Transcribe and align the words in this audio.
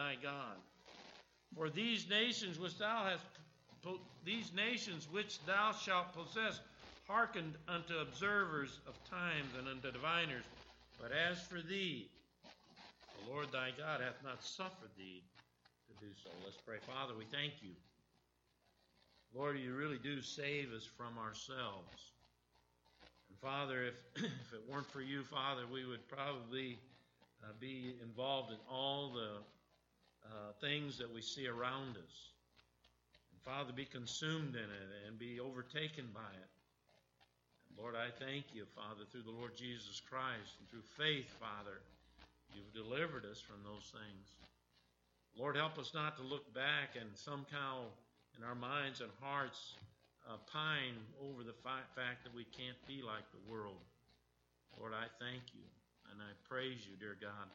thy 0.00 0.16
God. 0.22 0.56
For 1.54 1.68
these 1.68 2.08
nations 2.08 2.58
which 2.58 2.78
thou 2.78 3.04
hast 3.04 3.24
these 4.24 4.52
nations 4.54 5.08
which 5.10 5.44
thou 5.46 5.72
shalt 5.72 6.12
possess 6.12 6.60
hearkened 7.06 7.54
unto 7.68 7.98
observers 7.98 8.78
of 8.86 8.94
times 9.10 9.48
and 9.58 9.68
unto 9.68 9.90
diviners. 9.90 10.44
But 11.00 11.12
as 11.12 11.40
for 11.40 11.60
thee, 11.60 12.08
the 12.44 13.32
Lord 13.32 13.52
thy 13.52 13.70
God 13.76 14.00
hath 14.00 14.22
not 14.24 14.42
suffered 14.42 14.92
thee 14.96 15.22
to 15.88 16.06
do 16.06 16.12
so. 16.22 16.30
Let's 16.44 16.56
pray. 16.66 16.76
Father, 16.86 17.14
we 17.18 17.24
thank 17.24 17.54
you. 17.62 17.72
Lord, 19.34 19.58
you 19.58 19.74
really 19.74 19.98
do 19.98 20.22
save 20.22 20.72
us 20.72 20.88
from 20.96 21.18
ourselves. 21.18 22.12
And 23.28 23.38
Father, 23.40 23.84
if, 23.84 23.94
if 24.16 24.52
it 24.54 24.62
weren't 24.70 24.90
for 24.90 25.02
you, 25.02 25.24
Father, 25.24 25.62
we 25.70 25.84
would 25.84 26.06
probably 26.08 26.78
uh, 27.42 27.48
be 27.60 27.96
involved 28.02 28.50
in 28.50 28.58
all 28.70 29.12
the 29.12 29.40
uh, 30.24 30.52
things 30.60 30.98
that 30.98 31.12
we 31.12 31.22
see 31.22 31.46
around 31.46 31.96
us. 31.96 32.14
And 33.32 33.40
Father, 33.42 33.72
be 33.72 33.84
consumed 33.84 34.54
in 34.54 34.68
it 34.68 34.88
and 35.06 35.18
be 35.18 35.40
overtaken 35.40 36.08
by 36.12 36.32
it. 36.34 36.50
And 37.68 37.78
Lord, 37.78 37.94
I 37.96 38.10
thank 38.18 38.52
you, 38.52 38.64
Father, 38.74 39.04
through 39.10 39.22
the 39.22 39.34
Lord 39.34 39.56
Jesus 39.56 40.00
Christ 40.00 40.58
and 40.58 40.68
through 40.68 40.86
faith, 40.98 41.30
Father, 41.38 41.80
you've 42.52 42.72
delivered 42.74 43.24
us 43.24 43.40
from 43.40 43.62
those 43.64 43.88
things. 43.92 44.26
Lord, 45.38 45.56
help 45.56 45.78
us 45.78 45.94
not 45.94 46.16
to 46.18 46.22
look 46.22 46.52
back 46.54 46.98
and 46.98 47.08
somehow 47.14 47.86
in 48.36 48.44
our 48.44 48.54
minds 48.54 49.00
and 49.00 49.10
hearts 49.20 49.74
uh, 50.28 50.36
pine 50.52 50.98
over 51.22 51.42
the 51.42 51.56
fi- 51.62 51.86
fact 51.94 52.24
that 52.24 52.34
we 52.34 52.44
can't 52.44 52.78
be 52.86 53.00
like 53.00 53.24
the 53.30 53.50
world. 53.50 53.80
Lord, 54.78 54.92
I 54.92 55.06
thank 55.22 55.54
you 55.54 55.66
and 56.10 56.20
I 56.20 56.30
praise 56.48 56.82
you, 56.84 56.96
dear 56.98 57.16
God, 57.20 57.48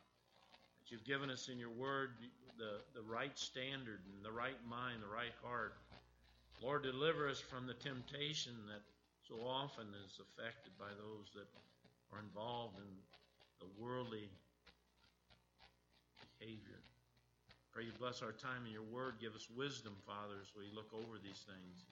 that 0.86 0.92
you've 0.94 1.06
given 1.06 1.32
us 1.32 1.50
in 1.50 1.58
your 1.58 1.74
word 1.74 2.12
the, 2.62 2.78
the 2.94 3.02
right 3.02 3.34
standard 3.34 4.00
and 4.14 4.24
the 4.24 4.32
right 4.32 4.62
mind, 4.70 5.02
the 5.02 5.10
right 5.10 5.34
heart. 5.44 5.74
Lord, 6.62 6.84
deliver 6.84 7.28
us 7.28 7.40
from 7.40 7.66
the 7.66 7.74
temptation 7.74 8.54
that 8.70 8.86
so 9.28 9.42
often 9.42 9.88
is 10.06 10.22
affected 10.22 10.78
by 10.78 10.94
those 10.94 11.34
that 11.34 11.50
are 12.14 12.22
involved 12.22 12.78
in 12.78 12.88
the 13.60 13.68
worldly 13.82 14.30
behavior. 16.38 16.80
Pray 17.74 17.86
you 17.86 17.92
bless 18.00 18.22
our 18.22 18.32
time 18.32 18.64
in 18.66 18.72
your 18.72 18.86
word. 18.94 19.16
Give 19.20 19.34
us 19.34 19.48
wisdom, 19.58 19.94
Father, 20.06 20.38
as 20.40 20.54
we 20.56 20.70
look 20.74 20.94
over 20.94 21.18
these 21.18 21.44
things. 21.50 21.84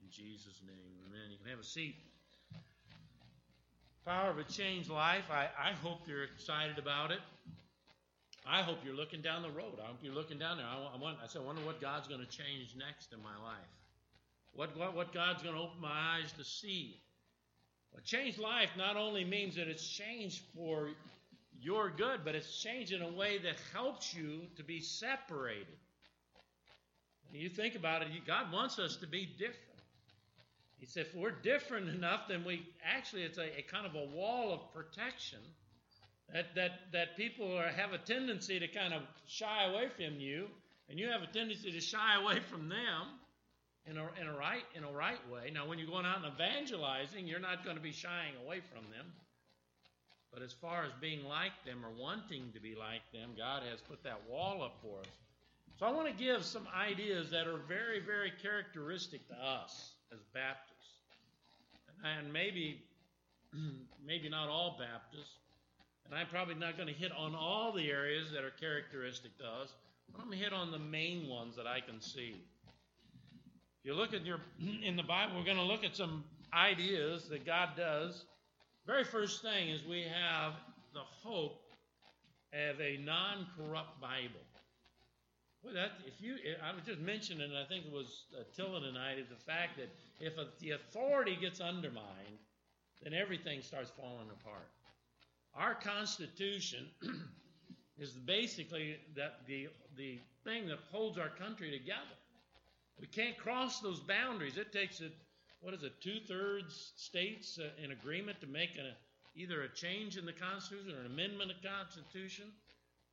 In 0.00 0.08
Jesus' 0.10 0.62
name, 0.64 0.94
amen. 1.10 1.28
You 1.30 1.38
can 1.42 1.50
have 1.50 1.60
a 1.60 1.66
seat. 1.66 1.96
Power 4.06 4.30
of 4.30 4.38
a 4.38 4.44
changed 4.44 4.88
life. 4.88 5.26
I, 5.28 5.50
I 5.58 5.72
hope 5.82 6.06
you're 6.06 6.24
excited 6.24 6.78
about 6.78 7.10
it. 7.10 7.18
I 8.48 8.62
hope 8.62 8.78
you're 8.84 8.96
looking 8.96 9.20
down 9.20 9.42
the 9.42 9.50
road. 9.50 9.78
I 9.82 9.86
hope 9.86 9.98
you're 10.02 10.14
looking 10.14 10.38
down 10.38 10.56
there. 10.56 10.66
I, 10.66 10.94
I, 10.94 10.98
want, 10.98 11.18
I 11.22 11.26
said, 11.26 11.42
I 11.42 11.44
wonder 11.44 11.60
what 11.62 11.80
God's 11.80 12.08
going 12.08 12.20
to 12.20 12.26
change 12.26 12.74
next 12.78 13.12
in 13.12 13.22
my 13.22 13.36
life. 13.44 13.58
What, 14.54 14.76
what, 14.76 14.96
what 14.96 15.12
God's 15.12 15.42
going 15.42 15.54
to 15.54 15.60
open 15.60 15.80
my 15.80 16.16
eyes 16.16 16.32
to 16.38 16.44
see. 16.44 17.00
A 17.96 18.00
changed 18.00 18.38
life 18.38 18.70
not 18.76 18.96
only 18.96 19.24
means 19.24 19.56
that 19.56 19.68
it's 19.68 19.86
changed 19.86 20.42
for 20.54 20.90
you're 21.60 21.90
good, 21.90 22.20
but 22.24 22.34
it's 22.34 22.62
changed 22.62 22.92
in 22.92 23.02
a 23.02 23.12
way 23.12 23.38
that 23.38 23.56
helps 23.74 24.14
you 24.14 24.42
to 24.56 24.62
be 24.62 24.80
separated. 24.80 25.66
When 27.30 27.40
you 27.40 27.48
think 27.48 27.74
about 27.74 28.02
it, 28.02 28.08
God 28.26 28.52
wants 28.52 28.78
us 28.78 28.96
to 28.96 29.06
be 29.06 29.26
different. 29.26 29.64
He 30.78 30.86
said, 30.86 31.06
if 31.06 31.14
we're 31.14 31.32
different 31.32 31.88
enough, 31.88 32.28
then 32.28 32.44
we 32.44 32.64
actually, 32.84 33.24
it's 33.24 33.38
a, 33.38 33.58
a 33.58 33.62
kind 33.62 33.84
of 33.84 33.94
a 33.94 34.04
wall 34.14 34.54
of 34.54 34.72
protection 34.72 35.40
that, 36.32 36.54
that, 36.54 36.70
that 36.92 37.16
people 37.16 37.56
are, 37.56 37.68
have 37.68 37.92
a 37.92 37.98
tendency 37.98 38.58
to 38.58 38.68
kind 38.68 38.92
of 38.92 39.02
shy 39.26 39.64
away 39.70 39.88
from 39.88 40.20
you, 40.20 40.46
and 40.88 40.98
you 40.98 41.08
have 41.08 41.22
a 41.22 41.32
tendency 41.32 41.72
to 41.72 41.80
shy 41.80 42.20
away 42.20 42.40
from 42.50 42.68
them 42.68 43.18
in 43.86 43.96
a, 43.96 44.04
in 44.20 44.26
a, 44.26 44.36
right, 44.36 44.64
in 44.74 44.84
a 44.84 44.92
right 44.92 45.20
way. 45.32 45.50
Now, 45.52 45.66
when 45.66 45.78
you're 45.78 45.88
going 45.88 46.04
out 46.04 46.22
and 46.22 46.32
evangelizing, 46.32 47.26
you're 47.26 47.40
not 47.40 47.64
going 47.64 47.76
to 47.76 47.82
be 47.82 47.92
shying 47.92 48.34
away 48.44 48.60
from 48.60 48.84
them. 48.92 49.06
But 50.32 50.42
as 50.42 50.52
far 50.52 50.84
as 50.84 50.92
being 51.00 51.24
like 51.24 51.52
them 51.64 51.84
or 51.84 51.90
wanting 51.90 52.52
to 52.52 52.60
be 52.60 52.74
like 52.74 53.00
them, 53.12 53.30
God 53.36 53.62
has 53.70 53.80
put 53.80 54.02
that 54.04 54.20
wall 54.28 54.62
up 54.62 54.76
for 54.82 55.00
us. 55.00 55.06
So 55.78 55.86
I 55.86 55.90
want 55.90 56.08
to 56.08 56.24
give 56.24 56.44
some 56.44 56.66
ideas 56.76 57.30
that 57.30 57.46
are 57.46 57.60
very, 57.68 58.00
very 58.00 58.32
characteristic 58.42 59.26
to 59.28 59.34
us 59.34 59.92
as 60.12 60.18
Baptists. 60.34 60.74
And 62.04 62.32
maybe, 62.32 62.82
maybe 64.06 64.28
not 64.28 64.48
all 64.48 64.76
Baptists. 64.78 65.38
And 66.08 66.18
I'm 66.18 66.26
probably 66.28 66.54
not 66.54 66.76
going 66.76 66.88
to 66.88 66.94
hit 66.94 67.12
on 67.12 67.34
all 67.34 67.72
the 67.72 67.90
areas 67.90 68.30
that 68.32 68.44
are 68.44 68.52
characteristic 68.60 69.36
to 69.38 69.44
us. 69.44 69.74
But 70.10 70.22
I'm 70.22 70.28
going 70.28 70.38
to 70.38 70.44
hit 70.44 70.52
on 70.52 70.70
the 70.70 70.78
main 70.78 71.28
ones 71.28 71.56
that 71.56 71.66
I 71.66 71.80
can 71.80 72.00
see. 72.00 72.36
If 73.80 73.84
you 73.84 73.94
look 73.94 74.14
at 74.14 74.24
your 74.24 74.40
in 74.82 74.96
the 74.96 75.02
Bible, 75.02 75.36
we're 75.36 75.44
going 75.44 75.56
to 75.56 75.62
look 75.62 75.84
at 75.84 75.94
some 75.94 76.24
ideas 76.54 77.28
that 77.28 77.44
God 77.44 77.70
does 77.76 78.24
very 78.88 79.04
first 79.04 79.42
thing 79.42 79.68
is 79.68 79.84
we 79.84 80.00
have 80.00 80.54
the 80.94 81.04
hope 81.22 81.60
of 82.54 82.80
a 82.80 82.96
non 83.04 83.46
corrupt 83.54 84.00
Bible. 84.00 84.40
Well, 85.62 85.74
that 85.74 85.92
if 86.06 86.22
you, 86.22 86.36
I 86.64 86.72
was 86.72 86.84
just 86.86 86.98
mentioning, 86.98 87.50
I 87.52 87.68
think 87.68 87.84
it 87.84 87.92
was 87.92 88.24
uh, 88.32 88.44
tonight, 88.56 89.18
is 89.18 89.28
the 89.28 89.44
fact 89.44 89.76
that 89.76 89.90
if 90.24 90.38
a, 90.38 90.46
the 90.60 90.70
authority 90.70 91.36
gets 91.38 91.60
undermined, 91.60 92.40
then 93.02 93.12
everything 93.12 93.60
starts 93.60 93.90
falling 93.90 94.30
apart. 94.40 94.70
Our 95.58 95.74
Constitution 95.74 96.86
is 97.98 98.12
basically 98.12 98.96
that 99.16 99.40
the 99.46 99.68
the 99.96 100.18
thing 100.44 100.68
that 100.68 100.78
holds 100.92 101.18
our 101.18 101.28
country 101.28 101.70
together. 101.70 102.16
We 103.00 103.06
can't 103.06 103.36
cross 103.36 103.80
those 103.80 104.00
boundaries. 104.00 104.56
It 104.56 104.72
takes 104.72 105.00
a, 105.00 105.10
what 105.60 105.74
is 105.74 105.82
it, 105.82 106.00
two 106.00 106.20
thirds 106.26 106.92
states 106.96 107.58
uh, 107.58 107.68
in 107.82 107.90
agreement 107.90 108.40
to 108.40 108.46
make 108.46 108.70
a, 108.76 108.94
either 109.38 109.62
a 109.62 109.68
change 109.68 110.16
in 110.16 110.24
the 110.24 110.32
Constitution 110.32 110.94
or 110.96 111.00
an 111.00 111.06
amendment 111.06 111.50
of 111.50 111.56
the 111.60 111.68
Constitution. 111.68 112.46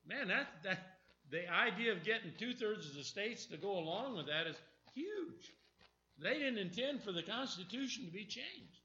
Man, 0.08 0.28
that, 0.28 0.48
that 0.64 0.98
the 1.32 1.52
idea 1.52 1.92
of 1.92 2.04
getting 2.04 2.32
two 2.38 2.54
thirds 2.54 2.88
of 2.88 2.96
the 2.96 3.04
states 3.04 3.46
to 3.48 3.58
go 3.58 3.78
along 3.78 4.18
with 4.18 4.28
that 4.28 4.48
is 4.48 4.56
huge. 4.94 5.52
They 6.22 6.34
didn't 6.34 6.60
intend 6.60 7.04
for 7.04 7.12
the 7.12 7.24
Constitution 7.24 8.06
to 8.06 8.12
be 8.12 8.26
changed. 8.26 8.85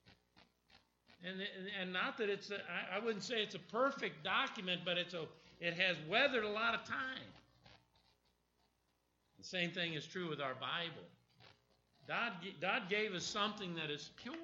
And, 1.25 1.41
and 1.81 1.92
not 1.92 2.16
that 2.19 2.31
it's, 2.31 2.50
I, 2.50 2.98
wouldn't 2.98 3.25
say 3.25 3.42
it's 3.42 3.54
a 3.54 3.58
perfect 3.58 4.25
document, 4.25 4.82
but 4.84 4.97
it's 4.97 5.12
a, 5.12 5.26
it 5.60 5.75
has 5.75 5.97
weathered 6.08 6.44
a 6.44 6.48
lot 6.48 6.75
of 6.75 6.84
time. 6.84 7.28
The 9.38 9.44
same 9.44 9.70
thing 9.70 9.94
is 9.94 10.06
true 10.06 10.28
with 10.31 10.41
our 10.41 10.54
Bible. 10.54 11.04
God, 12.08 12.32
God 12.60 12.88
gave 12.88 13.12
us 13.14 13.25
something 13.25 13.75
that 13.75 13.91
is 13.91 14.10
pure. 14.16 14.34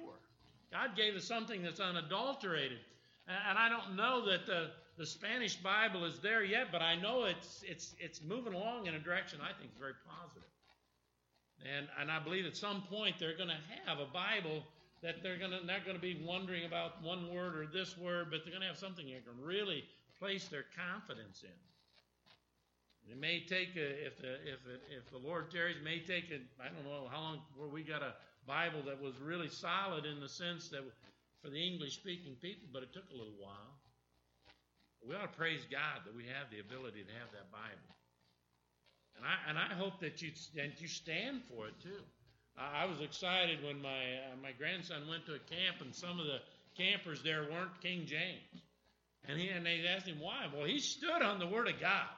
God 0.71 0.95
gave 0.95 1.15
us 1.15 1.23
something 1.23 1.63
that's 1.63 1.79
unadulterated. 1.79 2.79
And 3.27 3.57
I 3.57 3.69
don't 3.69 3.95
know 3.95 4.25
that 4.29 4.45
the, 4.45 4.69
the 4.97 5.05
Spanish 5.05 5.55
Bible 5.55 6.05
is 6.05 6.19
there 6.19 6.43
yet, 6.43 6.67
but 6.71 6.81
I 6.81 6.95
know 6.95 7.25
it's, 7.25 7.63
it's, 7.67 7.95
it's 7.99 8.21
moving 8.21 8.53
along 8.53 8.85
in 8.85 8.95
a 8.95 8.99
direction 8.99 9.39
I 9.41 9.51
think 9.59 9.71
is 9.73 9.79
very 9.79 9.93
positive. 10.07 10.49
And, 11.65 11.87
and 11.99 12.11
I 12.11 12.19
believe 12.19 12.45
at 12.45 12.55
some 12.55 12.83
point 12.83 13.15
they're 13.19 13.35
going 13.35 13.49
to 13.49 13.59
have 13.85 13.99
a 13.99 14.05
Bible 14.05 14.63
that 15.01 15.21
they're 15.21 15.37
to, 15.37 15.65
not 15.65 15.85
going 15.85 15.95
to 15.95 16.01
be 16.01 16.21
wondering 16.25 16.65
about 16.65 17.03
one 17.03 17.33
word 17.33 17.55
or 17.55 17.67
this 17.67 17.97
word, 17.97 18.27
but 18.31 18.41
they're 18.43 18.51
going 18.51 18.61
to 18.61 18.67
have 18.67 18.77
something 18.77 19.05
they 19.05 19.21
can 19.21 19.41
really 19.41 19.83
place 20.19 20.47
their 20.47 20.65
confidence 20.75 21.43
in. 21.43 21.53
It 23.09 23.19
may 23.19 23.39
take 23.39 23.75
a, 23.77 24.05
if 24.05 24.19
the 24.19 24.35
if 24.43 24.59
it, 24.67 24.83
if 24.91 25.09
the 25.11 25.17
Lord 25.17 25.49
tarries, 25.49 25.77
may 25.81 25.99
take 25.99 26.27
a 26.27 26.43
I 26.61 26.67
don't 26.67 26.83
know 26.83 27.07
how 27.09 27.21
long 27.21 27.39
where 27.55 27.69
we 27.69 27.81
got 27.81 28.01
a 28.01 28.13
Bible 28.45 28.83
that 28.85 29.01
was 29.01 29.13
really 29.23 29.47
solid 29.47 30.05
in 30.05 30.19
the 30.19 30.27
sense 30.27 30.67
that 30.69 30.83
for 31.41 31.49
the 31.49 31.61
English 31.61 31.95
speaking 31.95 32.35
people, 32.41 32.67
but 32.73 32.83
it 32.83 32.91
took 32.91 33.07
a 33.09 33.15
little 33.15 33.37
while. 33.39 33.79
We 35.07 35.15
ought 35.15 35.31
to 35.31 35.37
praise 35.37 35.63
God 35.71 36.03
that 36.03 36.15
we 36.15 36.25
have 36.25 36.51
the 36.51 36.59
ability 36.59 37.03
to 37.03 37.13
have 37.15 37.31
that 37.31 37.47
Bible, 37.47 37.95
and 39.15 39.23
I 39.23 39.35
and 39.47 39.57
I 39.57 39.73
hope 39.79 40.01
that 40.01 40.21
you 40.21 40.31
and 40.59 40.73
you 40.75 40.89
stand 40.89 41.43
for 41.47 41.67
it 41.67 41.79
too. 41.79 42.03
I, 42.57 42.85
was 42.85 43.01
excited 43.01 43.63
when 43.63 43.81
my 43.81 43.89
uh, 43.89 44.35
my 44.41 44.51
grandson 44.57 45.07
went 45.07 45.25
to 45.27 45.33
a 45.35 45.39
camp 45.39 45.77
and 45.81 45.93
some 45.93 46.19
of 46.19 46.25
the 46.25 46.39
campers 46.75 47.21
there 47.21 47.43
weren't 47.43 47.81
King 47.81 48.05
James, 48.05 48.63
and 49.27 49.39
he 49.39 49.49
and 49.49 49.65
they 49.65 49.85
asked 49.87 50.07
him 50.07 50.19
why. 50.19 50.47
Well, 50.53 50.65
he 50.65 50.79
stood 50.79 51.21
on 51.21 51.39
the 51.39 51.47
Word 51.47 51.67
of 51.67 51.79
God. 51.79 52.09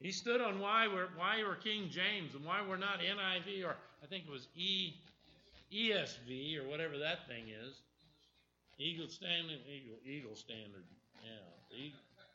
He 0.00 0.12
stood 0.12 0.40
on 0.40 0.60
why 0.60 0.88
we're 0.88 1.08
why 1.16 1.42
we're 1.46 1.56
King 1.56 1.88
James 1.90 2.34
and 2.34 2.44
why 2.44 2.60
we're 2.66 2.76
not 2.76 3.00
NIV 3.00 3.64
or 3.64 3.76
I 4.02 4.06
think 4.06 4.24
it 4.26 4.30
was 4.30 4.46
E 4.54 4.94
ESV 5.72 6.58
or 6.58 6.68
whatever 6.68 6.98
that 6.98 7.26
thing 7.28 7.44
is. 7.48 7.80
Eagle 8.78 9.08
Standard, 9.08 9.60
Eagle, 9.68 9.96
Eagle 10.06 10.34
Standard. 10.34 10.84
Yeah, 11.22 11.90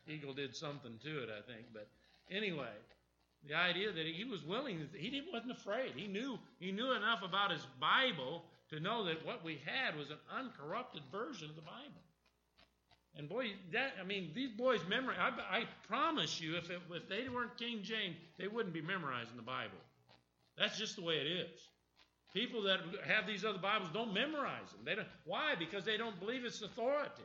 Eagle 0.07 0.33
did 0.33 0.55
something 0.55 0.93
to 1.03 1.23
it, 1.23 1.29
I 1.29 1.41
think. 1.51 1.65
But 1.73 1.87
anyway, 2.29 2.73
the 3.47 3.55
idea 3.55 3.91
that 3.91 4.05
he 4.05 4.23
was 4.23 4.43
willing, 4.43 4.87
he 4.95 5.09
didn't 5.09 5.31
wasn't 5.31 5.51
afraid. 5.51 5.93
He 5.95 6.07
knew 6.07 6.39
he 6.59 6.71
knew 6.71 6.91
enough 6.93 7.21
about 7.23 7.51
his 7.51 7.65
Bible 7.79 8.43
to 8.69 8.79
know 8.79 9.05
that 9.05 9.25
what 9.25 9.43
we 9.43 9.61
had 9.65 9.95
was 9.95 10.09
an 10.09 10.17
uncorrupted 10.35 11.03
version 11.11 11.49
of 11.49 11.55
the 11.55 11.61
Bible. 11.61 12.01
And 13.17 13.29
boy, 13.29 13.51
that 13.71 13.93
I 13.99 14.03
mean, 14.03 14.31
these 14.33 14.51
boys 14.51 14.81
memorize. 14.89 15.17
I, 15.19 15.57
I 15.57 15.63
promise 15.87 16.41
you, 16.41 16.57
if 16.57 16.69
it, 16.69 16.79
if 16.91 17.07
they 17.07 17.29
weren't 17.29 17.57
King 17.57 17.81
James, 17.83 18.15
they 18.37 18.47
wouldn't 18.47 18.73
be 18.73 18.81
memorizing 18.81 19.35
the 19.35 19.41
Bible. 19.41 19.77
That's 20.57 20.77
just 20.77 20.95
the 20.95 21.03
way 21.03 21.15
it 21.15 21.27
is. 21.27 21.59
People 22.33 22.63
that 22.63 22.79
have 23.07 23.25
these 23.25 23.45
other 23.45 23.59
Bibles 23.59 23.89
don't 23.93 24.13
memorize 24.13 24.71
them. 24.71 24.81
They 24.83 24.95
don't. 24.95 25.07
Why? 25.23 25.55
Because 25.57 25.85
they 25.85 25.95
don't 25.95 26.19
believe 26.19 26.43
it's 26.43 26.61
authority. 26.61 27.23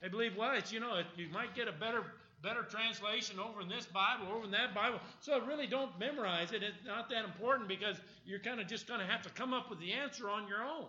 They 0.00 0.08
believe, 0.08 0.36
well, 0.36 0.56
it's 0.56 0.72
you 0.72 0.80
know, 0.80 0.96
it, 0.96 1.06
you 1.16 1.28
might 1.32 1.54
get 1.54 1.68
a 1.68 1.72
better 1.72 2.02
better 2.42 2.62
translation 2.62 3.38
over 3.38 3.60
in 3.60 3.68
this 3.68 3.86
Bible, 3.86 4.26
over 4.34 4.44
in 4.44 4.50
that 4.50 4.74
Bible. 4.74 5.00
So 5.20 5.40
really 5.46 5.66
don't 5.66 5.96
memorize 5.98 6.52
it. 6.52 6.62
It's 6.62 6.84
not 6.86 7.08
that 7.10 7.24
important 7.24 7.68
because 7.68 7.96
you're 8.24 8.40
kind 8.40 8.60
of 8.60 8.66
just 8.66 8.86
going 8.86 9.00
to 9.00 9.06
have 9.06 9.22
to 9.22 9.30
come 9.30 9.52
up 9.52 9.70
with 9.70 9.78
the 9.80 9.92
answer 9.92 10.28
on 10.28 10.48
your 10.48 10.62
own. 10.62 10.86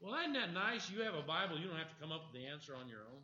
Well, 0.00 0.18
isn't 0.18 0.32
that 0.32 0.54
nice? 0.54 0.90
You 0.90 1.02
have 1.02 1.14
a 1.14 1.22
Bible, 1.22 1.58
you 1.58 1.68
don't 1.68 1.76
have 1.76 1.90
to 1.90 2.00
come 2.00 2.10
up 2.10 2.22
with 2.32 2.40
the 2.40 2.48
answer 2.48 2.74
on 2.74 2.88
your 2.88 3.00
own. 3.00 3.20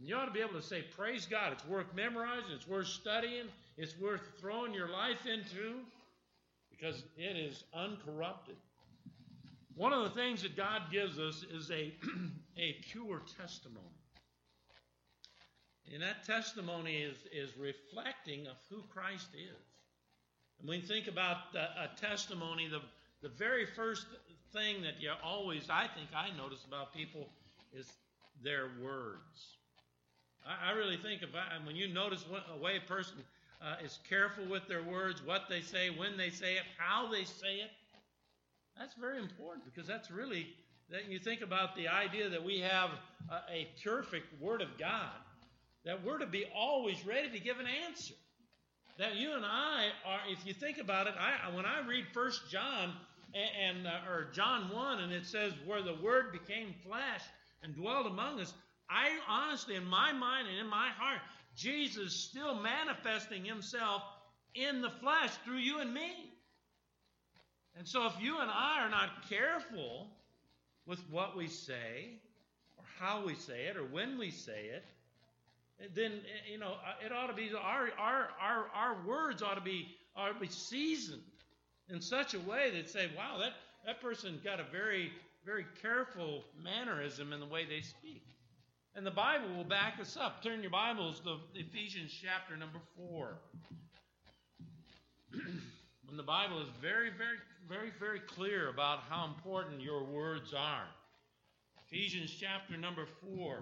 You 0.00 0.16
ought 0.16 0.26
to 0.26 0.30
be 0.30 0.40
able 0.40 0.54
to 0.54 0.62
say, 0.62 0.84
Praise 0.96 1.26
God. 1.26 1.52
It's 1.52 1.66
worth 1.66 1.92
memorizing, 1.94 2.52
it's 2.54 2.68
worth 2.68 2.86
studying, 2.86 3.46
it's 3.76 3.98
worth 3.98 4.22
throwing 4.40 4.72
your 4.72 4.88
life 4.88 5.26
into 5.26 5.80
because 6.70 7.02
it 7.16 7.36
is 7.36 7.64
uncorrupted. 7.74 8.56
One 9.74 9.92
of 9.92 10.04
the 10.04 10.10
things 10.10 10.42
that 10.42 10.56
God 10.56 10.82
gives 10.90 11.18
us 11.18 11.44
is 11.52 11.70
a, 11.70 11.92
a 12.56 12.76
pure 12.90 13.22
testimony. 13.38 13.97
And 15.92 16.02
that 16.02 16.24
testimony 16.24 16.96
is, 16.96 17.16
is 17.32 17.56
reflecting 17.56 18.46
of 18.46 18.56
who 18.70 18.82
Christ 18.92 19.28
is. 19.34 19.64
And 20.60 20.68
when 20.68 20.82
think 20.82 21.06
about 21.06 21.36
a 21.54 21.88
testimony, 22.00 22.68
the, 22.68 22.80
the 23.22 23.28
very 23.28 23.64
first 23.64 24.06
thing 24.52 24.82
that 24.82 25.00
you 25.00 25.10
always, 25.22 25.68
I 25.70 25.86
think 25.86 26.08
I 26.14 26.36
notice 26.36 26.64
about 26.66 26.94
people 26.94 27.28
is 27.72 27.86
their 28.42 28.70
words. 28.82 29.56
I, 30.46 30.70
I 30.70 30.72
really 30.72 30.96
think 30.96 31.22
about 31.22 31.46
when 31.64 31.76
you 31.76 31.88
notice 31.88 32.24
what, 32.28 32.44
a 32.54 32.58
way 32.58 32.76
a 32.76 32.88
person 32.88 33.16
uh, 33.62 33.76
is 33.84 33.98
careful 34.08 34.44
with 34.46 34.66
their 34.68 34.82
words, 34.82 35.22
what 35.24 35.42
they 35.48 35.60
say, 35.60 35.90
when 35.90 36.16
they 36.16 36.30
say 36.30 36.54
it, 36.54 36.62
how 36.76 37.10
they 37.10 37.24
say 37.24 37.56
it. 37.56 37.70
That's 38.78 38.94
very 38.94 39.18
important 39.18 39.64
because 39.64 39.88
that's 39.88 40.10
really 40.10 40.48
that 40.90 41.10
you 41.10 41.18
think 41.18 41.42
about 41.42 41.76
the 41.76 41.88
idea 41.88 42.28
that 42.28 42.42
we 42.42 42.60
have 42.60 42.90
a, 43.30 43.52
a 43.52 43.68
perfect 43.84 44.40
Word 44.40 44.62
of 44.62 44.78
God, 44.78 45.10
that 45.84 46.04
we're 46.04 46.18
to 46.18 46.26
be 46.26 46.44
always 46.54 47.04
ready 47.06 47.30
to 47.30 47.38
give 47.38 47.58
an 47.58 47.66
answer. 47.86 48.14
That 48.98 49.16
you 49.16 49.34
and 49.34 49.44
I 49.44 49.88
are, 50.04 50.20
if 50.28 50.44
you 50.44 50.52
think 50.52 50.78
about 50.78 51.06
it, 51.06 51.14
I, 51.18 51.54
when 51.54 51.64
I 51.64 51.86
read 51.86 52.06
First 52.12 52.50
John 52.50 52.92
and, 53.32 53.78
and 53.78 53.86
uh, 53.86 54.10
or 54.10 54.28
John 54.32 54.70
one, 54.72 55.00
and 55.00 55.12
it 55.12 55.24
says 55.24 55.52
where 55.66 55.82
the 55.82 55.94
Word 56.02 56.32
became 56.32 56.74
flesh 56.84 57.22
and 57.62 57.76
dwelt 57.76 58.06
among 58.06 58.40
us, 58.40 58.52
I 58.90 59.10
honestly, 59.28 59.76
in 59.76 59.84
my 59.84 60.12
mind 60.12 60.48
and 60.48 60.58
in 60.58 60.68
my 60.68 60.88
heart, 60.98 61.20
Jesus 61.54 62.14
still 62.14 62.54
manifesting 62.54 63.44
himself 63.44 64.02
in 64.54 64.80
the 64.80 64.90
flesh 64.90 65.30
through 65.44 65.58
you 65.58 65.80
and 65.80 65.92
me. 65.92 66.32
And 67.76 67.86
so, 67.86 68.06
if 68.06 68.14
you 68.20 68.38
and 68.40 68.50
I 68.50 68.80
are 68.80 68.90
not 68.90 69.28
careful 69.28 70.08
with 70.86 71.00
what 71.10 71.36
we 71.36 71.46
say, 71.46 72.20
or 72.76 72.84
how 72.98 73.24
we 73.24 73.34
say 73.34 73.66
it, 73.66 73.76
or 73.76 73.84
when 73.84 74.18
we 74.18 74.30
say 74.30 74.70
it, 74.72 74.84
then 75.94 76.20
you 76.50 76.58
know 76.58 76.74
it 77.04 77.12
ought 77.12 77.28
to 77.28 77.34
be 77.34 77.50
our 77.54 77.88
our 77.98 78.28
our, 78.40 78.66
our 78.74 78.96
words 79.06 79.42
ought 79.42 79.54
to 79.54 79.60
be 79.60 79.88
ought 80.16 80.32
to 80.32 80.40
be 80.40 80.48
seasoned 80.48 81.22
in 81.88 82.00
such 82.00 82.34
a 82.34 82.40
way 82.40 82.70
that 82.72 82.90
say, 82.90 83.08
wow, 83.16 83.38
that 83.38 83.52
that 83.86 84.00
person 84.00 84.40
got 84.44 84.60
a 84.60 84.64
very 84.72 85.12
very 85.44 85.64
careful 85.80 86.44
mannerism 86.62 87.32
in 87.32 87.40
the 87.40 87.46
way 87.46 87.64
they 87.64 87.80
speak. 87.80 88.24
And 88.94 89.06
the 89.06 89.12
Bible 89.12 89.54
will 89.56 89.64
back 89.64 89.94
us 90.00 90.16
up. 90.20 90.42
Turn 90.42 90.60
your 90.60 90.70
Bibles 90.70 91.20
to 91.20 91.36
Ephesians 91.54 92.12
chapter 92.12 92.56
number 92.56 92.80
4. 92.96 93.38
when 96.08 96.16
the 96.16 96.22
Bible 96.22 96.60
is 96.60 96.68
very, 96.80 97.10
very, 97.10 97.38
very, 97.68 97.92
very 98.00 98.18
clear 98.20 98.70
about 98.70 99.00
how 99.08 99.26
important 99.26 99.80
your 99.80 100.02
words 100.02 100.52
are. 100.52 100.86
Ephesians 101.86 102.34
chapter 102.38 102.76
number 102.76 103.06
4. 103.36 103.60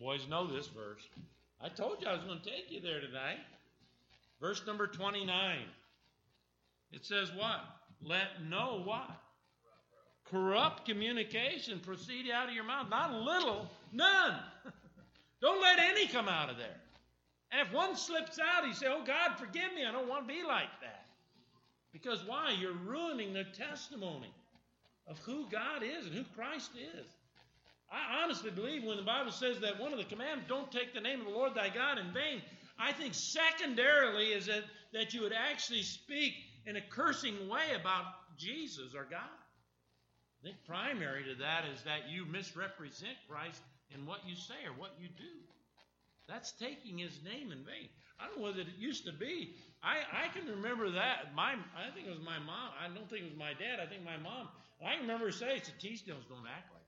Boys 0.00 0.26
know 0.28 0.46
this 0.46 0.66
verse. 0.68 1.02
I 1.60 1.68
told 1.68 2.00
you 2.00 2.08
I 2.08 2.14
was 2.14 2.24
going 2.24 2.40
to 2.40 2.44
take 2.44 2.70
you 2.70 2.80
there 2.80 3.00
tonight. 3.00 3.38
Verse 4.40 4.62
number 4.66 4.86
29. 4.86 5.58
It 6.92 7.04
says 7.04 7.30
what? 7.34 7.60
Let 8.02 8.44
no 8.48 8.82
what? 8.84 9.10
corrupt 10.30 10.84
communication 10.84 11.80
proceed 11.80 12.30
out 12.30 12.48
of 12.48 12.54
your 12.54 12.64
mouth. 12.64 12.88
Not 12.90 13.12
a 13.12 13.18
little, 13.18 13.68
none. 13.92 14.38
don't 15.40 15.60
let 15.60 15.78
any 15.78 16.06
come 16.08 16.28
out 16.28 16.50
of 16.50 16.56
there. 16.56 16.76
And 17.52 17.66
if 17.66 17.72
one 17.72 17.96
slips 17.96 18.38
out, 18.38 18.66
you 18.66 18.74
say, 18.74 18.86
Oh 18.88 19.04
God, 19.06 19.38
forgive 19.38 19.72
me. 19.74 19.84
I 19.86 19.92
don't 19.92 20.08
want 20.08 20.26
to 20.26 20.34
be 20.34 20.42
like 20.42 20.80
that. 20.80 21.06
Because 21.92 22.24
why? 22.26 22.54
You're 22.58 22.72
ruining 22.72 23.32
the 23.32 23.44
testimony 23.44 24.32
of 25.06 25.18
who 25.20 25.48
God 25.48 25.82
is 25.82 26.06
and 26.06 26.14
who 26.14 26.24
Christ 26.34 26.72
is. 26.76 27.06
I 27.90 28.22
honestly 28.22 28.50
believe 28.50 28.84
when 28.84 28.96
the 28.96 29.02
Bible 29.02 29.30
says 29.30 29.60
that 29.60 29.80
one 29.80 29.92
of 29.92 29.98
the 29.98 30.04
commandments, 30.04 30.48
don't 30.48 30.70
take 30.72 30.92
the 30.94 31.00
name 31.00 31.20
of 31.20 31.26
the 31.26 31.32
Lord 31.32 31.54
thy 31.54 31.68
God 31.68 31.98
in 31.98 32.12
vain, 32.12 32.42
I 32.78 32.92
think 32.92 33.14
secondarily 33.14 34.26
is 34.32 34.46
that, 34.46 34.64
that 34.92 35.14
you 35.14 35.22
would 35.22 35.32
actually 35.32 35.82
speak 35.82 36.34
in 36.66 36.76
a 36.76 36.80
cursing 36.80 37.48
way 37.48 37.74
about 37.78 38.04
Jesus 38.36 38.94
or 38.94 39.04
God. 39.04 39.38
I 40.40 40.42
think 40.42 40.56
primary 40.66 41.24
to 41.24 41.34
that 41.36 41.64
is 41.72 41.82
that 41.84 42.10
you 42.10 42.26
misrepresent 42.26 43.16
Christ 43.28 43.62
in 43.94 44.04
what 44.04 44.20
you 44.26 44.34
say 44.34 44.66
or 44.66 44.72
what 44.78 44.92
you 45.00 45.08
do. 45.16 45.34
That's 46.28 46.52
taking 46.52 46.98
his 46.98 47.20
name 47.24 47.52
in 47.52 47.64
vain. 47.64 47.88
I 48.18 48.26
don't 48.26 48.38
know 48.38 48.44
whether 48.44 48.60
it 48.60 48.74
used 48.78 49.06
to 49.06 49.12
be. 49.12 49.54
I, 49.82 50.02
I 50.24 50.28
can 50.34 50.48
remember 50.48 50.90
that. 50.90 51.34
My 51.34 51.54
I 51.76 51.92
think 51.94 52.08
it 52.08 52.10
was 52.10 52.24
my 52.24 52.38
mom. 52.40 52.72
I 52.80 52.88
don't 52.88 53.08
think 53.08 53.22
it 53.22 53.30
was 53.30 53.38
my 53.38 53.52
dad. 53.52 53.78
I 53.80 53.86
think 53.86 54.04
my 54.04 54.16
mom. 54.16 54.48
I 54.84 54.92
can 54.96 55.02
remember 55.02 55.26
her 55.26 55.32
saying, 55.32 55.62
"The 55.64 55.76
Teasdales 55.78 56.26
don't 56.28 56.48
act 56.48 56.72
like." 56.72 56.82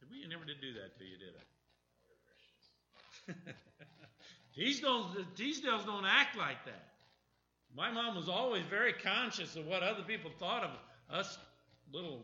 That. 0.00 0.01
We 0.12 0.28
never 0.28 0.44
did 0.44 0.60
do 0.60 0.74
that 0.74 0.98
to 0.98 1.04
you, 1.04 1.16
did 1.16 1.32
I? 1.32 1.42
Teasdales, 4.56 5.16
Teasdales 5.36 5.86
don't 5.86 6.04
act 6.04 6.36
like 6.36 6.64
that. 6.66 6.92
My 7.74 7.90
mom 7.90 8.16
was 8.16 8.28
always 8.28 8.64
very 8.68 8.92
conscious 8.92 9.56
of 9.56 9.66
what 9.66 9.82
other 9.82 10.02
people 10.02 10.30
thought 10.38 10.64
of 10.64 10.70
us 11.08 11.38
little 11.92 12.20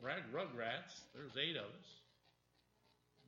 rag 0.00 0.22
rugrats. 0.32 1.04
There's 1.14 1.36
eight 1.36 1.56
of 1.56 1.64
us. 1.64 1.88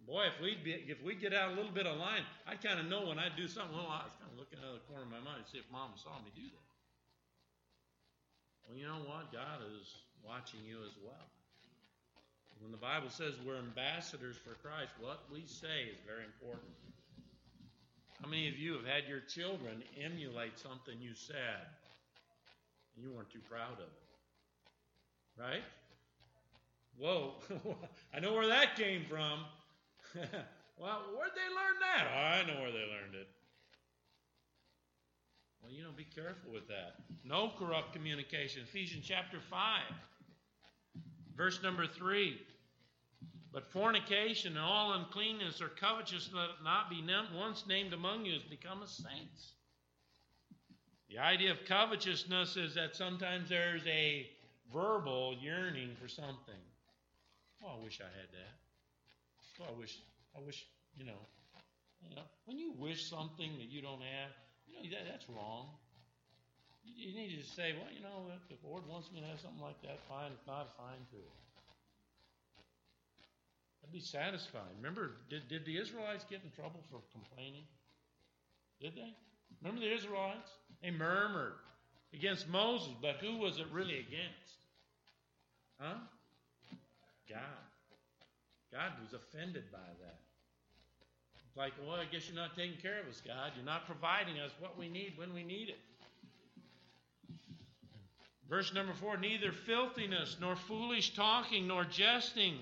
Boy, 0.07 0.25
if 0.27 0.41
we 0.41 0.57
if 0.89 1.03
we 1.05 1.15
get 1.15 1.33
out 1.33 1.53
a 1.53 1.55
little 1.55 1.71
bit 1.71 1.87
of 1.87 1.97
line, 1.99 2.25
I 2.47 2.57
kind 2.57 2.81
of 2.81 2.87
know 2.87 3.07
when 3.07 3.19
I 3.19 3.29
do 3.37 3.47
something. 3.47 3.77
Well, 3.77 3.87
I 3.87 4.09
was 4.09 4.17
kind 4.19 4.33
of 4.33 4.39
looking 4.39 4.59
out 4.59 4.75
of 4.75 4.81
the 4.81 4.87
corner 4.89 5.05
of 5.05 5.13
my 5.13 5.21
mind 5.23 5.45
to 5.45 5.49
see 5.53 5.59
if 5.59 5.69
Mom 5.71 5.93
saw 5.95 6.17
me 6.25 6.33
do 6.35 6.43
that. 6.43 6.69
Well, 8.67 8.77
you 8.81 8.89
know 8.89 9.05
what? 9.07 9.31
God 9.31 9.63
is 9.79 9.87
watching 10.25 10.65
you 10.67 10.83
as 10.83 10.97
well. 10.99 11.29
When 12.63 12.71
the 12.71 12.79
Bible 12.79 13.11
says 13.11 13.35
we're 13.45 13.59
ambassadors 13.59 14.37
for 14.37 14.55
Christ, 14.63 14.93
what 15.01 15.25
we 15.33 15.43
say 15.47 15.91
is 15.91 15.99
very 16.07 16.25
important. 16.25 16.71
How 18.23 18.29
many 18.29 18.49
of 18.49 18.57
you 18.57 18.75
have 18.75 18.87
had 18.87 19.09
your 19.09 19.19
children 19.19 19.83
emulate 20.01 20.57
something 20.57 20.95
you 21.01 21.13
said 21.13 21.67
and 22.95 23.05
you 23.05 23.11
weren't 23.13 23.31
too 23.31 23.43
proud 23.51 23.73
of 23.73 23.81
it? 23.81 25.41
Right? 25.41 25.63
Whoa, 26.97 27.35
I 28.15 28.21
know 28.21 28.33
where 28.33 28.47
that 28.47 28.77
came 28.77 29.07
from. 29.09 29.41
well, 30.79 31.03
where'd 31.17 31.33
they 31.35 31.51
learn 31.51 31.81
that? 31.81 32.07
Oh, 32.07 32.17
I 32.17 32.47
know 32.47 32.61
where 32.61 32.71
they 32.71 32.87
learned 32.87 33.15
it. 33.15 33.27
Well, 35.63 35.73
you 35.73 35.83
know, 35.83 35.91
be 35.97 36.05
careful 36.05 36.53
with 36.53 36.69
that. 36.69 36.95
No 37.25 37.51
corrupt 37.59 37.93
communication. 37.93 38.63
Ephesians 38.63 39.05
chapter 39.07 39.39
5, 39.51 39.81
verse 41.37 41.61
number 41.63 41.89
3. 41.89 42.39
But 43.53 43.71
fornication 43.71 44.57
and 44.57 44.65
all 44.65 44.95
uncleanness 44.95 45.61
or 45.61 45.69
covetousness 45.69 46.33
let 46.35 46.51
it 46.51 46.65
not 46.65 46.89
be 46.89 47.05
once 47.37 47.65
named 47.67 47.93
among 47.93 48.25
you 48.25 48.35
as 48.35 48.43
become 48.43 48.83
a 48.83 48.89
saints. 48.89 49.53
The 51.11 51.19
idea 51.19 51.51
of 51.51 51.59
covetousness 51.67 52.57
is 52.57 52.75
that 52.75 52.97
sometimes 52.97 53.51
there's 53.51 53.87
a 53.87 54.27
verbal 54.73 55.37
yearning 55.43 55.91
for 56.01 56.09
something. 56.09 56.63
Oh, 57.63 57.77
I 57.79 57.85
wish 57.85 58.01
I 58.01 58.09
had 58.09 58.33
that. 58.33 58.55
Oh, 59.61 59.75
I 59.75 59.79
wish, 59.79 59.99
I 60.35 60.41
wish, 60.41 60.65
you 60.97 61.05
know, 61.05 61.21
you 62.09 62.17
know, 62.17 62.23
when 62.47 62.59
you 62.59 62.73
wish 62.79 63.09
something 63.09 63.53
that 63.59 63.69
you 63.69 63.83
don't 63.83 64.01
have, 64.01 64.33
you 64.67 64.75
know, 64.75 64.97
that, 64.97 65.05
that's 65.11 65.29
wrong. 65.29 65.69
You, 66.83 67.11
you 67.11 67.15
need 67.15 67.39
to 67.39 67.47
say, 67.47 67.75
well, 67.77 67.93
you 67.93 68.01
know, 68.01 68.33
if 68.33 68.49
the 68.49 68.67
Lord 68.67 68.89
wants 68.89 69.13
me 69.13 69.21
to 69.21 69.27
have 69.27 69.39
something 69.39 69.61
like 69.61 69.81
that, 69.83 70.01
fine. 70.09 70.33
If 70.33 70.47
not, 70.47 70.75
fine 70.77 71.05
too. 71.13 71.29
I'd 73.85 73.93
be 73.93 74.01
satisfied. 74.01 74.71
Remember, 74.77 75.13
did, 75.29 75.49
did 75.49 75.65
the 75.65 75.77
Israelites 75.79 76.25
get 76.29 76.41
in 76.45 76.51
trouble 76.51 76.81
for 76.91 77.01
complaining? 77.13 77.65
Did 78.81 78.95
they? 78.95 79.15
Remember 79.61 79.81
the 79.85 79.95
Israelites? 79.95 80.51
They 80.83 80.91
murmured 80.91 81.55
against 82.15 82.49
Moses, 82.49 82.93
but 83.01 83.17
who 83.17 83.39
was 83.39 83.59
it 83.59 83.67
really 83.73 83.99
against? 83.99 84.57
Huh? 85.79 85.99
God. 87.29 87.39
God 88.73 88.93
was 89.03 89.13
offended 89.13 89.65
by 89.71 89.79
that. 89.79 90.21
It's 91.47 91.57
like, 91.57 91.73
well, 91.87 91.97
I 91.97 92.07
guess 92.11 92.27
you're 92.27 92.37
not 92.37 92.57
taking 92.57 92.79
care 92.81 93.01
of 93.01 93.09
us, 93.09 93.21
God. 93.27 93.53
You're 93.55 93.67
not 93.67 93.87
providing 93.87 94.39
us 94.39 94.51
what 94.59 94.79
we 94.79 94.89
need 94.89 95.15
when 95.17 95.35
we 95.35 95.43
need 95.43 95.69
it. 95.69 95.79
Verse 98.49 98.73
number 98.75 98.93
four 98.95 99.17
neither 99.17 99.53
filthiness, 99.53 100.37
nor 100.41 100.57
foolish 100.57 101.15
talking, 101.15 101.67
nor 101.67 101.85
jesting, 101.85 102.59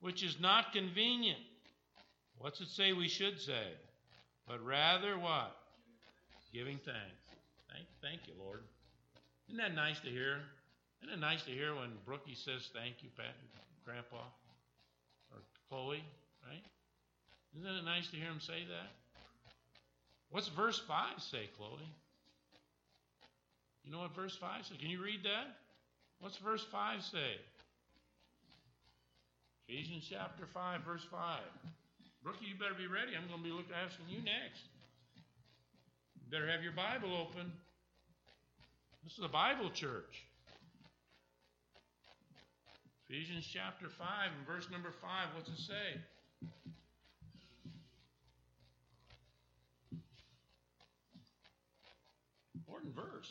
which 0.00 0.22
is 0.22 0.38
not 0.40 0.72
convenient. 0.72 1.38
What's 2.38 2.60
it 2.60 2.68
say 2.68 2.92
we 2.92 3.08
should 3.08 3.40
say? 3.40 3.68
But 4.48 4.64
rather 4.64 5.18
what? 5.18 5.54
Giving 6.52 6.78
thanks. 6.78 7.22
Thank, 7.70 7.86
thank 8.02 8.26
you, 8.26 8.34
Lord. 8.42 8.62
Isn't 9.48 9.58
that 9.58 9.74
nice 9.74 10.00
to 10.00 10.08
hear? 10.08 10.40
Isn't 11.02 11.14
it 11.14 11.20
nice 11.20 11.42
to 11.44 11.50
hear 11.50 11.74
when 11.74 11.90
Brookie 12.04 12.34
says 12.34 12.68
thank 12.74 13.02
you, 13.02 13.08
Pat, 13.16 13.34
Grandpa? 13.84 14.24
Or 15.32 15.38
Chloe, 15.68 16.02
right? 16.48 16.64
Isn't 17.56 17.66
it 17.66 17.84
nice 17.84 18.08
to 18.10 18.16
hear 18.16 18.26
him 18.26 18.40
say 18.40 18.64
that? 18.68 18.90
What's 20.30 20.48
verse 20.48 20.80
5 20.86 21.20
say, 21.22 21.48
Chloe? 21.56 21.88
You 23.84 23.92
know 23.92 23.98
what 23.98 24.14
verse 24.14 24.36
5 24.36 24.66
says? 24.66 24.76
Can 24.78 24.90
you 24.90 25.02
read 25.02 25.24
that? 25.24 25.56
What's 26.20 26.36
verse 26.38 26.64
5 26.70 27.02
say? 27.02 27.38
Ephesians 29.70 30.04
chapter 30.10 30.46
5, 30.52 30.80
verse 30.82 31.06
5. 31.12 31.38
Brookie, 32.24 32.46
you 32.46 32.58
better 32.58 32.74
be 32.74 32.90
ready. 32.90 33.14
I'm 33.14 33.28
going 33.30 33.38
to 33.38 33.44
be 33.46 33.54
looking, 33.54 33.70
asking 33.70 34.06
you 34.08 34.18
next. 34.18 34.66
You 36.18 36.26
better 36.26 36.50
have 36.50 36.64
your 36.64 36.72
Bible 36.74 37.14
open. 37.14 37.52
This 39.04 39.12
is 39.12 39.22
a 39.22 39.28
Bible 39.28 39.70
church. 39.70 40.26
Ephesians 43.08 43.46
chapter 43.46 43.86
5 43.86 44.06
and 44.36 44.44
verse 44.44 44.66
number 44.72 44.90
5, 44.90 45.38
what's 45.38 45.48
it 45.48 45.62
say? 45.62 46.02
Important 52.58 52.92
verse. 52.96 53.30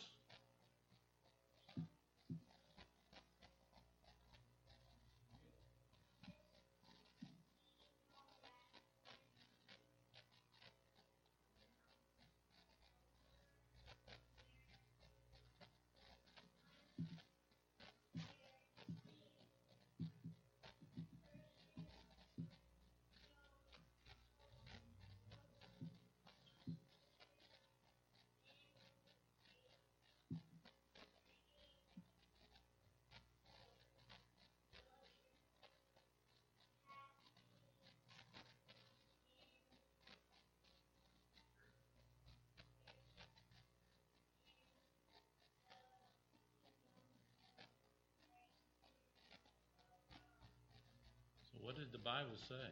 What 51.70 51.78
did 51.78 51.92
the 51.92 52.00
Bible 52.00 52.34
say? 52.50 52.66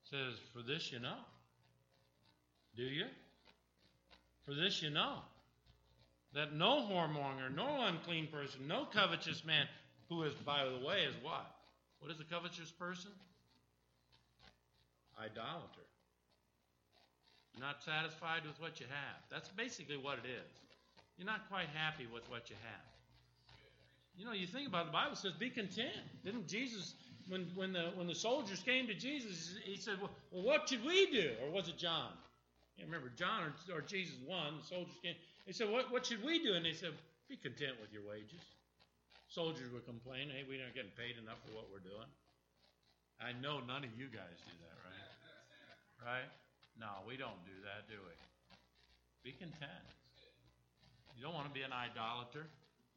It 0.00 0.08
says, 0.08 0.40
For 0.54 0.62
this 0.62 0.90
you 0.90 0.98
know. 0.98 1.20
Do 2.74 2.84
you? 2.84 3.04
For 4.46 4.54
this 4.54 4.80
you 4.80 4.88
know. 4.88 5.18
That 6.32 6.54
no 6.54 6.88
whoremonger, 6.88 7.54
no 7.54 7.84
unclean 7.84 8.28
person, 8.28 8.66
no 8.66 8.86
covetous 8.90 9.44
man, 9.44 9.66
who 10.08 10.22
is, 10.22 10.32
by 10.36 10.64
the 10.64 10.86
way, 10.86 11.04
is 11.04 11.14
what? 11.22 11.44
What 12.00 12.10
is 12.10 12.18
a 12.18 12.24
covetous 12.24 12.70
person? 12.70 13.10
Idolater. 15.20 15.84
Not 17.60 17.82
satisfied 17.84 18.46
with 18.46 18.58
what 18.58 18.80
you 18.80 18.86
have. 18.88 19.20
That's 19.30 19.50
basically 19.50 19.98
what 19.98 20.16
it 20.24 20.30
is. 20.30 20.50
You're 21.18 21.26
not 21.26 21.46
quite 21.50 21.68
happy 21.74 22.06
with 22.10 22.24
what 22.30 22.48
you 22.48 22.56
have. 22.62 22.93
You 24.16 24.24
know, 24.24 24.32
you 24.32 24.46
think 24.46 24.68
about 24.68 24.82
it, 24.82 24.86
the 24.86 24.92
Bible 24.92 25.16
says, 25.16 25.32
"Be 25.32 25.50
content." 25.50 26.22
Didn't 26.24 26.46
Jesus, 26.46 26.94
when 27.28 27.50
when 27.54 27.72
the 27.72 27.90
when 27.96 28.06
the 28.06 28.14
soldiers 28.14 28.60
came 28.60 28.86
to 28.86 28.94
Jesus, 28.94 29.56
he 29.64 29.76
said, 29.76 30.00
"Well, 30.00 30.10
well 30.30 30.42
what 30.42 30.68
should 30.68 30.84
we 30.84 31.10
do?" 31.10 31.32
Or 31.42 31.50
was 31.50 31.68
it 31.68 31.76
John? 31.76 32.12
I 32.12 32.80
can't 32.80 32.88
remember 32.88 33.10
John 33.16 33.52
or, 33.70 33.78
or 33.78 33.80
Jesus 33.80 34.14
one. 34.24 34.58
The 34.60 34.66
soldiers 34.66 34.94
came. 35.02 35.14
They 35.46 35.52
said, 35.52 35.68
"What 35.70 35.90
what 35.90 36.06
should 36.06 36.22
we 36.22 36.42
do?" 36.42 36.54
And 36.54 36.64
they 36.64 36.74
said, 36.74 36.92
"Be 37.28 37.36
content 37.36 37.80
with 37.80 37.92
your 37.92 38.02
wages." 38.02 38.42
Soldiers 39.28 39.72
would 39.72 39.84
complain, 39.84 40.30
"Hey, 40.30 40.44
we're 40.46 40.62
not 40.62 40.74
getting 40.74 40.94
paid 40.94 41.18
enough 41.18 41.42
for 41.44 41.52
what 41.52 41.66
we're 41.72 41.82
doing." 41.82 42.08
I 43.20 43.32
know 43.32 43.60
none 43.60 43.84
of 43.84 43.90
you 43.98 44.06
guys 44.06 44.38
do 44.46 44.54
that, 44.62 44.76
right? 44.82 45.10
Right? 46.02 46.30
No, 46.78 47.06
we 47.06 47.16
don't 47.16 47.38
do 47.46 47.54
that, 47.62 47.86
do 47.86 47.94
we? 48.02 48.14
Be 49.22 49.32
content. 49.38 49.86
You 51.16 51.22
don't 51.22 51.34
want 51.34 51.46
to 51.46 51.54
be 51.54 51.62
an 51.62 51.72
idolater. 51.72 52.46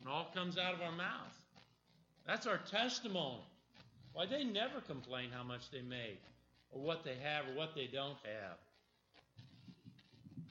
It 0.01 0.07
all 0.07 0.29
comes 0.33 0.57
out 0.57 0.73
of 0.73 0.81
our 0.81 0.91
mouth. 0.91 1.33
That's 2.25 2.47
our 2.47 2.57
testimony. 2.57 3.41
Why 4.13 4.25
they 4.25 4.43
never 4.43 4.81
complain 4.81 5.29
how 5.31 5.43
much 5.43 5.69
they 5.71 5.81
make, 5.81 6.21
or 6.71 6.81
what 6.81 7.03
they 7.03 7.15
have, 7.23 7.45
or 7.47 7.57
what 7.57 7.75
they 7.75 7.87
don't 7.87 8.17
have. 8.23 8.57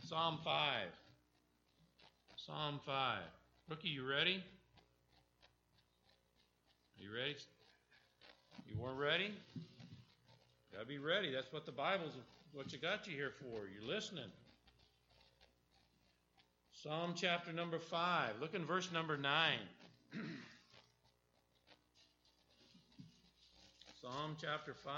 Psalm 0.00 0.38
5. 0.44 0.86
Psalm 2.36 2.80
5. 2.86 3.18
Rookie, 3.68 3.88
you 3.88 4.08
ready? 4.08 4.36
Are 6.96 7.02
you 7.02 7.10
ready? 7.12 7.36
You 8.68 8.78
weren't 8.78 8.98
ready? 8.98 9.32
Gotta 10.72 10.86
be 10.86 10.98
ready. 10.98 11.32
That's 11.32 11.52
what 11.52 11.66
the 11.66 11.72
Bible's 11.72 12.12
what 12.52 12.72
you 12.72 12.78
got 12.78 13.06
you 13.06 13.14
here 13.14 13.32
for. 13.40 13.66
You're 13.68 13.86
listening. 13.86 14.30
Psalm 16.86 17.14
chapter 17.16 17.50
number 17.52 17.80
5. 17.80 18.38
Look 18.40 18.54
in 18.54 18.64
verse 18.64 18.92
number 18.92 19.16
9. 19.16 19.58
Psalm 24.00 24.36
chapter 24.40 24.72
5, 24.72 24.94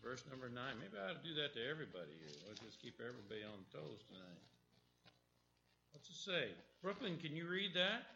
verse 0.00 0.22
number 0.30 0.48
9. 0.48 0.54
Maybe 0.78 0.94
I 0.94 1.10
ought 1.10 1.18
to 1.20 1.28
do 1.28 1.34
that 1.42 1.58
to 1.58 1.60
everybody 1.68 2.14
here. 2.22 2.30
Let's 2.46 2.60
just 2.60 2.80
keep 2.80 3.02
everybody 3.02 3.42
on 3.42 3.66
toes 3.74 3.98
tonight. 4.06 4.38
What's 5.90 6.06
it 6.08 6.22
say? 6.22 6.54
Brooklyn, 6.84 7.18
can 7.18 7.34
you 7.34 7.48
read 7.48 7.74
that? 7.74 8.06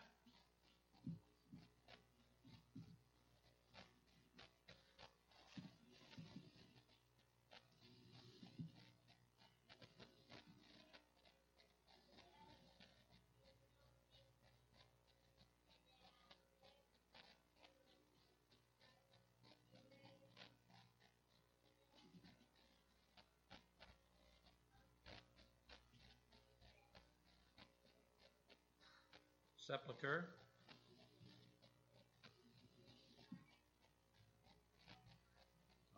Sepulcher. 29.70 30.24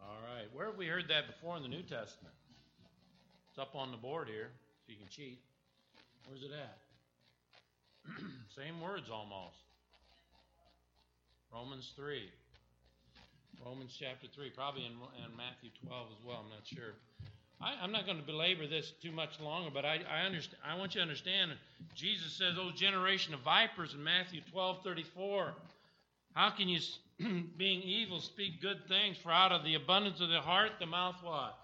All 0.03 0.21
right. 0.29 0.45
Where 0.53 0.67
have 0.67 0.77
we 0.77 0.87
heard 0.87 1.09
that 1.09 1.27
before 1.27 1.57
in 1.57 1.63
the 1.63 1.71
New 1.71 1.81
Testament? 1.81 2.35
It's 3.49 3.59
up 3.59 3.75
on 3.75 3.91
the 3.91 3.97
board 3.97 4.29
here, 4.29 4.51
so 4.85 4.93
you 4.93 4.99
can 4.99 5.09
cheat. 5.09 5.41
Where's 6.29 6.43
it 6.43 6.51
at? 6.53 6.79
Same 8.57 8.79
words 8.79 9.09
almost. 9.11 9.57
Romans 11.51 11.93
3. 11.97 12.29
Romans 13.65 13.97
chapter 13.99 14.27
3, 14.35 14.51
probably 14.51 14.85
in, 14.85 14.93
in 14.93 15.37
Matthew 15.37 15.71
12 15.87 16.09
as 16.13 16.27
well, 16.27 16.45
I'm 16.45 16.51
not 16.51 16.67
sure. 16.67 16.93
I, 17.63 17.85
am 17.85 17.93
not 17.93 18.07
going 18.07 18.19
to 18.19 18.25
belabor 18.25 18.67
this 18.67 18.93
too 19.03 19.13
much 19.13 19.39
longer, 19.41 19.71
but 19.73 19.85
I, 19.85 20.01
I, 20.11 20.27
understand, 20.27 20.61
I 20.67 20.77
want 20.77 20.95
you 20.95 21.01
to 21.01 21.03
understand 21.03 21.53
Jesus 21.95 22.33
says, 22.33 22.55
"Oh, 22.59 22.71
generation 22.75 23.35
of 23.35 23.41
vipers" 23.41 23.95
in 23.95 24.03
Matthew 24.03 24.41
12 24.51 24.83
34. 24.83 25.55
How 26.35 26.51
can 26.51 26.69
you, 26.69 26.81
being 27.57 27.83
evil, 27.83 28.21
speak 28.21 28.61
good 28.61 28.89
things? 28.89 29.17
For 29.23 29.31
out 29.31 29.53
of 29.53 29.65
the 29.65 29.75
abundance 29.75 30.21
of 30.21 30.29
the 30.29 30.41
heart, 30.41 30.73
the 30.81 30.87
mouth 30.87 31.17
what? 31.23 31.57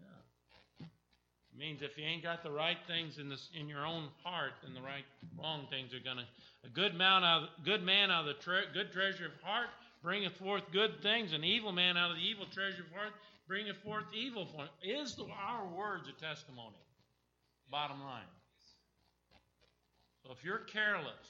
Yeah. 0.00 0.86
It 0.86 1.58
means 1.58 1.82
if 1.82 1.98
you 1.98 2.04
ain't 2.04 2.22
got 2.22 2.44
the 2.44 2.50
right 2.50 2.78
things 2.86 3.18
in 3.18 3.28
this 3.28 3.48
in 3.58 3.68
your 3.68 3.84
own 3.84 4.08
heart, 4.22 4.52
then 4.62 4.74
the 4.74 4.82
right 4.82 5.04
wrong 5.36 5.66
things 5.70 5.92
are 5.92 6.04
gonna. 6.04 6.26
A 6.64 6.68
good 6.68 6.94
man 6.94 7.24
out, 7.24 7.48
good 7.64 7.82
man 7.82 8.10
out 8.10 8.28
of 8.28 8.36
the 8.36 8.42
tre- 8.42 8.72
good 8.72 8.92
treasure 8.92 9.26
of 9.26 9.32
heart 9.42 9.68
bringeth 10.02 10.36
forth 10.36 10.62
good 10.72 11.02
things, 11.02 11.32
an 11.32 11.42
evil 11.42 11.72
man 11.72 11.96
out 11.96 12.10
of 12.10 12.16
the 12.16 12.22
evil 12.22 12.46
treasure 12.52 12.82
of 12.82 12.92
heart 12.92 13.12
bringeth 13.46 13.76
forth 13.84 14.04
evil. 14.14 14.46
For 14.46 14.68
is 14.82 15.14
the, 15.14 15.24
our 15.24 15.66
words 15.76 16.08
a 16.08 16.16
testimony? 16.20 16.80
Bottom 17.70 18.00
line. 18.00 18.30
So 20.22 20.32
if 20.32 20.44
you're 20.44 20.64
careless, 20.72 21.28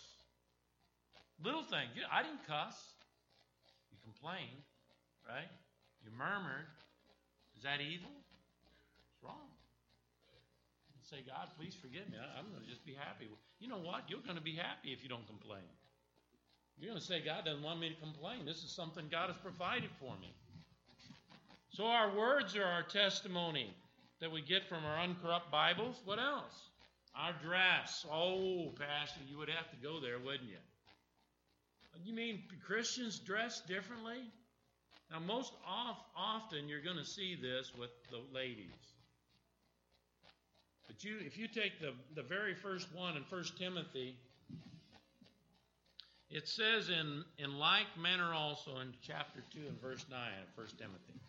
little 1.42 1.62
things, 1.62 1.90
I 2.12 2.22
didn't 2.22 2.46
cuss. 2.46 2.78
You 3.90 3.98
complained, 4.02 4.62
right? 5.26 5.50
You 6.04 6.10
murmured. 6.16 6.70
Is 7.56 7.62
that 7.64 7.80
evil? 7.80 8.10
It's 9.10 9.22
wrong. 9.22 9.50
Say, 11.04 11.20
God, 11.28 11.52
please 11.60 11.76
forgive 11.76 12.08
me. 12.08 12.16
I'm 12.16 12.48
going 12.48 12.64
to 12.64 12.70
just 12.70 12.80
be 12.86 12.96
happy. 12.96 13.28
You 13.60 13.68
know 13.68 13.76
what? 13.76 14.08
You're 14.08 14.24
going 14.24 14.40
to 14.40 14.42
be 14.42 14.56
happy 14.56 14.88
if 14.88 15.04
you 15.04 15.08
don't 15.12 15.26
complain. 15.28 15.68
You're 16.80 16.90
going 16.90 17.00
to 17.00 17.04
say, 17.04 17.20
God 17.20 17.44
doesn't 17.44 17.62
want 17.62 17.78
me 17.78 17.92
to 17.92 17.98
complain. 18.00 18.48
This 18.48 18.64
is 18.64 18.72
something 18.72 19.12
God 19.12 19.28
has 19.28 19.36
provided 19.36 19.92
for 20.00 20.16
me. 20.16 20.32
So 21.76 21.86
our 21.86 22.16
words 22.16 22.54
are 22.56 22.64
our 22.64 22.84
testimony 22.84 23.74
that 24.20 24.30
we 24.30 24.42
get 24.42 24.68
from 24.68 24.84
our 24.84 25.00
uncorrupt 25.00 25.50
Bibles. 25.50 26.00
What 26.04 26.20
else? 26.20 26.70
Our 27.16 27.32
dress. 27.42 28.06
Oh, 28.12 28.72
Pastor, 28.78 29.20
you 29.28 29.38
would 29.38 29.48
have 29.48 29.68
to 29.70 29.76
go 29.82 29.98
there, 29.98 30.20
wouldn't 30.20 30.48
you? 30.48 30.56
You 32.04 32.12
mean 32.14 32.44
Christians 32.64 33.18
dress 33.18 33.60
differently? 33.66 34.18
Now, 35.10 35.18
most 35.18 35.52
off, 35.66 35.98
often 36.16 36.68
you're 36.68 36.80
going 36.80 36.96
to 36.96 37.04
see 37.04 37.34
this 37.34 37.72
with 37.76 37.90
the 38.08 38.20
ladies. 38.32 38.70
But 40.86 41.02
you, 41.02 41.16
if 41.26 41.36
you 41.36 41.48
take 41.48 41.80
the, 41.80 41.92
the 42.14 42.22
very 42.22 42.54
first 42.54 42.86
one 42.94 43.16
in 43.16 43.24
1 43.28 43.44
Timothy, 43.58 44.16
it 46.30 46.46
says 46.46 46.88
in, 46.88 47.24
in 47.38 47.58
like 47.58 47.86
manner 48.00 48.32
also 48.32 48.78
in 48.78 48.92
chapter 49.02 49.40
2 49.52 49.60
and 49.68 49.80
verse 49.80 50.04
9 50.08 50.18
of 50.20 50.56
1 50.56 50.66
Timothy. 50.78 51.23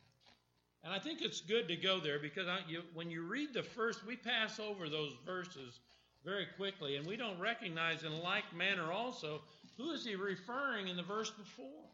And 0.86 0.94
I 0.94 1.00
think 1.00 1.24
it's 1.24 1.42
good 1.42 1.68
to 1.68 1.75
go 1.75 2.00
there 2.00 2.20
because 2.20 2.48
I, 2.48 2.60
you, 2.68 2.84
when 2.94 3.10
you 3.10 3.24
read 3.24 3.56
the 3.56 3.63
first, 3.63 4.06
we 4.06 4.15
pass 4.15 4.60
over 4.60 4.88
those 4.88 5.13
verses 5.25 5.80
very 6.24 6.46
quickly, 6.58 6.96
and 6.96 7.08
we 7.08 7.18
don't 7.18 7.39
recognize 7.39 8.04
in 8.04 8.22
like 8.22 8.44
manner 8.56 8.92
also 8.92 9.42
who 9.77 9.92
is 9.92 10.06
he 10.06 10.15
referring 10.15 10.88
in 10.88 10.96
the 10.96 11.04
verse 11.04 11.32
before? 11.32 11.89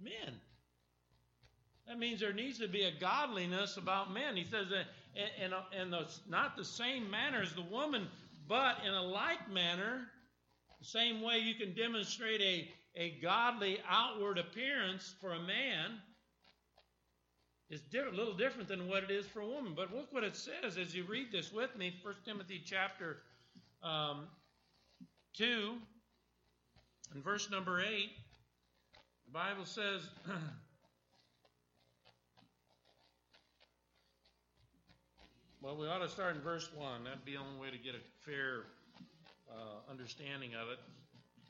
Men. 0.00 0.34
That 1.88 1.98
means 1.98 2.20
there 2.20 2.34
needs 2.34 2.58
to 2.58 2.68
be 2.68 2.84
a 2.84 2.92
godliness 3.00 3.78
about 3.78 4.12
men. 4.12 4.36
He 4.36 4.44
says 4.44 4.66
that 4.68 4.86
in 5.42 5.90
the, 5.90 6.06
not 6.28 6.56
the 6.56 6.64
same 6.64 7.10
manner 7.10 7.40
as 7.42 7.54
the 7.54 7.62
woman, 7.62 8.08
but 8.46 8.76
in 8.86 8.92
a 8.92 9.02
like 9.02 9.50
manner, 9.50 10.02
the 10.80 10.86
same 10.86 11.22
way 11.22 11.38
you 11.38 11.54
can 11.54 11.74
demonstrate 11.74 12.40
a, 12.42 12.68
a 12.94 13.18
godly 13.22 13.78
outward 13.88 14.38
appearance 14.38 15.14
for 15.20 15.32
a 15.32 15.40
man 15.40 16.00
is 17.70 17.80
a 17.94 18.10
little 18.14 18.34
different 18.34 18.68
than 18.68 18.88
what 18.88 19.04
it 19.04 19.10
is 19.10 19.26
for 19.26 19.40
a 19.40 19.46
woman. 19.46 19.72
But 19.74 19.94
look 19.94 20.12
what 20.12 20.24
it 20.24 20.36
says 20.36 20.76
as 20.78 20.94
you 20.94 21.04
read 21.04 21.32
this 21.32 21.52
with 21.52 21.76
me 21.76 21.94
1 22.02 22.14
Timothy 22.24 22.62
chapter 22.64 23.18
um, 23.82 24.26
2 25.34 25.74
and 27.14 27.24
verse 27.24 27.50
number 27.50 27.80
8. 27.80 27.86
The 29.26 29.32
Bible 29.32 29.64
says, 29.64 30.02
well, 35.62 35.76
we 35.76 35.86
ought 35.86 35.98
to 35.98 36.08
start 36.08 36.36
in 36.36 36.42
verse 36.42 36.68
1. 36.74 37.04
That'd 37.04 37.24
be 37.24 37.32
the 37.32 37.38
only 37.38 37.58
way 37.60 37.70
to 37.70 37.78
get 37.78 37.94
a 37.94 38.30
fair 38.30 38.64
uh, 39.50 39.90
understanding 39.90 40.50
of 40.54 40.68
it. 40.68 40.78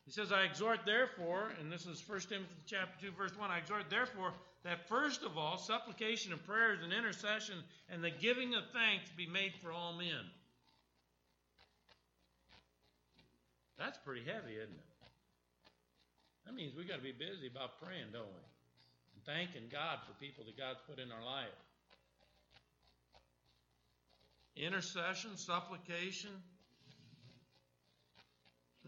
He 0.05 0.13
says, 0.13 0.33
I 0.33 0.43
exhort 0.45 0.81
therefore, 0.85 1.53
and 1.61 1.73
this 1.73 1.87
is 1.87 2.03
1 2.07 2.21
Timothy 2.21 2.55
chapter 2.67 3.07
2, 3.07 3.13
verse 3.17 3.37
1, 3.37 3.51
I 3.51 3.59
exhort 3.59 3.89
therefore 3.91 4.33
that 4.65 4.89
first 4.89 5.23
of 5.23 5.37
all, 5.37 5.59
supplication 5.59 6.33
and 6.33 6.45
prayers 6.45 6.81
and 6.83 6.93
intercession 6.93 7.57
and 7.91 8.03
the 8.03 8.11
giving 8.11 8.55
of 8.55 8.65
thanks 8.73 9.11
be 9.17 9.27
made 9.27 9.53
for 9.63 9.71
all 9.71 9.93
men. 9.93 10.25
That's 13.79 13.99
pretty 13.99 14.23
heavy, 14.25 14.57
isn't 14.57 14.73
it? 14.73 14.91
That 16.47 16.55
means 16.55 16.75
we've 16.77 16.89
got 16.89 16.97
to 16.97 17.03
be 17.03 17.13
busy 17.13 17.47
about 17.51 17.81
praying, 17.83 18.13
don't 18.13 18.29
we? 18.29 18.45
And 19.15 19.25
thanking 19.25 19.69
God 19.71 19.99
for 20.07 20.13
people 20.21 20.45
that 20.45 20.57
God's 20.57 20.81
put 20.89 20.99
in 20.99 21.13
our 21.13 21.25
life. 21.25 21.53
Intercession, 24.57 25.37
supplication, 25.37 26.31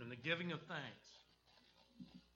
and 0.01 0.11
the 0.11 0.17
giving 0.17 0.53
of 0.53 0.61
thanks. 0.63 1.07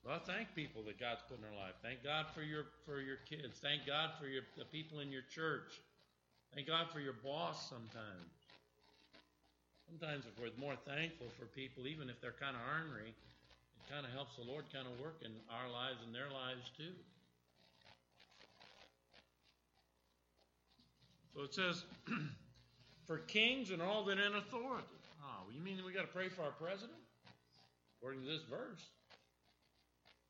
Well, 0.05 0.19
thank 0.25 0.55
people 0.55 0.83
that 0.87 0.99
God's 0.99 1.21
put 1.29 1.39
in 1.39 1.45
our 1.45 1.57
life. 1.57 1.77
Thank 1.83 2.03
God 2.03 2.27
for 2.35 2.43
your 2.43 2.65
for 2.87 3.01
your 3.01 3.21
kids. 3.29 3.61
Thank 3.61 3.87
God 3.87 4.17
for 4.19 4.27
your 4.27 4.43
the 4.57 4.65
people 4.65 5.01
in 5.01 5.13
your 5.13 5.25
church. 5.29 5.81
Thank 6.55 6.67
God 6.67 6.89
for 6.91 7.01
your 7.01 7.13
boss 7.13 7.69
sometimes. 7.69 8.33
Sometimes 9.87 10.25
if 10.25 10.35
we're 10.41 10.51
more 10.59 10.77
thankful 10.87 11.29
for 11.39 11.47
people, 11.47 11.87
even 11.87 12.09
if 12.09 12.21
they're 12.21 12.35
kind 12.39 12.57
of 12.57 12.63
ornery, 12.63 13.13
it 13.13 13.87
kind 13.93 14.07
of 14.07 14.13
helps 14.13 14.37
the 14.37 14.47
Lord 14.47 14.65
kind 14.73 14.87
of 14.87 14.99
work 14.99 15.21
in 15.23 15.33
our 15.51 15.69
lives 15.69 15.99
and 16.07 16.15
their 16.15 16.31
lives 16.31 16.71
too. 16.77 16.95
So 21.35 21.43
it 21.43 21.55
says, 21.55 21.85
for 23.07 23.19
kings 23.19 23.71
and 23.71 23.81
all 23.81 24.05
that 24.05 24.19
in 24.19 24.35
authority. 24.35 24.87
Oh, 25.23 25.51
you 25.55 25.61
mean 25.61 25.79
we 25.85 25.93
got 25.93 26.03
to 26.03 26.15
pray 26.15 26.29
for 26.29 26.43
our 26.43 26.53
president? 26.53 26.99
According 27.99 28.23
to 28.23 28.27
this 28.27 28.43
verse. 28.49 28.83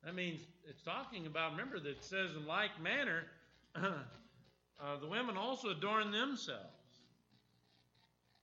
That 0.04 0.14
means 0.14 0.40
it's 0.68 0.82
talking 0.82 1.26
about, 1.26 1.52
remember, 1.52 1.78
that 1.78 1.88
it 1.88 2.04
says 2.04 2.30
in 2.36 2.46
like 2.46 2.70
manner, 2.82 3.24
uh, 3.74 4.98
the 5.00 5.06
women 5.06 5.36
also 5.36 5.70
adorn 5.70 6.10
themselves. 6.10 6.64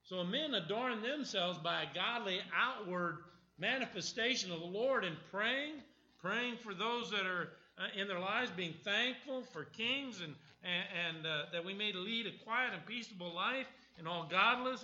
So 0.03 0.23
men 0.23 0.53
adorn 0.53 1.01
themselves 1.01 1.57
by 1.57 1.83
a 1.83 1.93
godly 1.93 2.39
outward 2.55 3.17
manifestation 3.59 4.51
of 4.51 4.59
the 4.59 4.65
Lord 4.65 5.03
in 5.03 5.17
praying, 5.31 5.73
praying 6.21 6.57
for 6.63 6.73
those 6.73 7.09
that 7.11 7.25
are 7.25 7.49
uh, 7.77 7.99
in 7.99 8.07
their 8.07 8.19
lives, 8.19 8.49
being 8.55 8.73
thankful 8.83 9.43
for 9.53 9.65
kings, 9.65 10.21
and, 10.21 10.33
and, 10.63 11.25
uh, 11.25 11.43
that 11.51 11.65
we 11.65 11.73
may 11.73 11.91
lead 11.93 12.25
a 12.25 12.43
quiet 12.43 12.73
and 12.73 12.85
peaceable 12.85 13.33
life 13.33 13.67
in 13.99 14.07
all 14.07 14.27
godliness 14.29 14.83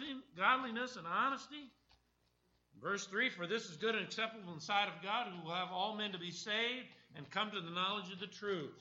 and 0.97 1.07
honesty. 1.07 1.71
Verse 2.84 3.08
3 3.08 3.30
For 3.30 3.48
this 3.48 3.69
is 3.69 3.78
good 3.78 3.96
and 3.96 4.06
acceptable 4.06 4.50
in 4.50 4.60
the 4.60 4.62
sight 4.62 4.88
of 4.88 5.02
God, 5.02 5.28
who 5.32 5.48
will 5.48 5.56
have 5.56 5.72
all 5.72 5.96
men 5.96 6.12
to 6.12 6.19
be 6.19 6.32
saved 6.32 6.91
and 7.15 7.30
come 7.32 7.50
to 7.52 7.62
the 7.62 7.72
knowledge 7.72 8.12
of 8.12 8.19
the 8.19 8.28
truth. 8.28 8.76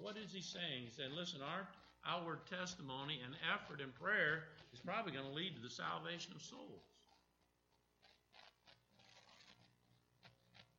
What 0.00 0.16
is 0.16 0.32
he 0.32 0.40
saying? 0.40 0.84
He's 0.84 0.94
saying, 0.94 1.10
listen, 1.16 1.40
our 1.42 1.66
outward 2.06 2.46
testimony 2.46 3.18
and 3.24 3.34
effort 3.52 3.80
and 3.80 3.92
prayer 3.94 4.44
is 4.72 4.78
probably 4.78 5.10
going 5.10 5.26
to 5.26 5.32
lead 5.32 5.56
to 5.56 5.62
the 5.62 5.70
salvation 5.70 6.32
of 6.36 6.40
souls. 6.40 6.86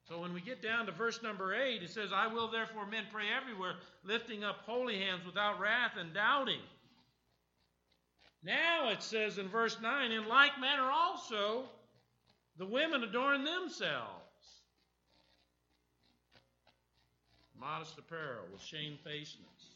So 0.08 0.22
when 0.22 0.34
we 0.34 0.42
get 0.42 0.64
down 0.64 0.86
to 0.86 0.92
verse 0.92 1.22
number 1.22 1.54
8, 1.54 1.84
it 1.84 1.90
says, 1.90 2.10
I 2.16 2.28
will 2.28 2.50
therefore 2.50 2.88
men 2.88 3.04
pray 3.12 3.26
everywhere, 3.30 3.74
lifting 4.04 4.44
up 4.44 4.62
holy 4.66 4.98
hands 4.98 5.26
without 5.26 5.60
wrath 5.60 5.92
and 6.00 6.14
doubting. 6.14 6.62
Now 8.44 8.90
it 8.90 9.04
says 9.04 9.38
in 9.38 9.50
verse 9.50 9.78
9, 9.82 10.12
in 10.12 10.28
like 10.28 10.60
manner 10.60 10.90
also, 10.92 11.64
the 12.58 12.66
women 12.66 13.04
adorn 13.04 13.44
themselves. 13.44 14.16
Modest 17.60 17.98
apparel 17.98 18.46
with 18.52 18.62
shamefacedness. 18.62 19.76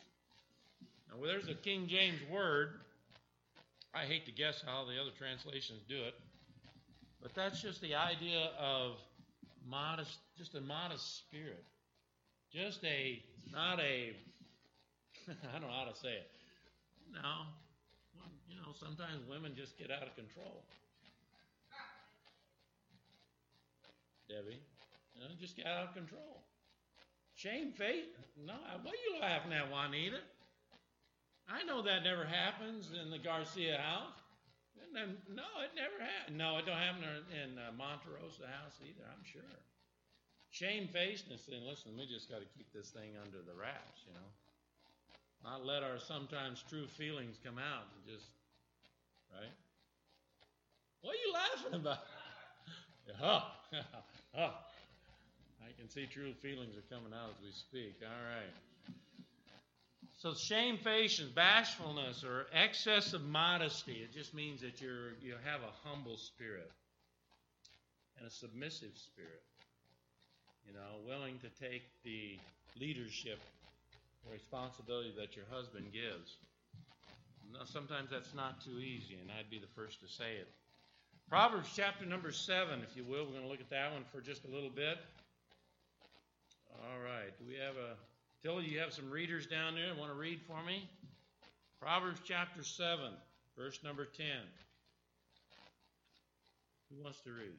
Now, 1.10 1.18
well, 1.20 1.30
there's 1.30 1.50
a 1.50 1.54
King 1.54 1.88
James 1.88 2.20
word. 2.32 2.80
I 3.94 4.06
hate 4.06 4.26
to 4.26 4.32
guess 4.32 4.64
how 4.66 4.86
the 4.86 5.00
other 5.00 5.12
translations 5.18 5.82
do 5.88 6.02
it, 6.02 6.16
but 7.22 7.36
that's 7.36 7.62
just 7.62 7.82
the 7.82 7.94
idea 7.94 8.50
of 8.60 8.98
modest, 9.68 10.18
just 10.38 10.56
a 10.56 10.62
modest 10.62 11.18
spirit. 11.18 11.64
Just 12.52 12.84
a, 12.86 13.22
not 13.52 13.80
a, 13.80 14.14
I 15.30 15.60
don't 15.60 15.70
know 15.70 15.76
how 15.76 15.92
to 15.92 15.98
say 15.98 16.14
it. 16.14 16.32
No, 17.14 17.46
you 18.54 18.62
know, 18.62 18.70
sometimes 18.78 19.26
women 19.26 19.58
just 19.58 19.78
get 19.78 19.90
out 19.90 20.06
of 20.06 20.14
control. 20.16 20.62
Debbie, 24.30 24.62
you 25.14 25.22
know, 25.22 25.34
just 25.42 25.58
get 25.58 25.66
out 25.66 25.90
of 25.90 25.94
control. 25.94 26.46
Shame, 27.34 27.74
faith? 27.74 28.14
No, 28.38 28.54
what 28.86 28.94
are 28.94 29.04
you 29.10 29.18
laughing 29.20 29.54
at, 29.54 29.70
Juanita? 29.70 30.22
I 31.50 31.66
know 31.66 31.82
that 31.82 32.06
never 32.06 32.24
happens 32.24 32.94
in 32.94 33.10
the 33.10 33.18
Garcia 33.18 33.78
house. 33.78 34.22
No, 34.94 35.50
it 35.66 35.74
never 35.74 35.98
happened. 35.98 36.38
No, 36.38 36.62
it 36.62 36.70
don't 36.70 36.78
happen 36.78 37.02
in 37.34 37.58
uh, 37.58 37.74
Monterosa 37.74 38.46
house 38.46 38.78
either, 38.86 39.02
I'm 39.10 39.26
sure. 39.26 39.58
Shamefacedness, 40.54 41.50
and 41.50 41.66
listen, 41.66 41.98
we 41.98 42.06
just 42.06 42.30
got 42.30 42.46
to 42.46 42.50
keep 42.54 42.70
this 42.72 42.94
thing 42.94 43.18
under 43.18 43.42
the 43.42 43.58
wraps, 43.58 44.06
you 44.06 44.14
know. 44.14 44.30
Not 45.42 45.66
let 45.66 45.82
our 45.82 45.98
sometimes 45.98 46.64
true 46.70 46.86
feelings 46.86 47.42
come 47.44 47.58
out 47.58 47.90
and 47.90 48.06
just, 48.06 48.30
right? 49.40 49.52
What 51.02 51.16
are 51.16 51.24
you 51.26 51.34
laughing 51.34 51.80
about? 51.82 52.00
oh. 53.22 53.44
I 55.64 55.72
can 55.78 55.90
see 55.90 56.06
true 56.06 56.34
feelings 56.42 56.76
are 56.78 56.96
coming 56.96 57.14
out 57.14 57.30
as 57.30 57.44
we 57.44 57.52
speak. 57.52 57.96
All 58.02 58.10
right. 58.10 58.54
So 60.18 60.34
shamefaciousness, 60.34 61.34
bashfulness, 61.36 62.24
or 62.24 62.48
excess 62.54 63.14
of 63.14 63.24
modesty, 63.24 64.00
it 64.04 64.14
just 64.14 64.34
means 64.34 64.62
that 64.62 64.80
you're 64.80 65.12
you 65.22 65.36
have 65.44 65.62
a 65.62 65.88
humble 65.88 66.16
spirit 66.16 66.72
and 68.18 68.28
a 68.28 68.32
submissive 68.32 68.96
spirit. 68.96 69.44
You 70.66 70.74
know, 70.74 71.04
willing 71.06 71.40
to 71.40 71.50
take 71.62 71.84
the 72.06 72.38
leadership 72.80 73.40
responsibility 74.32 75.12
that 75.18 75.36
your 75.36 75.46
husband 75.52 75.92
gives. 75.92 76.38
Now, 77.54 77.66
sometimes 77.66 78.10
that's 78.10 78.34
not 78.34 78.64
too 78.66 78.80
easy, 78.80 79.18
and 79.22 79.30
I'd 79.30 79.50
be 79.50 79.60
the 79.60 79.70
first 79.76 80.02
to 80.02 80.08
say 80.08 80.42
it. 80.42 80.48
Proverbs 81.30 81.70
chapter 81.76 82.06
number 82.06 82.32
7, 82.32 82.82
if 82.82 82.98
you 82.98 83.04
will. 83.04 83.26
We're 83.26 83.38
going 83.38 83.44
to 83.44 83.50
look 83.50 83.62
at 83.62 83.70
that 83.70 83.94
one 83.94 84.04
for 84.12 84.22
just 84.22 84.44
a 84.46 84.48
little 84.48 84.70
bit. 84.70 84.98
All 86.74 87.00
right. 87.00 87.38
Do 87.38 87.46
we 87.48 87.56
have 87.56 87.76
a. 87.78 87.96
Tilly, 88.42 88.66
you 88.66 88.80
have 88.80 88.92
some 88.92 89.10
readers 89.10 89.46
down 89.46 89.76
there. 89.76 89.94
Want 89.98 90.12
to 90.12 90.18
read 90.18 90.42
for 90.48 90.62
me? 90.64 90.90
Proverbs 91.80 92.22
chapter 92.26 92.64
7, 92.64 93.12
verse 93.58 93.80
number 93.84 94.06
10. 94.06 94.26
Who 96.90 97.04
wants 97.04 97.20
to 97.22 97.30
read? 97.30 97.56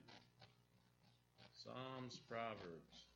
Psalms, 1.54 2.20
Proverbs. 2.28 3.13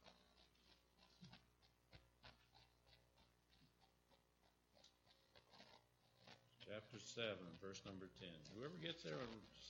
Chapter 6.69 6.99
7, 7.01 7.33
verse 7.65 7.81
number 7.87 8.05
10. 8.21 8.29
Whoever 8.55 8.77
gets 8.85 9.03
there, 9.03 9.15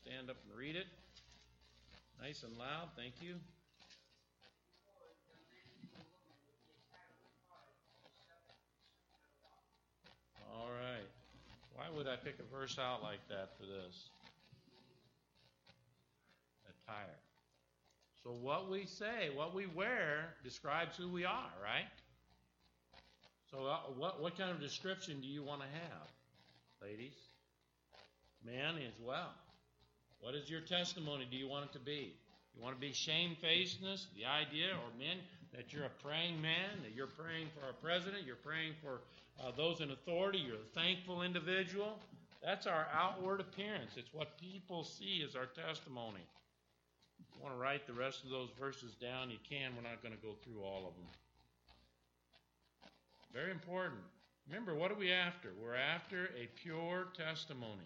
stand 0.02 0.30
up 0.30 0.36
and 0.42 0.58
read 0.58 0.74
it. 0.74 0.86
Nice 2.20 2.42
and 2.42 2.58
loud. 2.58 2.88
Thank 2.96 3.14
you. 3.22 3.36
All 10.52 10.70
right. 10.74 11.06
Why 11.76 11.84
would 11.96 12.08
I 12.08 12.16
pick 12.16 12.34
a 12.40 12.56
verse 12.56 12.76
out 12.80 13.04
like 13.04 13.20
that 13.28 13.50
for 13.56 13.66
this? 13.66 14.10
Attire. 16.66 17.14
So, 18.24 18.30
what 18.30 18.68
we 18.68 18.86
say, 18.86 19.30
what 19.32 19.54
we 19.54 19.66
wear, 19.66 20.34
describes 20.42 20.96
who 20.96 21.08
we 21.08 21.24
are, 21.24 21.52
right? 21.62 21.86
So, 23.52 23.66
uh, 23.66 23.76
what, 23.96 24.20
what 24.20 24.36
kind 24.36 24.50
of 24.50 24.60
description 24.60 25.20
do 25.20 25.28
you 25.28 25.44
want 25.44 25.60
to 25.60 25.68
have? 25.68 26.17
Ladies, 26.82 27.16
men 28.44 28.76
as 28.86 28.94
well. 29.00 29.32
What 30.20 30.34
is 30.34 30.50
your 30.50 30.60
testimony? 30.60 31.26
Do 31.30 31.36
you 31.36 31.48
want 31.48 31.66
it 31.66 31.72
to 31.72 31.78
be? 31.78 32.14
You 32.56 32.62
want 32.62 32.74
to 32.74 32.80
be 32.80 32.92
shamefacedness, 32.92 34.08
the 34.16 34.26
idea, 34.26 34.74
or 34.74 34.90
men, 34.98 35.18
that 35.54 35.72
you're 35.72 35.84
a 35.84 36.02
praying 36.02 36.40
man, 36.42 36.82
that 36.82 36.94
you're 36.94 37.06
praying 37.06 37.48
for 37.54 37.64
our 37.66 37.72
president, 37.72 38.26
you're 38.26 38.36
praying 38.36 38.74
for 38.82 39.00
uh, 39.40 39.52
those 39.56 39.80
in 39.80 39.90
authority, 39.90 40.38
you're 40.38 40.56
a 40.56 40.74
thankful 40.74 41.22
individual. 41.22 41.98
That's 42.42 42.66
our 42.66 42.86
outward 42.92 43.40
appearance. 43.40 43.92
It's 43.96 44.12
what 44.12 44.38
people 44.38 44.84
see 44.84 45.24
as 45.26 45.36
our 45.36 45.46
testimony. 45.46 46.22
If 47.20 47.26
you 47.34 47.42
want 47.42 47.54
to 47.54 47.60
write 47.60 47.86
the 47.86 47.92
rest 47.92 48.24
of 48.24 48.30
those 48.30 48.50
verses 48.58 48.94
down, 48.94 49.30
you 49.30 49.38
can. 49.48 49.74
We're 49.76 49.88
not 49.88 50.02
going 50.02 50.14
to 50.14 50.22
go 50.22 50.34
through 50.44 50.62
all 50.62 50.86
of 50.86 50.94
them. 50.94 51.10
Very 53.32 53.50
important. 53.50 54.00
Remember, 54.48 54.74
what 54.74 54.90
are 54.90 54.96
we 54.96 55.12
after? 55.12 55.50
We're 55.62 55.76
after 55.76 56.30
a 56.40 56.48
pure 56.62 57.08
testimony. 57.16 57.84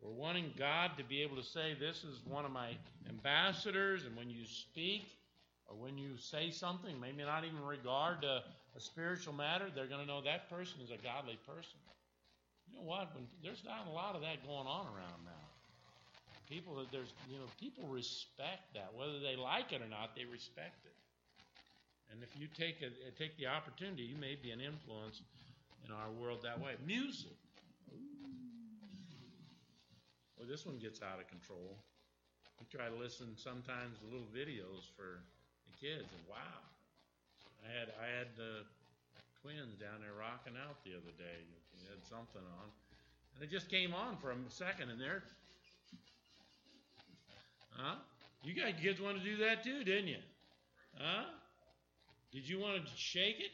We're 0.00 0.14
wanting 0.14 0.52
God 0.56 0.92
to 0.98 1.04
be 1.04 1.22
able 1.22 1.36
to 1.36 1.42
say, 1.42 1.74
This 1.78 2.04
is 2.04 2.20
one 2.24 2.44
of 2.44 2.52
my 2.52 2.76
ambassadors, 3.08 4.04
and 4.04 4.16
when 4.16 4.30
you 4.30 4.46
speak 4.46 5.10
or 5.66 5.74
when 5.74 5.98
you 5.98 6.10
say 6.18 6.50
something, 6.50 7.00
maybe 7.00 7.24
not 7.24 7.44
even 7.44 7.58
regard 7.66 8.22
to 8.22 8.42
a 8.76 8.80
spiritual 8.80 9.34
matter, 9.34 9.66
they're 9.74 9.90
going 9.90 10.02
to 10.02 10.06
know 10.06 10.22
that 10.22 10.48
person 10.48 10.78
is 10.84 10.90
a 10.90 11.02
godly 11.02 11.38
person. 11.42 11.80
You 12.70 12.78
know 12.78 12.86
what? 12.86 13.10
When, 13.14 13.26
there's 13.42 13.64
not 13.66 13.88
a 13.88 13.90
lot 13.90 14.14
of 14.14 14.22
that 14.22 14.46
going 14.46 14.68
on 14.68 14.86
around 14.86 15.24
now. 15.24 15.46
People, 16.48 16.76
that 16.76 16.92
there's, 16.92 17.10
you 17.26 17.38
know, 17.38 17.50
people 17.58 17.88
respect 17.90 18.70
that. 18.74 18.94
Whether 18.94 19.18
they 19.18 19.34
like 19.34 19.72
it 19.72 19.82
or 19.82 19.90
not, 19.90 20.14
they 20.14 20.22
respect 20.30 20.78
it. 20.86 20.94
And 22.12 22.22
if 22.22 22.30
you 22.38 22.46
take 22.54 22.78
a, 22.86 22.94
take 23.18 23.34
the 23.34 23.50
opportunity, 23.50 24.04
you 24.04 24.14
may 24.14 24.38
be 24.38 24.54
an 24.54 24.60
influence 24.60 25.22
in 25.84 25.92
our 25.92 26.10
world 26.20 26.40
that 26.42 26.60
way. 26.60 26.72
Music. 26.86 27.36
Well, 30.38 30.48
this 30.48 30.64
one 30.64 30.78
gets 30.78 31.02
out 31.02 31.18
of 31.18 31.28
control. 31.28 31.76
We 32.60 32.66
try 32.70 32.88
to 32.88 32.96
listen 32.96 33.36
sometimes 33.36 33.98
to 34.00 34.04
little 34.06 34.28
videos 34.32 34.88
for 34.96 35.20
the 35.68 35.74
kids, 35.76 36.08
and 36.08 36.24
wow, 36.28 36.60
I 37.64 37.68
had 37.68 37.88
I 38.00 38.08
had 38.08 38.28
the 38.36 38.64
twins 39.42 39.76
down 39.76 40.00
there 40.00 40.16
rocking 40.16 40.56
out 40.56 40.80
the 40.84 40.92
other 40.96 41.12
day. 41.18 41.44
They 41.76 41.90
had 41.90 42.00
something 42.08 42.40
on, 42.40 42.66
and 43.34 43.44
it 43.44 43.50
just 43.50 43.68
came 43.68 43.92
on 43.92 44.16
for 44.16 44.30
a 44.30 44.36
second, 44.48 44.90
and 44.90 45.00
there, 45.00 45.22
huh? 47.76 47.96
You 48.44 48.54
guys 48.54 48.74
kids 48.80 49.00
want 49.00 49.18
to 49.18 49.24
do 49.24 49.36
that 49.44 49.64
too, 49.64 49.84
didn't 49.84 50.08
you? 50.08 50.22
Huh? 50.96 51.24
Did 52.32 52.48
you 52.48 52.60
want 52.60 52.84
to 52.84 52.90
shake 52.96 53.40
it? 53.40 53.52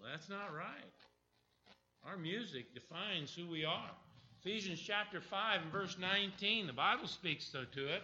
Well, 0.00 0.10
that's 0.10 0.28
not 0.28 0.54
right. 0.54 0.92
Our 2.06 2.16
music 2.16 2.72
defines 2.74 3.34
who 3.34 3.48
we 3.48 3.64
are. 3.64 3.90
Ephesians 4.40 4.80
chapter 4.80 5.20
5 5.20 5.62
and 5.62 5.72
verse 5.72 5.96
19, 5.98 6.66
the 6.66 6.72
Bible 6.72 7.08
speaks 7.08 7.44
so 7.44 7.64
to 7.72 7.86
it. 7.88 8.02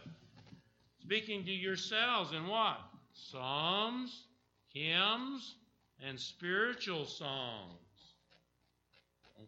Speaking 1.01 1.45
to 1.45 1.53
yourselves 1.53 2.33
in 2.33 2.47
what? 2.47 2.81
Psalms, 3.13 4.25
hymns, 4.73 5.55
and 6.05 6.19
spiritual 6.19 7.05
songs. 7.05 7.79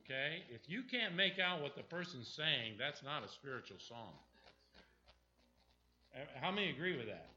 Okay? 0.05 0.43
If 0.51 0.69
you 0.69 0.83
can't 0.83 1.17
make 1.17 1.39
out 1.39 1.63
what 1.63 1.77
the 1.77 1.83
person's 1.83 2.29
saying, 2.29 2.75
that's 2.79 3.03
not 3.03 3.25
a 3.25 3.29
spiritual 3.29 3.79
song. 3.79 4.13
Uh, 6.15 6.21
how 6.41 6.51
many 6.51 6.71
agree 6.71 6.97
with 6.97 7.07
that? 7.07 7.29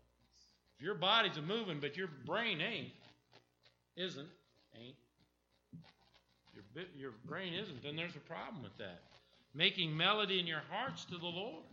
If 0.78 0.84
your 0.84 0.96
body's 0.96 1.38
a 1.38 1.42
moving, 1.42 1.80
but 1.80 1.98
your 1.98 2.10
brain 2.26 2.62
ain't, 2.62 2.92
isn't, 3.96 4.28
ain't, 4.82 4.96
your, 6.54 6.86
your 6.96 7.12
brain 7.26 7.54
isn't, 7.54 7.84
then 7.84 7.96
there's 7.96 8.16
a 8.16 8.28
problem 8.28 8.64
with 8.64 8.78
that. 8.78 9.02
Making 9.54 9.96
melody 9.96 10.40
in 10.40 10.48
your 10.48 10.62
hearts 10.70 11.06
to 11.06 11.18
the 11.18 11.26
Lord. 11.26 11.64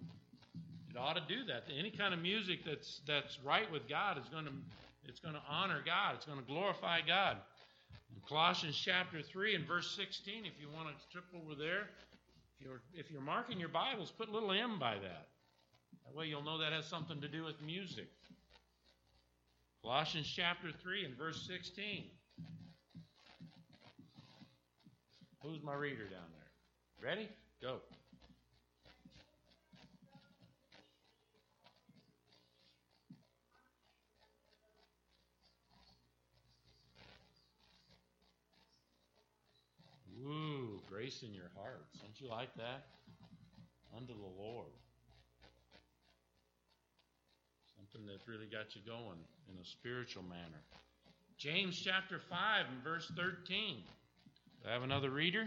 It 0.91 0.97
ought 0.97 1.17
to 1.17 1.23
do 1.29 1.45
that. 1.47 1.65
Any 1.77 1.91
kind 1.91 2.15
of 2.15 2.21
music 2.21 2.61
that's 2.65 3.01
that's 3.07 3.39
right 3.45 3.71
with 3.73 3.89
God 3.89 4.17
is 4.17 4.29
going 4.29 4.45
to 4.45 4.53
it's 5.07 5.21
going 5.21 5.35
to 5.35 5.43
honor 5.49 5.83
God. 5.85 6.15
It's 6.17 6.25
going 6.25 6.39
to 6.39 6.45
glorify 6.45 7.01
God. 7.07 7.37
In 8.15 8.21
Colossians 8.29 8.77
chapter 8.77 9.23
3 9.23 9.55
and 9.57 9.67
verse 9.67 9.95
16, 9.97 10.45
if 10.47 10.53
you 10.61 10.69
want 10.75 10.89
to 10.89 11.13
trip 11.13 11.25
over 11.35 11.55
there, 11.55 11.91
if 12.59 12.65
you're, 12.65 12.81
if 12.95 13.11
you're 13.11 13.21
marking 13.21 13.59
your 13.59 13.69
Bibles, 13.69 14.13
put 14.17 14.29
a 14.29 14.33
little 14.33 14.53
M 14.53 14.79
by 14.79 14.95
that. 14.95 15.29
That 16.07 16.15
way 16.17 16.27
you'll 16.27 16.45
know 16.45 16.59
that 16.59 16.73
has 16.73 16.87
something 16.87 17.21
to 17.21 17.29
do 17.29 17.45
with 17.45 17.61
music. 17.61 18.09
Colossians 19.83 20.33
chapter 20.35 20.69
3 20.83 21.05
and 21.05 21.17
verse 21.17 21.45
16. 21.47 22.05
Who's 25.45 25.63
my 25.63 25.75
reader 25.75 26.05
down 26.05 26.25
there? 26.33 27.11
Ready? 27.11 27.29
Go. 27.61 27.77
Ooh, 40.25 40.81
grace 40.89 41.23
in 41.23 41.35
your 41.35 41.51
hearts. 41.55 41.99
Don't 42.01 42.19
you 42.19 42.31
like 42.31 42.55
that? 42.55 42.87
Unto 43.95 44.15
the 44.15 44.43
Lord. 44.43 44.73
Something 47.77 48.09
that's 48.09 48.27
really 48.27 48.47
got 48.47 48.75
you 48.75 48.81
going 48.87 49.19
in 49.53 49.61
a 49.61 49.65
spiritual 49.67 50.23
manner. 50.23 50.63
James 51.37 51.79
chapter 51.85 52.19
5 52.31 52.65
and 52.73 52.83
verse 52.83 53.13
13. 53.15 53.83
I 54.67 54.73
have 54.73 54.83
another 54.83 55.11
reader? 55.11 55.47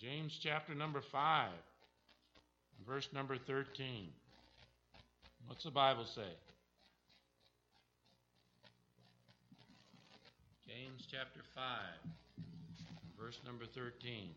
James 0.00 0.38
chapter 0.40 0.72
number 0.74 1.00
5, 1.00 1.48
verse 2.86 3.08
number 3.12 3.36
13. 3.36 4.08
What's 5.48 5.64
the 5.64 5.70
Bible 5.70 6.04
say? 6.04 6.22
James 10.64 11.06
chapter 11.10 11.40
5, 11.54 11.64
verse 13.20 13.38
number 13.44 13.64
13. 13.66 14.28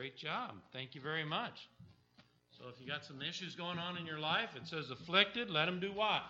Great 0.00 0.16
job. 0.16 0.52
Thank 0.72 0.94
you 0.94 1.00
very 1.02 1.26
much. 1.26 1.68
So 2.56 2.64
if 2.74 2.80
you 2.80 2.90
got 2.90 3.04
some 3.04 3.20
issues 3.20 3.54
going 3.54 3.78
on 3.78 3.98
in 3.98 4.06
your 4.06 4.18
life, 4.18 4.48
it 4.56 4.66
says 4.66 4.90
afflicted, 4.90 5.50
let 5.50 5.68
him 5.68 5.78
do 5.78 5.92
what? 5.92 6.22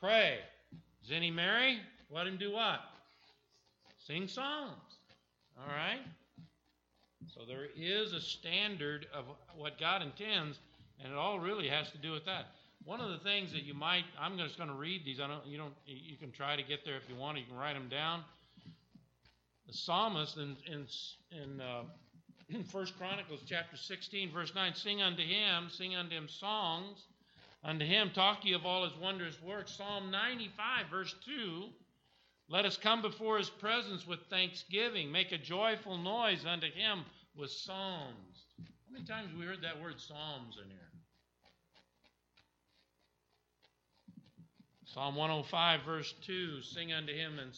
Pray. 0.00 0.38
Is 1.04 1.32
merry? 1.32 1.78
Let 2.10 2.26
him 2.26 2.36
do 2.36 2.50
what? 2.50 2.80
Sing 4.08 4.26
psalms. 4.26 4.96
All 5.56 5.72
right? 5.72 6.00
So 7.28 7.42
there 7.46 7.68
is 7.76 8.12
a 8.12 8.20
standard 8.20 9.06
of 9.14 9.26
what 9.56 9.78
God 9.78 10.02
intends, 10.02 10.58
and 11.00 11.12
it 11.12 11.16
all 11.16 11.38
really 11.38 11.68
has 11.68 11.88
to 11.92 11.98
do 11.98 12.10
with 12.10 12.24
that. 12.24 12.46
One 12.84 13.00
of 13.00 13.10
the 13.10 13.18
things 13.18 13.52
that 13.52 13.62
you 13.62 13.74
might, 13.74 14.02
I'm 14.20 14.36
just 14.36 14.56
going 14.56 14.68
to 14.68 14.74
read 14.74 15.04
these. 15.04 15.20
I 15.20 15.28
don't, 15.28 15.46
you 15.46 15.58
don't, 15.58 15.74
you 15.86 16.16
can 16.16 16.32
try 16.32 16.56
to 16.56 16.64
get 16.64 16.84
there 16.84 16.96
if 16.96 17.08
you 17.08 17.14
want. 17.14 17.38
You 17.38 17.44
can 17.44 17.56
write 17.56 17.74
them 17.74 17.88
down. 17.88 18.24
The 19.68 19.74
psalmist 19.74 20.38
in 20.38 20.56
in 20.66 20.86
in 21.30 21.60
uh, 21.60 21.82
First 22.72 22.96
Chronicles 22.98 23.40
chapter 23.46 23.76
16, 23.76 24.32
verse 24.32 24.54
9, 24.54 24.74
sing 24.74 25.02
unto 25.02 25.22
him, 25.22 25.68
sing 25.70 25.94
unto 25.94 26.14
him 26.14 26.28
songs, 26.28 26.98
unto 27.62 27.84
him 27.84 28.10
talk 28.14 28.44
ye 28.44 28.54
of 28.54 28.64
all 28.64 28.84
his 28.84 28.96
wondrous 28.98 29.40
works. 29.42 29.72
Psalm 29.76 30.10
95, 30.10 30.86
verse 30.90 31.14
2, 31.26 31.64
let 32.48 32.64
us 32.64 32.78
come 32.78 33.02
before 33.02 33.36
his 33.36 33.50
presence 33.50 34.06
with 34.06 34.20
thanksgiving, 34.30 35.12
make 35.12 35.32
a 35.32 35.38
joyful 35.38 35.98
noise 35.98 36.46
unto 36.46 36.66
him 36.70 37.04
with 37.36 37.50
psalms. 37.50 38.44
How 38.58 38.92
many 38.92 39.04
times 39.04 39.30
we 39.38 39.44
heard 39.44 39.62
that 39.62 39.82
word 39.82 40.00
psalms 40.00 40.56
in 40.62 40.70
here? 40.70 40.78
Psalm 44.86 45.16
105, 45.16 45.82
verse 45.84 46.14
2, 46.24 46.62
sing 46.62 46.94
unto 46.94 47.12
him 47.12 47.38
and 47.38 47.50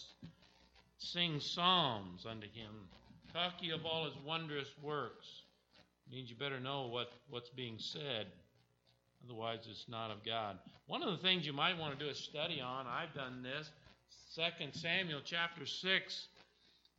sing 0.99 1.39
psalms 1.39 2.27
unto 2.27 2.49
him 2.49 2.89
Talk 3.33 3.55
ye 3.61 3.71
of 3.71 3.87
all 3.87 4.05
his 4.05 4.15
wondrous 4.27 4.69
works. 4.83 5.27
Means 6.11 6.29
you 6.29 6.37
better 6.37 6.59
know 6.59 6.87
what, 6.87 7.13
what's 7.29 7.51
being 7.51 7.77
said. 7.79 8.27
Otherwise, 9.25 9.61
it's 9.71 9.87
not 9.89 10.11
of 10.11 10.25
God. 10.25 10.59
One 10.87 11.03
of 11.03 11.11
the 11.11 11.19
things 11.19 11.47
you 11.47 11.53
might 11.53 11.79
want 11.79 11.97
to 11.97 12.05
do 12.05 12.11
a 12.11 12.15
study 12.15 12.61
on, 12.61 12.87
I've 12.87 13.15
done 13.15 13.43
this, 13.43 13.71
2 14.35 14.43
Samuel 14.73 15.21
chapter 15.25 15.67
6, 15.67 16.27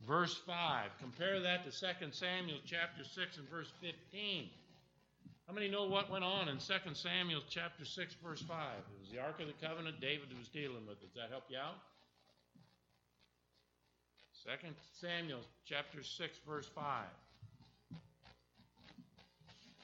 verse 0.06 0.40
5. 0.46 0.90
Compare 1.00 1.40
that 1.40 1.64
to 1.64 1.70
2 1.70 1.86
Samuel 2.12 2.58
chapter 2.64 3.04
6 3.04 3.36
and 3.36 3.48
verse 3.50 3.70
15. 3.80 4.48
How 5.46 5.52
many 5.52 5.68
know 5.68 5.84
what 5.84 6.10
went 6.10 6.24
on 6.24 6.48
in 6.48 6.56
2 6.56 6.94
Samuel 6.94 7.42
chapter 7.50 7.84
6, 7.84 8.14
verse 8.24 8.40
5? 8.40 8.56
It 8.78 9.00
was 9.00 9.10
the 9.10 9.18
Ark 9.18 9.40
of 9.40 9.48
the 9.48 9.66
Covenant 9.66 10.00
David 10.00 10.28
was 10.38 10.48
dealing 10.48 10.86
with. 10.86 11.02
it. 11.02 11.12
Does 11.12 11.14
that 11.16 11.30
help 11.30 11.44
you 11.50 11.58
out? 11.58 11.76
Second 14.44 14.74
Samuel 15.00 15.38
chapter 15.64 16.02
6, 16.02 16.38
verse 16.48 16.68
5. 16.74 17.04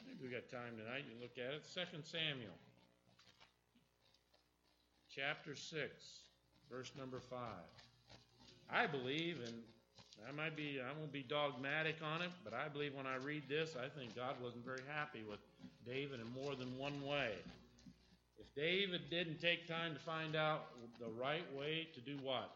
Maybe 0.05 0.19
we 0.21 0.29
got 0.29 0.51
time 0.51 0.75
tonight. 0.77 1.05
You 1.07 1.15
look 1.23 1.39
at 1.39 1.55
it. 1.55 1.65
Second 1.65 2.03
Samuel 2.03 2.59
chapter 5.15 5.55
6, 5.55 5.79
verse 6.69 6.91
number 6.99 7.21
5. 7.21 7.39
I 8.69 8.89
believe, 8.89 9.39
and 9.47 9.55
I 10.29 10.33
might 10.33 10.57
be, 10.57 10.81
I 10.81 10.91
won't 10.99 11.13
be 11.13 11.23
dogmatic 11.23 11.97
on 12.03 12.23
it, 12.23 12.31
but 12.43 12.53
I 12.53 12.67
believe 12.67 12.95
when 12.95 13.07
I 13.07 13.15
read 13.15 13.45
this, 13.49 13.77
I 13.77 13.89
think 13.97 14.17
God 14.17 14.35
wasn't 14.43 14.65
very 14.65 14.83
happy 14.93 15.23
with 15.23 15.39
David 15.87 16.19
in 16.19 16.43
more 16.43 16.57
than 16.57 16.77
one 16.77 17.01
way. 17.07 17.31
If 18.41 18.53
David 18.57 19.03
didn't 19.09 19.41
take 19.41 19.69
time 19.69 19.95
to 19.95 20.01
find 20.01 20.35
out 20.35 20.67
the 20.99 21.11
right 21.17 21.47
way 21.57 21.87
to 21.95 22.01
do 22.01 22.17
what? 22.25 22.51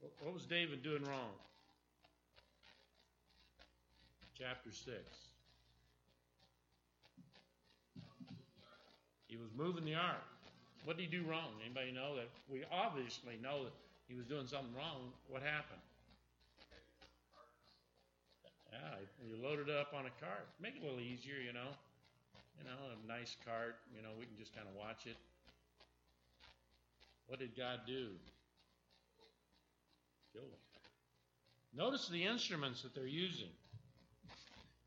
What 0.00 0.32
was 0.34 0.44
David 0.44 0.82
doing 0.82 1.02
wrong? 1.04 1.34
Chapter 4.38 4.70
6. 4.70 4.94
He 9.26 9.36
was 9.36 9.50
moving 9.56 9.84
the 9.84 9.94
ark. 9.94 10.24
What 10.84 10.96
did 10.96 11.10
he 11.10 11.18
do 11.18 11.26
wrong? 11.28 11.52
Anybody 11.64 11.92
know 11.92 12.16
that? 12.16 12.30
We 12.48 12.64
obviously 12.72 13.36
know 13.42 13.64
that 13.64 13.74
he 14.08 14.14
was 14.14 14.24
doing 14.24 14.46
something 14.46 14.72
wrong. 14.72 15.12
What 15.28 15.42
happened? 15.42 15.82
Yeah, 18.72 19.02
you 19.26 19.36
loaded 19.42 19.68
it 19.68 19.76
up 19.76 19.92
on 19.92 20.06
a 20.06 20.14
cart. 20.22 20.46
Make 20.62 20.76
it 20.76 20.82
a 20.82 20.84
little 20.86 21.00
easier, 21.00 21.36
you 21.42 21.52
know. 21.52 21.74
You 22.56 22.64
know, 22.64 22.78
a 22.94 22.98
nice 23.06 23.36
cart. 23.44 23.76
You 23.94 24.02
know, 24.02 24.14
we 24.18 24.24
can 24.24 24.38
just 24.38 24.54
kind 24.54 24.66
of 24.70 24.74
watch 24.78 25.04
it. 25.06 25.16
What 27.26 27.38
did 27.38 27.56
God 27.56 27.80
do? 27.86 28.14
Notice 31.74 32.08
the 32.08 32.24
instruments 32.24 32.82
that 32.82 32.94
they're 32.94 33.06
using. 33.06 33.50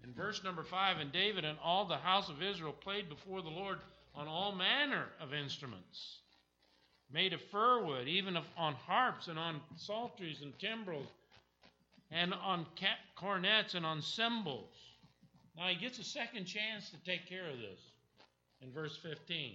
In 0.04 0.14
verse 0.14 0.44
number 0.44 0.64
5, 0.64 0.98
and 0.98 1.12
David 1.12 1.46
and 1.46 1.58
all 1.64 1.86
the 1.86 1.98
house 1.98 2.30
of 2.30 2.42
Israel 2.42 2.74
played 2.74 3.08
before 3.08 3.42
the 3.42 3.50
Lord 3.50 3.78
on 4.16 4.28
all 4.28 4.52
manner 4.52 5.06
of 5.22 5.34
instruments, 5.34 6.18
made 7.12 7.34
of 7.34 7.42
fir 7.44 7.86
wood, 7.86 8.08
even 8.08 8.38
on 8.58 8.74
harps 8.74 9.28
and 9.28 9.38
on 9.38 9.62
psalteries 9.78 10.42
and 10.42 10.58
timbrels, 10.60 11.08
and 12.12 12.34
on 12.34 12.66
cornets 13.16 13.76
and 13.76 13.86
on 13.86 14.02
cymbals. 14.02 14.74
Now 15.56 15.68
he 15.68 15.76
gets 15.76 16.00
a 16.00 16.04
second 16.04 16.46
chance 16.46 16.90
to 16.90 16.98
take 17.06 17.28
care 17.30 17.50
of 17.50 17.58
this 17.58 17.80
in 18.62 18.72
verse 18.72 18.98
15. 18.98 19.54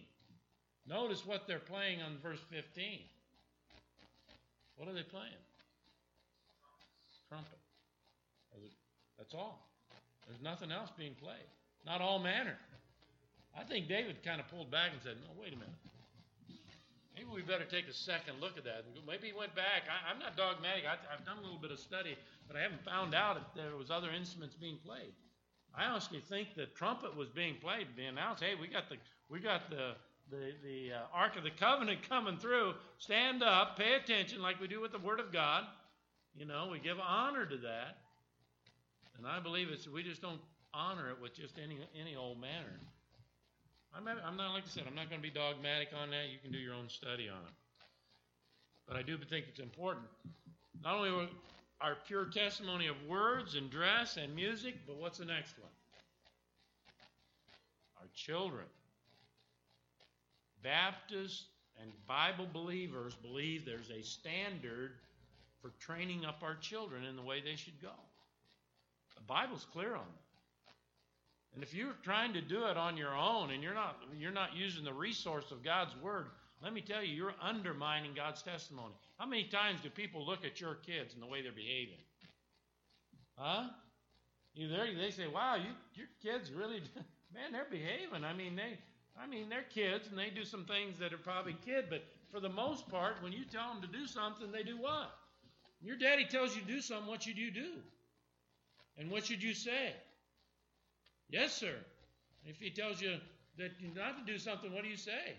Notice 0.89 1.27
what 1.27 1.47
they're 1.47 1.59
playing 1.59 2.01
on 2.03 2.19
verse 2.23 2.41
15. 2.51 3.01
What 4.77 4.89
are 4.89 4.95
they 4.95 5.03
playing? 5.03 5.33
Trumpet. 7.29 7.59
That's 9.19 9.35
all. 9.35 9.67
There's 10.27 10.43
nothing 10.43 10.71
else 10.73 10.91
being 10.99 11.15
played. 11.15 11.49
Not 11.87 12.01
all 12.01 12.19
manner. 12.19 12.57
I 13.59 13.65
think 13.65 13.89
David 13.89 14.23
kind 14.25 14.41
of 14.41 14.49
pulled 14.49 14.71
back 14.71 14.91
and 14.93 15.01
said, 15.03 15.17
No, 15.23 15.41
wait 15.41 15.55
a 15.55 15.57
minute. 15.57 15.81
Maybe 17.17 17.29
we 17.33 17.41
better 17.41 17.65
take 17.65 17.89
a 17.89 17.95
second 17.95 18.41
look 18.41 18.59
at 18.59 18.65
that. 18.65 18.85
Maybe 19.07 19.29
he 19.29 19.33
went 19.33 19.55
back. 19.55 19.89
I, 19.89 20.13
am 20.13 20.19
not 20.19 20.37
dogmatic. 20.37 20.85
I, 20.85 21.01
have 21.09 21.25
done 21.25 21.39
a 21.39 21.41
little 21.41 21.59
bit 21.59 21.71
of 21.71 21.79
study, 21.79 22.15
but 22.47 22.57
I 22.57 22.61
haven't 22.61 22.85
found 22.85 23.15
out 23.15 23.39
if 23.39 23.43
there 23.55 23.75
was 23.77 23.91
other 23.91 24.11
instruments 24.11 24.55
being 24.55 24.77
played. 24.85 25.17
I 25.75 25.87
honestly 25.87 26.21
think 26.29 26.55
the 26.55 26.67
trumpet 26.67 27.17
was 27.17 27.31
being 27.31 27.57
played. 27.57 27.89
They 27.97 28.05
announced, 28.05 28.43
"Hey, 28.43 28.55
we 28.61 28.69
got 28.69 28.89
the 28.89 28.97
we 29.29 29.41
got 29.41 29.69
the 29.71 29.97
the 30.31 30.53
the 30.63 30.93
uh, 30.93 31.01
Ark 31.13 31.37
of 31.37 31.45
the 31.45 31.51
Covenant 31.51 32.07
coming 32.09 32.39
through. 32.39 32.75
Stand 32.99 33.43
up, 33.43 33.79
pay 33.79 33.95
attention, 33.95 34.41
like 34.41 34.61
we 34.61 34.69
do 34.69 34.81
with 34.81 34.93
the 34.93 34.99
Word 34.99 35.21
of 35.21 35.33
God." 35.33 35.65
You 36.39 36.45
know, 36.45 36.69
we 36.71 36.79
give 36.79 36.99
honor 37.01 37.47
to 37.47 37.57
that. 37.57 37.99
And 39.17 39.27
I 39.27 39.41
believe 39.41 39.69
it's 39.71 39.89
we 39.89 40.03
just 40.03 40.21
don't 40.21 40.41
honor 40.75 41.11
it 41.11 41.21
with 41.21 41.35
just 41.35 41.55
any 41.63 41.79
any 41.99 42.15
old 42.15 42.41
manner. 42.41 42.79
I'm, 43.95 44.07
I'm 44.07 44.37
not 44.37 44.53
like 44.53 44.65
I 44.65 44.69
said, 44.69 44.85
I'm 44.87 44.95
not 44.95 45.09
going 45.09 45.23
to 45.23 45.27
be 45.27 45.33
dogmatic 45.33 45.89
on 45.99 46.11
that. 46.11 46.29
You 46.31 46.39
can 46.43 46.53
do 46.53 46.59
your 46.59 46.75
own 46.75 46.89
study 46.91 47.31
on 47.31 47.39
it. 47.39 47.55
But 48.87 48.97
I 48.97 49.03
do 49.03 49.17
think 49.17 49.47
it's 49.49 49.61
important. 49.61 50.05
Not 50.85 50.97
only 50.97 51.29
our 51.81 51.97
pure 52.07 52.27
testimony 52.27 52.89
of 52.89 52.97
words 53.09 53.55
and 53.55 53.71
dress 53.71 54.19
and 54.19 54.35
music, 54.35 54.75
but 54.87 54.97
what's 54.97 55.19
the 55.19 55.25
next 55.25 55.59
one? 55.59 55.71
Our 57.99 58.07
children. 58.15 58.67
Baptists 60.63 61.45
and 61.81 61.91
Bible 62.07 62.49
believers 62.53 63.15
believe 63.15 63.65
there's 63.65 63.91
a 63.91 64.03
standard 64.03 64.93
for 65.67 65.73
training 65.85 66.25
up 66.25 66.43
our 66.43 66.55
children 66.55 67.05
in 67.05 67.17
the 67.17 67.23
way 67.23 67.41
they 67.41 67.57
should 67.57 67.81
go. 67.83 67.91
The 69.17 69.23
Bible's 69.23 69.67
clear 69.73 69.95
on 69.95 70.05
that. 70.05 70.75
And 71.55 71.63
if 71.65 71.75
you're 71.75 71.95
trying 72.05 72.35
to 72.35 72.41
do 72.41 72.67
it 72.67 72.77
on 72.77 72.97
your 72.97 73.17
own 73.17 73.51
and 73.51 73.63
you're 73.63 73.75
not 73.75 73.97
you're 74.19 74.31
not 74.31 74.55
using 74.55 74.85
the 74.85 74.93
resource 74.93 75.51
of 75.51 75.65
God's 75.65 75.95
word, 76.03 76.27
let 76.63 76.73
me 76.73 76.83
tell 76.83 77.03
you, 77.03 77.15
you're 77.15 77.35
undermining 77.41 78.13
God's 78.15 78.43
testimony. 78.43 78.95
How 79.19 79.27
many 79.27 79.45
times 79.45 79.81
do 79.83 79.91
people 79.91 80.25
look 80.25 80.45
at 80.45 80.61
your 80.61 80.75
kids 80.75 81.15
and 81.15 81.23
the 81.23 81.27
way 81.27 81.43
they're 81.43 81.53
behaving? 81.53 81.99
Huh? 83.37 83.69
You 84.55 84.69
there? 84.69 84.87
They 84.95 85.11
say, 85.11 85.27
"Wow, 85.27 85.57
you, 85.57 85.71
your 85.95 86.09
kids 86.23 86.53
really, 86.53 86.81
man, 87.35 87.53
they're 87.53 87.67
behaving." 87.71 88.25
I 88.25 88.35
mean, 88.35 88.55
they, 88.55 88.79
I 89.21 89.27
mean, 89.27 89.49
they're 89.49 89.67
kids 89.75 90.09
and 90.09 90.19
they 90.19 90.31
do 90.31 90.45
some 90.45 90.65
things 90.65 90.99
that 91.01 91.13
are 91.13 91.19
probably 91.19 91.57
kid, 91.65 91.87
but 91.91 92.05
for 92.31 92.39
the 92.39 92.49
most 92.49 92.89
part, 92.89 93.17
when 93.23 93.33
you 93.33 93.45
tell 93.51 93.73
them 93.73 93.83
to 93.83 93.89
do 93.89 94.07
something, 94.07 94.53
they 94.53 94.63
do 94.63 94.77
what? 94.79 95.11
Your 95.83 95.97
daddy 95.97 96.25
tells 96.25 96.55
you 96.55 96.63
to 96.63 96.67
do 96.67 96.81
something, 96.81 97.09
what 97.09 97.23
should 97.23 97.39
you 97.39 97.51
do? 97.51 97.73
And 98.99 99.11
what 99.11 99.27
should 99.27 99.43
you 99.43 99.55
say? 99.55 99.93
Yes, 101.29 101.53
sir. 101.53 101.75
If 102.47 102.59
he 102.59 102.71
tells 102.71 103.01
you 103.01 103.17
that 103.59 103.73
you're 103.81 103.95
not 103.95 104.25
to 104.25 104.33
do 104.33 104.39
something, 104.39 104.73
what 104.73 104.83
do 104.83 104.89
you 104.89 104.97
say? 104.97 105.37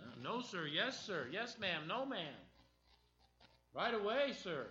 Uh, 0.00 0.10
no, 0.22 0.42
sir. 0.42 0.66
Yes, 0.66 1.00
sir. 1.06 1.26
Yes, 1.32 1.56
ma'am. 1.60 1.82
No, 1.88 2.04
ma'am. 2.04 2.34
Right 3.74 3.94
away, 3.94 4.32
sir. 4.42 4.66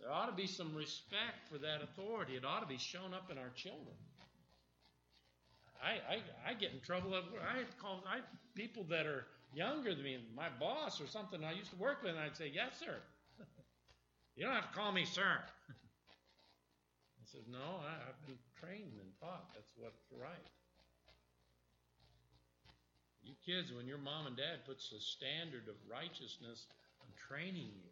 There 0.00 0.10
ought 0.10 0.26
to 0.26 0.32
be 0.32 0.46
some 0.46 0.74
respect 0.74 1.48
for 1.50 1.58
that 1.58 1.82
authority. 1.82 2.34
It 2.34 2.44
ought 2.44 2.60
to 2.60 2.66
be 2.66 2.78
shown 2.78 3.14
up 3.14 3.30
in 3.30 3.38
our 3.38 3.50
children. 3.54 3.94
I, 5.82 6.14
I, 6.14 6.50
I 6.50 6.54
get 6.54 6.72
in 6.72 6.80
trouble. 6.80 7.14
I 7.14 7.62
call 7.80 8.02
I 8.06 8.20
people 8.54 8.84
that 8.90 9.06
are 9.06 9.26
younger 9.54 9.94
than 9.94 10.04
me, 10.04 10.18
my 10.36 10.48
boss 10.60 11.00
or 11.00 11.06
something 11.06 11.44
I 11.44 11.52
used 11.52 11.70
to 11.70 11.76
work 11.76 12.02
with, 12.02 12.12
and 12.12 12.20
I'd 12.20 12.36
say, 12.36 12.50
Yes, 12.52 12.78
sir. 12.78 12.96
you 14.36 14.44
don't 14.44 14.54
have 14.54 14.70
to 14.70 14.78
call 14.78 14.92
me 14.92 15.04
sir. 15.04 15.22
I 17.20 17.24
says, 17.24 17.46
No, 17.50 17.80
I, 17.80 18.08
I've 18.08 18.26
been 18.26 18.38
trained 18.58 18.98
and 19.00 19.10
taught. 19.20 19.48
That's 19.54 19.70
what's 19.76 20.02
right. 20.10 20.48
You 23.22 23.34
kids, 23.46 23.72
when 23.72 23.86
your 23.86 23.98
mom 23.98 24.26
and 24.26 24.36
dad 24.36 24.66
puts 24.66 24.90
a 24.90 25.00
standard 25.00 25.68
of 25.68 25.76
righteousness 25.88 26.66
on 27.00 27.06
training 27.14 27.70
you, 27.70 27.90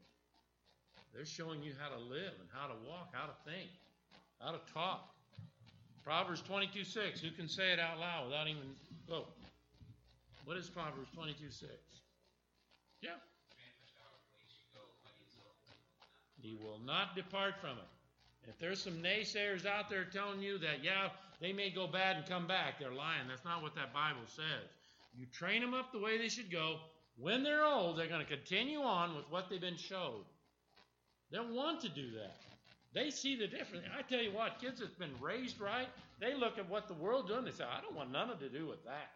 they're 1.15 1.27
showing 1.27 1.63
you 1.63 1.73
how 1.79 1.89
to 1.89 2.01
live 2.03 2.35
and 2.39 2.49
how 2.53 2.67
to 2.67 2.75
walk, 2.87 3.11
how 3.13 3.27
to 3.27 3.37
think, 3.45 3.71
how 4.41 4.53
to 4.53 4.61
talk. 4.73 5.15
Proverbs 6.05 6.43
22 6.43 6.85
6. 6.85 7.21
Who 7.21 7.31
can 7.31 7.49
say 7.49 7.73
it 7.73 7.79
out 7.79 7.99
loud 7.99 8.27
without 8.27 8.49
even. 8.49 8.75
Go. 9.09 9.27
What 10.45 10.57
is 10.57 10.69
Proverbs 10.69 11.09
22 11.15 11.51
6? 11.51 11.71
Yeah. 13.03 13.11
He 16.43 16.57
will 16.63 16.81
not 16.85 17.15
depart 17.15 17.55
from 17.61 17.77
it. 17.79 18.49
If 18.49 18.59
there's 18.59 18.83
some 18.83 19.03
naysayers 19.03 19.67
out 19.67 19.91
there 19.91 20.05
telling 20.05 20.41
you 20.41 20.59
that, 20.59 20.83
yeah, 20.83 21.09
they 21.41 21.53
may 21.53 21.71
go 21.71 21.87
bad 21.87 22.17
and 22.17 22.27
come 22.27 22.47
back, 22.47 22.79
they're 22.79 22.93
lying. 22.93 23.29
That's 23.29 23.45
not 23.45 23.63
what 23.63 23.75
that 23.75 23.93
Bible 23.93 24.27
says. 24.27 24.69
You 25.15 25.27
train 25.27 25.61
them 25.61 25.75
up 25.75 25.93
the 25.93 25.99
way 25.99 26.19
they 26.19 26.29
should 26.29 26.51
go. 26.51 26.79
When 27.17 27.43
they're 27.43 27.65
old, 27.65 27.99
they're 27.99 28.09
going 28.09 28.25
to 28.25 28.37
continue 28.37 28.81
on 28.81 29.15
with 29.17 29.25
what 29.31 29.51
they've 29.51 29.61
been 29.61 29.77
showed. 29.77 30.25
They'll 31.31 31.55
want 31.55 31.81
to 31.83 31.89
do 31.89 32.11
that. 32.13 32.41
They 32.93 33.11
see 33.11 33.37
the 33.37 33.47
difference. 33.47 33.85
I 33.97 34.03
tell 34.03 34.23
you 34.23 34.33
what, 34.33 34.61
kids 34.61 34.81
that's 34.81 34.95
been 34.95 35.15
raised 35.21 35.61
right, 35.61 35.89
they 36.19 36.35
look 36.35 36.59
at 36.59 36.69
what 36.69 36.89
the 36.89 36.95
world's 36.95 37.29
doing. 37.29 37.45
They 37.45 37.53
say, 37.53 37.65
"I 37.65 37.81
don't 37.81 37.95
want 37.95 38.11
nothing 38.11 38.39
to 38.39 38.49
do 38.49 38.67
with 38.67 38.83
that. 38.85 39.13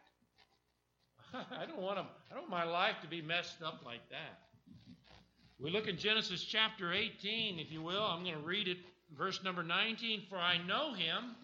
I 1.51 1.67
don't 1.67 1.81
want 1.81 1.97
them, 1.97 2.07
I 2.31 2.35
don't 2.35 2.51
want 2.51 2.65
my 2.65 2.71
life 2.71 2.97
to 3.03 3.09
be 3.09 3.21
messed 3.21 3.63
up 3.63 3.83
like 3.85 4.09
that." 4.11 4.45
We 5.59 5.71
look 5.71 5.87
in 5.89 5.97
Genesis 5.97 6.45
chapter 6.45 6.93
18, 6.93 7.59
if 7.59 7.71
you 7.71 7.81
will. 7.81 8.03
I'm 8.03 8.23
going 8.23 8.35
to 8.35 8.41
read 8.41 8.69
it, 8.69 8.79
verse 9.17 9.43
number 9.45 9.63
19. 9.63 10.25
For 10.29 10.37
I 10.37 10.59
know 10.59 10.93
him. 10.95 11.37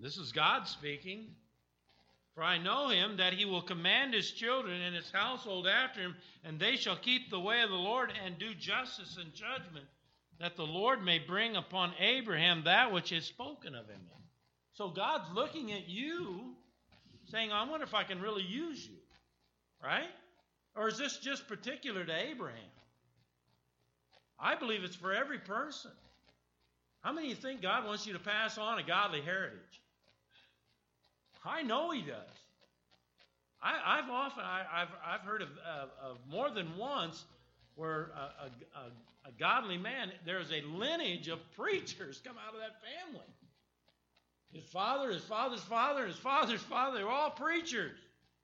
This 0.00 0.16
is 0.16 0.32
God 0.32 0.66
speaking. 0.66 1.26
For 2.34 2.42
I 2.42 2.56
know 2.56 2.88
him 2.88 3.18
that 3.18 3.34
he 3.34 3.44
will 3.44 3.60
command 3.60 4.14
his 4.14 4.30
children 4.30 4.80
and 4.80 4.96
his 4.96 5.10
household 5.10 5.66
after 5.66 6.00
him, 6.00 6.16
and 6.44 6.58
they 6.58 6.76
shall 6.76 6.96
keep 6.96 7.30
the 7.30 7.38
way 7.38 7.60
of 7.60 7.68
the 7.68 7.76
Lord 7.76 8.10
and 8.24 8.38
do 8.38 8.54
justice 8.54 9.18
and 9.20 9.34
judgment, 9.34 9.84
that 10.40 10.56
the 10.56 10.66
Lord 10.66 11.04
may 11.04 11.18
bring 11.18 11.56
upon 11.56 11.92
Abraham 12.00 12.64
that 12.64 12.90
which 12.90 13.12
is 13.12 13.26
spoken 13.26 13.74
of 13.74 13.86
him. 13.86 14.00
So 14.72 14.88
God's 14.88 15.30
looking 15.34 15.72
at 15.72 15.88
you, 15.88 16.54
saying, 17.32 17.50
I 17.50 17.68
wonder 17.68 17.84
if 17.84 17.94
I 17.94 18.04
can 18.04 18.20
really 18.20 18.42
use 18.42 18.86
you. 18.86 18.98
Right? 19.82 20.10
Or 20.76 20.88
is 20.88 20.98
this 20.98 21.18
just 21.18 21.48
particular 21.48 22.04
to 22.04 22.14
Abraham? 22.14 22.58
I 24.38 24.54
believe 24.54 24.84
it's 24.84 24.94
for 24.94 25.12
every 25.12 25.38
person. 25.38 25.90
How 27.00 27.12
many 27.12 27.32
of 27.32 27.36
you 27.36 27.42
think 27.42 27.62
God 27.62 27.84
wants 27.84 28.06
you 28.06 28.12
to 28.12 28.18
pass 28.18 28.58
on 28.58 28.78
a 28.78 28.82
godly 28.82 29.22
heritage? 29.22 29.80
I 31.44 31.62
know 31.62 31.90
He 31.90 32.02
does. 32.02 32.16
I, 33.64 33.96
have 33.96 34.10
often 34.10 34.42
I, 34.44 34.64
have 34.72 34.88
I've 35.06 35.20
heard 35.20 35.42
of, 35.42 35.48
uh, 35.48 36.10
of, 36.10 36.18
more 36.28 36.50
than 36.50 36.76
once 36.76 37.24
where 37.76 38.10
a, 38.16 38.44
a, 38.44 38.80
a, 38.80 39.28
a 39.28 39.32
godly 39.38 39.78
man 39.78 40.10
there's 40.26 40.50
a 40.50 40.62
lineage 40.62 41.28
of 41.28 41.38
preachers 41.56 42.20
come 42.24 42.34
out 42.44 42.54
of 42.54 42.60
that 42.60 42.80
family. 42.82 43.26
His 44.52 44.64
father, 44.64 45.10
his 45.10 45.24
father's 45.24 45.62
father, 45.62 46.06
his 46.06 46.16
father's 46.16 46.60
father, 46.62 46.98
they're 46.98 47.08
all 47.08 47.30
preachers. 47.30 47.98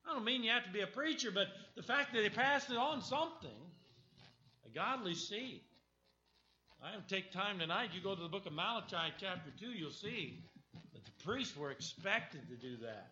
I 0.08 0.14
don't 0.14 0.24
mean 0.24 0.42
you 0.42 0.50
have 0.50 0.64
to 0.64 0.72
be 0.72 0.80
a 0.80 0.86
preacher, 0.86 1.30
but 1.30 1.48
the 1.76 1.82
fact 1.82 2.14
that 2.14 2.22
they 2.22 2.30
passed 2.30 2.70
it 2.70 2.78
on 2.78 3.02
something, 3.02 3.50
a 4.64 4.74
godly 4.74 5.14
seed. 5.14 5.60
I 6.82 6.92
don't 6.92 7.08
take 7.08 7.32
time 7.32 7.58
tonight. 7.58 7.90
You 7.92 8.00
go 8.00 8.14
to 8.14 8.22
the 8.22 8.28
book 8.28 8.46
of 8.46 8.52
Malachi, 8.52 9.12
chapter 9.20 9.50
2, 9.60 9.66
you'll 9.66 9.90
see 9.90 10.38
that 10.94 11.04
the 11.04 11.24
priests 11.24 11.56
were 11.56 11.70
expected 11.70 12.48
to 12.48 12.54
do 12.54 12.76
that. 12.82 13.10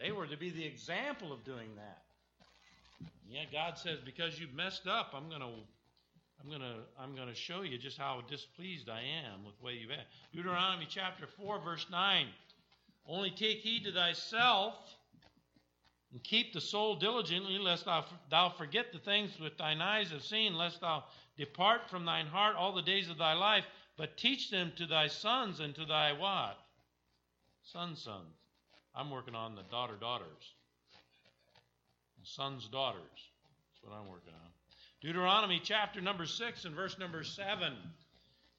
They 0.00 0.12
were 0.12 0.26
to 0.26 0.36
be 0.36 0.50
the 0.50 0.64
example 0.64 1.32
of 1.32 1.44
doing 1.44 1.68
that. 1.76 2.02
Yeah, 3.28 3.44
God 3.50 3.78
says, 3.78 3.98
because 4.04 4.38
you've 4.38 4.54
messed 4.54 4.86
up, 4.86 5.14
I'm 5.14 5.30
gonna 5.30 5.48
I'm 6.42 6.50
gonna 6.50 6.76
I'm 6.98 7.14
gonna 7.14 7.34
show 7.34 7.62
you 7.62 7.78
just 7.78 7.98
how 7.98 8.20
displeased 8.28 8.88
I 8.88 9.00
am 9.00 9.44
with 9.44 9.56
the 9.58 9.64
way 9.64 9.74
you've 9.74 9.90
acted. 9.90 10.06
Deuteronomy 10.32 10.86
chapter 10.88 11.26
4, 11.26 11.60
verse 11.60 11.86
9. 11.90 12.26
Only 13.06 13.30
take 13.30 13.58
heed 13.58 13.84
to 13.84 13.92
thyself 13.92 14.74
and 16.12 16.22
keep 16.22 16.52
the 16.52 16.60
soul 16.60 16.96
diligently, 16.96 17.58
lest 17.58 17.84
thou, 17.84 18.04
thou 18.30 18.48
forget 18.50 18.92
the 18.92 18.98
things 18.98 19.38
which 19.40 19.56
thine 19.56 19.80
eyes 19.80 20.10
have 20.10 20.22
seen, 20.22 20.54
lest 20.54 20.80
thou 20.80 21.04
depart 21.36 21.88
from 21.88 22.04
thine 22.04 22.26
heart 22.26 22.56
all 22.56 22.74
the 22.74 22.82
days 22.82 23.08
of 23.08 23.18
thy 23.18 23.32
life, 23.32 23.64
but 23.96 24.16
teach 24.16 24.50
them 24.50 24.72
to 24.76 24.86
thy 24.86 25.06
sons 25.06 25.60
and 25.60 25.74
to 25.74 25.84
thy 25.84 26.12
what? 26.12 26.58
Sons, 27.62 28.02
sons. 28.02 28.34
I'm 28.94 29.10
working 29.10 29.34
on 29.34 29.54
the 29.54 29.62
daughter, 29.70 29.94
daughters. 29.98 30.54
Sons, 32.24 32.68
daughters. 32.68 33.00
That's 33.02 33.82
what 33.82 33.96
I'm 33.96 34.08
working 34.08 34.34
on. 34.34 34.51
Deuteronomy 35.02 35.60
chapter 35.62 36.00
number 36.00 36.24
6 36.24 36.64
and 36.64 36.76
verse 36.76 36.96
number 36.96 37.24
7. 37.24 37.72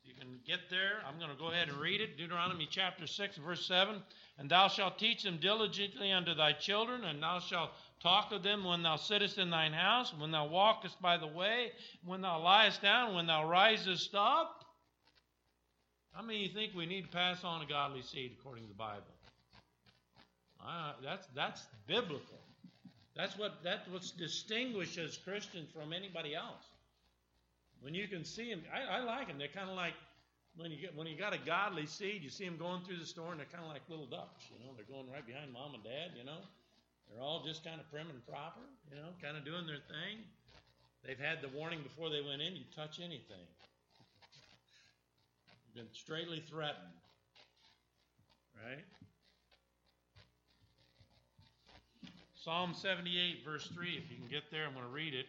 You 0.03 0.13
can 0.13 0.39
get 0.45 0.69
there. 0.69 0.99
I'm 1.07 1.17
going 1.17 1.31
to 1.31 1.37
go 1.37 1.47
ahead 1.47 1.69
and 1.69 1.77
read 1.77 2.01
it. 2.01 2.17
Deuteronomy 2.17 2.67
chapter 2.69 3.07
6, 3.07 3.37
verse 3.37 3.65
7. 3.65 3.95
And 4.37 4.49
thou 4.49 4.67
shalt 4.67 4.99
teach 4.99 5.23
them 5.23 5.37
diligently 5.41 6.11
unto 6.11 6.35
thy 6.35 6.51
children, 6.51 7.05
and 7.05 7.23
thou 7.23 7.39
shalt 7.39 7.69
talk 8.01 8.33
of 8.33 8.43
them 8.43 8.65
when 8.65 8.83
thou 8.83 8.97
sittest 8.97 9.37
in 9.37 9.49
thine 9.49 9.71
house, 9.71 10.13
when 10.17 10.31
thou 10.31 10.45
walkest 10.47 11.01
by 11.01 11.15
the 11.17 11.27
way, 11.27 11.71
when 12.03 12.19
thou 12.19 12.41
liest 12.41 12.81
down, 12.81 13.15
when 13.15 13.25
thou 13.25 13.47
risest 13.47 14.13
up. 14.13 14.65
How 16.11 16.23
many 16.23 16.39
you 16.39 16.49
think 16.49 16.73
we 16.75 16.85
need 16.85 17.03
to 17.03 17.09
pass 17.09 17.45
on 17.45 17.61
a 17.61 17.65
godly 17.65 18.01
seed 18.01 18.35
according 18.37 18.65
to 18.65 18.69
the 18.69 18.75
Bible? 18.75 19.03
Uh, 20.61 20.93
that's 21.01 21.27
that's 21.35 21.61
biblical. 21.87 22.42
That's 23.15 23.37
what 23.37 23.63
that's 23.63 23.87
what 23.87 24.01
distinguishes 24.17 25.19
Christians 25.23 25.69
from 25.71 25.93
anybody 25.93 26.33
else. 26.33 26.65
When 27.81 27.93
you 27.93 28.07
can 28.07 28.25
see 28.25 28.49
them, 28.49 28.63
I, 28.73 28.97
I 28.97 29.03
like 29.03 29.27
them. 29.27 29.37
They're 29.37 29.53
kind 29.53 29.69
of 29.69 29.75
like 29.75 29.93
when 30.55 30.71
you 30.71 30.77
get 30.77 30.95
when 30.95 31.05
you 31.05 31.17
got 31.17 31.33
a 31.33 31.37
godly 31.37 31.85
seed, 31.85 32.23
you 32.23 32.29
see 32.29 32.45
them 32.45 32.57
going 32.57 32.81
through 32.81 32.97
the 32.97 33.05
store, 33.05 33.31
and 33.31 33.39
they're 33.39 33.53
kind 33.53 33.63
of 33.63 33.69
like 33.69 33.81
little 33.87 34.07
ducks. 34.07 34.49
You 34.49 34.57
know, 34.65 34.73
they're 34.75 34.89
going 34.89 35.11
right 35.11 35.25
behind 35.25 35.53
mom 35.53 35.75
and 35.75 35.83
dad. 35.83 36.17
You 36.17 36.25
know, 36.25 36.41
they're 37.09 37.21
all 37.21 37.43
just 37.45 37.63
kind 37.63 37.79
of 37.79 37.89
prim 37.91 38.09
and 38.09 38.25
proper. 38.25 38.65
You 38.89 38.97
know, 38.97 39.13
kind 39.21 39.37
of 39.37 39.45
doing 39.45 39.67
their 39.67 39.81
thing. 39.85 40.25
They've 41.05 41.19
had 41.19 41.41
the 41.41 41.49
warning 41.49 41.83
before 41.83 42.09
they 42.09 42.21
went 42.21 42.41
in. 42.41 42.55
You 42.55 42.63
touch 42.73 42.97
anything, 42.97 43.45
been 45.75 45.91
straightly 45.93 46.41
threatened. 46.49 46.97
Right. 48.57 48.85
Psalm 52.43 52.73
78, 52.73 53.45
verse 53.45 53.69
3, 53.73 54.01
if 54.03 54.11
you 54.11 54.17
can 54.17 54.27
get 54.27 54.51
there, 54.51 54.65
I'm 54.65 54.73
going 54.73 54.85
to 54.85 54.91
read 54.91 55.13
it 55.13 55.27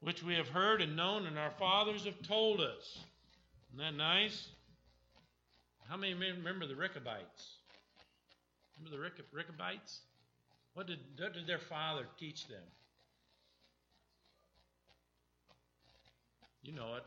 which 0.00 0.22
we 0.22 0.34
have 0.34 0.48
heard 0.48 0.80
and 0.80 0.96
known, 0.96 1.26
and 1.26 1.38
our 1.38 1.50
fathers 1.50 2.04
have 2.04 2.22
told 2.22 2.60
us. 2.60 2.98
Isn't 3.68 3.78
that 3.78 3.94
nice? 3.94 4.48
How 5.88 5.96
many 5.96 6.14
remember 6.14 6.66
the 6.66 6.76
Rechabites? 6.76 7.56
Remember 8.78 8.96
the 8.96 9.02
Rick, 9.02 9.14
Rechabites? 9.32 10.00
What 10.74 10.86
did, 10.86 11.00
what 11.18 11.34
did 11.34 11.46
their 11.46 11.58
father 11.58 12.06
teach 12.18 12.46
them? 12.46 12.62
You 16.62 16.72
know 16.72 16.94
it. 16.96 17.02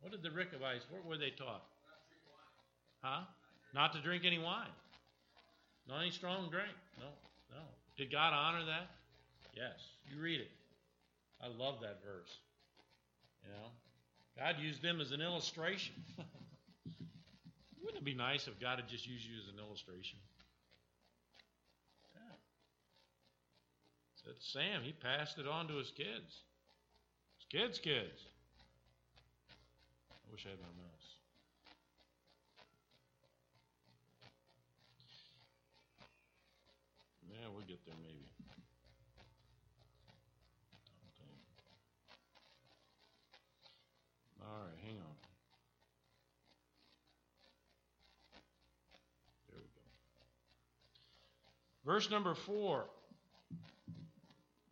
What 0.00 0.12
did 0.12 0.22
the 0.22 0.30
Rechabites, 0.30 0.86
what 0.90 1.04
were 1.04 1.16
they 1.16 1.30
taught? 1.30 1.64
Huh? 3.02 3.22
Not 3.74 3.92
to 3.94 4.00
drink 4.00 4.24
any 4.24 4.38
wine. 4.38 4.70
Not 5.88 6.02
any 6.02 6.10
strong 6.10 6.50
drink. 6.50 6.74
No, 6.98 7.06
no. 7.50 7.62
Did 7.96 8.10
God 8.10 8.32
honor 8.32 8.64
that? 8.66 8.90
Yes. 9.54 9.78
You 10.10 10.20
read 10.20 10.40
it. 10.40 10.50
I 11.42 11.48
love 11.48 11.80
that 11.82 12.02
verse. 12.04 12.32
You 13.44 13.52
know, 13.52 13.68
God 14.38 14.56
used 14.60 14.82
them 14.82 15.00
as 15.00 15.12
an 15.12 15.20
illustration. 15.20 15.94
Wouldn't 17.82 18.02
it 18.02 18.04
be 18.04 18.14
nice 18.14 18.48
if 18.48 18.58
God 18.60 18.78
had 18.78 18.88
just 18.88 19.06
used 19.06 19.24
you 19.24 19.36
as 19.38 19.48
an 19.52 19.60
illustration? 19.64 20.18
Yeah. 22.14 22.36
Said 24.24 24.34
Sam, 24.40 24.82
he 24.82 24.92
passed 24.92 25.38
it 25.38 25.46
on 25.46 25.68
to 25.68 25.74
his 25.74 25.90
kids. 25.90 26.42
His 27.38 27.46
kids' 27.48 27.78
kids. 27.78 28.26
I 30.10 30.32
wish 30.32 30.44
I 30.46 30.50
had 30.50 30.58
my. 30.58 30.95
Yeah, 37.46 37.52
we'll 37.54 37.64
get 37.64 37.78
there 37.86 37.94
maybe. 38.02 38.26
All 44.40 44.64
right, 44.64 44.74
hang 44.84 44.96
on. 44.96 45.14
There 49.48 49.58
we 49.58 49.62
go. 49.62 49.66
Verse 51.92 52.10
number 52.10 52.34
four. 52.34 52.86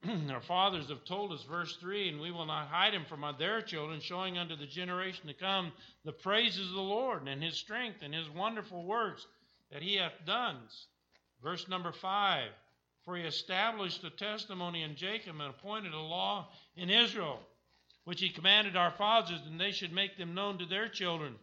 our 0.30 0.42
fathers 0.42 0.88
have 0.88 1.04
told 1.04 1.32
us, 1.32 1.44
verse 1.48 1.76
3, 1.80 2.08
and 2.08 2.20
we 2.20 2.32
will 2.32 2.44
not 2.44 2.66
hide 2.66 2.92
him 2.92 3.04
from 3.08 3.24
their 3.38 3.62
children, 3.62 4.00
showing 4.00 4.36
unto 4.36 4.56
the 4.56 4.66
generation 4.66 5.28
to 5.28 5.34
come 5.34 5.70
the 6.04 6.12
praises 6.12 6.68
of 6.68 6.74
the 6.74 6.80
Lord 6.80 7.28
and 7.28 7.40
his 7.42 7.56
strength 7.56 7.98
and 8.02 8.12
his 8.12 8.28
wonderful 8.30 8.84
works 8.84 9.24
that 9.70 9.80
he 9.80 9.94
hath 9.94 10.26
done. 10.26 10.56
Verse 11.40 11.68
number 11.68 11.92
5 11.92 12.50
For 13.04 13.16
he 13.16 13.22
established 13.22 14.02
a 14.04 14.10
testimony 14.10 14.82
in 14.82 14.96
Jacob 14.96 15.38
and 15.38 15.50
appointed 15.50 15.92
a 15.92 16.00
law 16.00 16.48
in 16.76 16.88
Israel, 16.88 17.38
which 18.04 18.20
he 18.20 18.30
commanded 18.30 18.76
our 18.76 18.90
fathers, 18.90 19.40
and 19.46 19.60
they 19.60 19.72
should 19.72 19.92
make 19.92 20.16
them 20.16 20.34
known 20.34 20.58
to 20.58 20.66
their 20.66 20.88
children. 20.88 21.34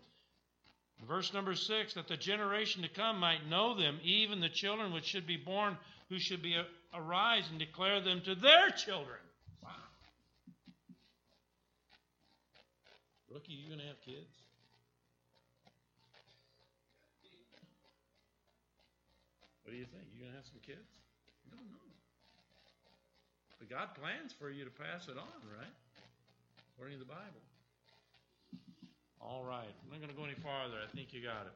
Verse 1.08 1.34
number 1.34 1.56
6 1.56 1.94
That 1.94 2.08
the 2.08 2.18
generation 2.18 2.84
to 2.84 2.90
come 2.90 3.20
might 3.20 3.48
know 3.48 3.76
them, 3.76 4.00
even 4.04 4.40
the 4.40 4.50
children 4.50 4.94
which 4.94 5.06
should 5.06 5.28
be 5.28 5.38
born, 5.38 5.78
who 6.10 6.20
should 6.20 6.42
be 6.42 6.56
uh, 6.56 6.64
arise 6.94 7.44
and 7.50 7.60
declare 7.60 8.02
them 8.02 8.22
to 8.22 8.36
their 8.36 8.70
children. 8.70 9.20
Wow. 9.64 9.70
Rookie, 13.30 13.54
you 13.54 13.70
gonna 13.70 13.88
have 13.88 14.02
kids? 14.02 14.36
What 19.64 19.72
do 19.72 19.78
you 19.78 19.86
think? 19.86 20.04
You 20.14 20.26
gonna 20.26 20.36
have 20.36 20.46
some 20.46 20.60
kids? 20.66 21.01
But 23.62 23.70
God 23.70 23.94
plans 23.94 24.34
for 24.34 24.50
you 24.50 24.66
to 24.66 24.74
pass 24.74 25.06
it 25.06 25.22
on, 25.22 25.40
right? 25.46 25.76
According 26.74 26.98
to 26.98 27.06
the 27.06 27.14
Bible. 27.14 27.46
All 29.22 29.46
right. 29.46 29.70
I'm 29.70 29.92
not 29.94 30.02
going 30.02 30.10
to 30.10 30.18
go 30.18 30.26
any 30.26 30.34
farther. 30.34 30.82
I 30.82 30.90
think 30.90 31.14
you 31.14 31.22
got 31.22 31.46
it. 31.46 31.54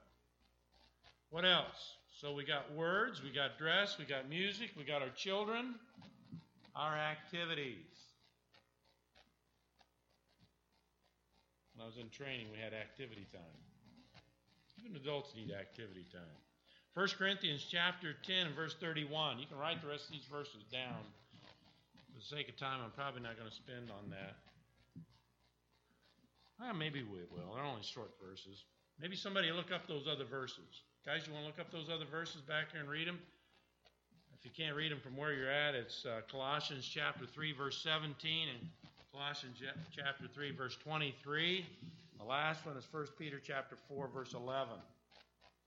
What 1.31 1.45
else? 1.45 1.97
So 2.21 2.31
we 2.31 2.45
got 2.45 2.71
words, 2.77 3.23
we 3.23 3.33
got 3.33 3.57
dress, 3.57 3.97
we 3.97 4.05
got 4.05 4.29
music, 4.29 4.69
we 4.77 4.83
got 4.85 5.01
our 5.01 5.09
children, 5.17 5.73
our 6.75 6.95
activities. 6.95 7.89
When 11.73 11.83
I 11.83 11.87
was 11.87 11.97
in 11.97 12.07
training, 12.09 12.53
we 12.53 12.61
had 12.61 12.77
activity 12.77 13.25
time. 13.33 14.21
Even 14.85 14.95
adults 14.95 15.33
need 15.35 15.51
activity 15.51 16.05
time. 16.13 16.37
1 16.93 17.07
Corinthians 17.17 17.65
chapter 17.67 18.13
10 18.27 18.53
and 18.53 18.55
verse 18.55 18.75
31. 18.79 19.39
You 19.39 19.47
can 19.47 19.57
write 19.57 19.81
the 19.81 19.87
rest 19.87 20.05
of 20.05 20.11
these 20.11 20.29
verses 20.31 20.63
down. 20.71 21.01
For 22.15 22.23
the 22.23 22.31
sake 22.39 22.47
of 22.47 22.55
time, 22.55 22.79
I'm 22.79 22.95
probably 22.95 23.19
not 23.19 23.35
going 23.35 23.51
to 23.51 23.55
spend 23.59 23.91
on 23.91 24.07
that. 24.15 24.39
Well, 26.55 26.71
maybe 26.71 27.03
we 27.03 27.27
will. 27.27 27.51
They're 27.51 27.67
only 27.67 27.83
short 27.83 28.15
verses. 28.23 28.63
Maybe 29.03 29.19
somebody 29.19 29.51
look 29.51 29.67
up 29.67 29.83
those 29.91 30.07
other 30.07 30.23
verses. 30.23 30.63
Guys, 31.05 31.27
you 31.27 31.33
want 31.35 31.43
to 31.43 31.51
look 31.51 31.59
up 31.59 31.75
those 31.75 31.91
other 31.91 32.07
verses 32.07 32.39
back 32.39 32.71
here 32.71 32.79
and 32.79 32.89
read 32.89 33.09
them? 33.09 33.19
If 34.39 34.45
you 34.47 34.51
can't 34.55 34.77
read 34.77 34.93
them 34.93 35.01
from 35.03 35.17
where 35.17 35.33
you're 35.33 35.51
at, 35.51 35.75
it's 35.75 36.05
uh, 36.05 36.21
Colossians 36.31 36.87
chapter 36.87 37.25
3, 37.27 37.51
verse 37.51 37.83
17, 37.83 38.47
and 38.47 38.63
Colossians 39.11 39.59
chapter 39.91 40.31
3, 40.33 40.55
verse 40.55 40.77
23. 40.87 41.65
The 42.17 42.23
last 42.23 42.65
one 42.65 42.77
is 42.77 42.87
1 42.91 43.07
Peter 43.19 43.41
chapter 43.45 43.75
4, 43.89 44.07
verse 44.07 44.33
11. 44.33 44.71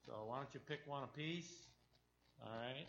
So 0.07 0.13
why 0.25 0.37
don't 0.37 0.49
you 0.55 0.61
pick 0.67 0.81
one 0.87 1.05
apiece? 1.05 1.53
All 2.41 2.49
right. 2.57 2.89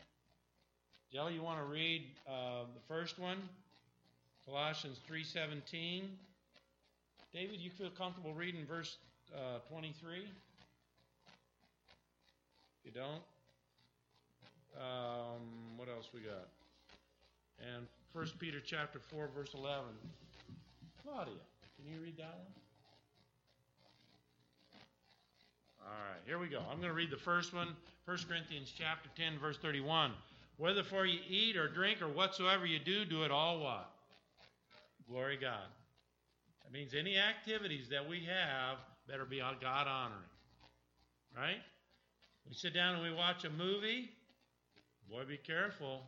Jelly, 1.11 1.33
you 1.33 1.41
want 1.41 1.59
to 1.59 1.65
read 1.65 2.03
uh, 2.27 2.65
the 2.73 2.93
first 2.93 3.17
one? 3.17 3.37
Colossians 4.45 4.99
3:17. 5.09 6.03
David, 7.33 7.59
you 7.59 7.71
feel 7.71 7.89
comfortable 7.89 8.33
reading 8.33 8.65
verse 8.65 8.97
uh, 9.33 9.59
23? 9.69 10.27
you 12.89 12.91
don't, 12.91 13.21
um, 14.81 15.41
what 15.77 15.87
else 15.89 16.09
we 16.13 16.21
got? 16.21 16.47
And 17.59 17.85
1 18.13 18.27
Peter 18.39 18.59
chapter 18.65 18.99
4, 18.99 19.29
verse 19.35 19.53
11. 19.53 19.83
Claudia, 21.03 21.33
can 21.75 21.93
you 21.93 22.01
read 22.01 22.17
that 22.17 22.33
one? 22.33 22.53
All 25.85 25.91
right, 25.91 26.21
here 26.25 26.39
we 26.39 26.47
go. 26.47 26.61
I'm 26.71 26.77
going 26.77 26.89
to 26.89 26.95
read 26.95 27.11
the 27.11 27.17
first 27.17 27.53
one. 27.53 27.69
1 28.05 28.17
Corinthians 28.27 28.73
chapter 28.75 29.09
10, 29.15 29.37
verse 29.39 29.57
31. 29.57 30.11
Whether 30.59 30.83
for 30.83 31.05
you 31.05 31.19
eat 31.29 31.55
or 31.55 31.69
drink 31.69 32.01
or 32.01 32.09
whatsoever 32.09 32.65
you 32.65 32.79
do, 32.79 33.05
do 33.05 33.23
it 33.23 33.31
all 33.31 33.61
what? 33.61 33.89
Glory 35.09 35.37
God. 35.39 35.71
That 36.63 36.73
means 36.73 36.93
any 36.93 37.17
activities 37.17 37.87
that 37.89 38.07
we 38.07 38.27
have 38.27 38.77
better 39.07 39.23
be 39.23 39.39
God 39.39 39.87
honoring. 39.87 40.19
Right? 41.35 41.63
We 42.45 42.53
sit 42.53 42.73
down 42.73 42.95
and 42.95 43.03
we 43.03 43.13
watch 43.13 43.45
a 43.45 43.49
movie. 43.49 44.11
Boy, 45.09 45.23
be 45.23 45.37
careful. 45.37 46.01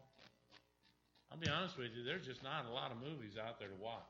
I'll 1.32 1.39
be 1.39 1.47
honest 1.47 1.78
with 1.78 1.95
you, 1.95 2.04
there's 2.04 2.26
just 2.26 2.43
not 2.43 2.66
a 2.70 2.74
lot 2.74 2.91
of 2.91 2.97
movies 2.97 3.39
out 3.41 3.58
there 3.58 3.70
to 3.70 3.82
watch. 3.82 4.04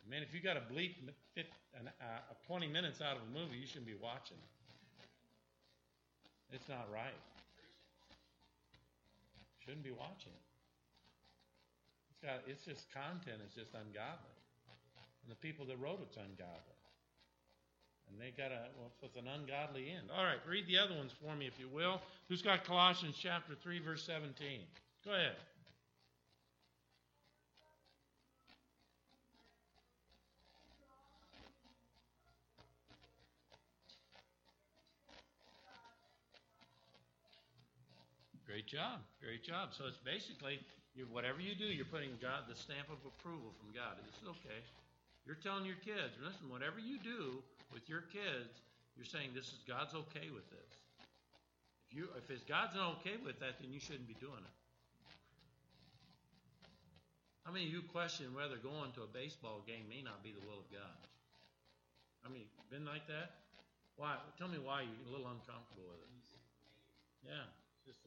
I 0.00 0.10
mean, 0.10 0.22
if 0.22 0.32
you 0.32 0.40
got 0.40 0.54
to 0.54 0.64
bleep 0.72 0.94
uh, 1.36 1.42
20 2.46 2.66
minutes 2.66 3.02
out 3.02 3.16
of 3.16 3.22
a 3.28 3.38
movie, 3.38 3.58
you 3.58 3.66
shouldn't 3.66 3.86
be 3.86 3.98
watching 4.00 4.38
It's 6.50 6.68
not 6.70 6.88
right. 6.90 7.35
Shouldn't 9.66 9.82
be 9.82 9.90
watching 9.90 10.30
it. 10.30 10.46
It's 12.14 12.22
got 12.22 12.46
it's 12.46 12.64
just 12.64 12.86
content 12.94 13.42
is 13.42 13.52
just 13.52 13.74
ungodly. 13.74 14.38
And 15.26 15.28
the 15.28 15.40
people 15.42 15.66
that 15.66 15.76
wrote 15.82 15.98
it's 16.06 16.16
ungodly. 16.16 16.78
And 18.06 18.14
they 18.20 18.30
got 18.30 18.54
a 18.54 18.70
well, 18.78 18.94
with 19.02 19.18
an 19.18 19.26
ungodly 19.26 19.90
end. 19.90 20.06
All 20.14 20.22
right, 20.22 20.38
read 20.48 20.66
the 20.70 20.78
other 20.78 20.94
ones 20.94 21.10
for 21.18 21.34
me, 21.34 21.46
if 21.50 21.58
you 21.58 21.66
will. 21.68 22.00
Who's 22.28 22.40
got 22.42 22.62
Colossians 22.62 23.18
chapter 23.18 23.54
3, 23.60 23.80
verse 23.80 24.06
17? 24.06 24.62
Go 25.04 25.10
ahead. 25.10 25.34
Great 38.56 38.72
job. 38.72 39.04
Great 39.20 39.44
job. 39.44 39.76
So 39.76 39.84
it's 39.84 40.00
basically 40.00 40.56
you, 40.96 41.04
whatever 41.12 41.44
you 41.44 41.52
do, 41.52 41.68
you're 41.68 41.84
putting 41.92 42.16
God 42.24 42.48
the 42.48 42.56
stamp 42.56 42.88
of 42.88 42.96
approval 43.04 43.52
from 43.52 43.68
God. 43.76 44.00
It's 44.00 44.24
okay. 44.24 44.64
You're 45.28 45.36
telling 45.36 45.68
your 45.68 45.76
kids, 45.84 46.16
listen, 46.24 46.48
whatever 46.48 46.80
you 46.80 46.96
do, 46.96 47.44
with 47.68 47.84
your 47.84 48.08
kids, 48.08 48.48
you're 48.96 49.04
saying 49.04 49.36
this 49.36 49.52
is 49.52 49.60
God's 49.68 49.92
okay 50.08 50.32
with 50.32 50.48
this. 50.48 50.72
If 51.84 52.00
you 52.00 52.08
if 52.16 52.32
it's 52.32 52.48
God's 52.48 52.72
not 52.72 53.04
okay 53.04 53.20
with 53.20 53.36
that, 53.44 53.60
then 53.60 53.76
you 53.76 53.76
shouldn't 53.76 54.08
be 54.08 54.16
doing 54.24 54.40
it. 54.40 54.56
How 57.44 57.52
many 57.52 57.68
of 57.68 57.76
you 57.76 57.84
question 57.92 58.32
whether 58.32 58.56
going 58.56 58.96
to 58.96 59.04
a 59.04 59.10
baseball 59.12 59.60
game 59.68 59.84
may 59.84 60.00
not 60.00 60.24
be 60.24 60.32
the 60.32 60.40
will 60.48 60.64
of 60.64 60.68
God? 60.72 60.96
I 62.24 62.32
mean, 62.32 62.48
been 62.72 62.88
like 62.88 63.04
that? 63.12 63.36
Why? 64.00 64.16
Tell 64.40 64.48
me 64.48 64.56
why 64.56 64.88
you're 64.88 65.04
a 65.04 65.12
little 65.12 65.28
uncomfortable 65.28 65.92
with 65.92 66.00
it. 66.08 66.12
Yeah, 67.28 67.44
just 67.84 68.00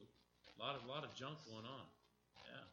a 0.60 0.62
lot 0.62 0.76
of 0.76 0.84
lot 0.91 1.07
of 1.07 1.16
junk 1.16 1.39
going 1.47 1.64
on. 1.64 1.88
Yeah, 2.43 2.68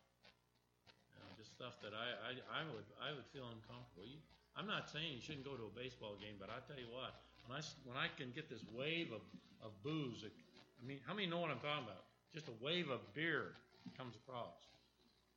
you 1.14 1.22
know, 1.22 1.30
just 1.38 1.54
stuff 1.54 1.78
that 1.86 1.94
I, 1.94 2.06
I 2.18 2.30
I 2.50 2.60
would 2.66 2.86
I 2.98 3.14
would 3.14 3.26
feel 3.30 3.46
uncomfortable. 3.46 4.02
You, 4.02 4.18
I'm 4.58 4.66
not 4.66 4.90
saying 4.90 5.14
you 5.14 5.22
shouldn't 5.22 5.46
go 5.46 5.54
to 5.54 5.70
a 5.70 5.74
baseball 5.78 6.18
game, 6.18 6.34
but 6.42 6.50
I 6.50 6.58
tell 6.66 6.74
you 6.74 6.90
what, 6.90 7.14
when 7.46 7.54
I 7.54 7.62
when 7.86 7.94
I 7.94 8.10
can 8.18 8.34
get 8.34 8.50
this 8.50 8.66
wave 8.74 9.14
of 9.14 9.22
of 9.62 9.70
booze, 9.86 10.26
I 10.26 10.82
mean, 10.82 10.98
how 11.06 11.14
many 11.14 11.30
know 11.30 11.38
what 11.38 11.54
I'm 11.54 11.62
talking 11.62 11.86
about? 11.86 12.02
Just 12.34 12.50
a 12.50 12.56
wave 12.58 12.90
of 12.90 12.98
beer 13.14 13.54
comes 13.94 14.18
across. 14.18 14.58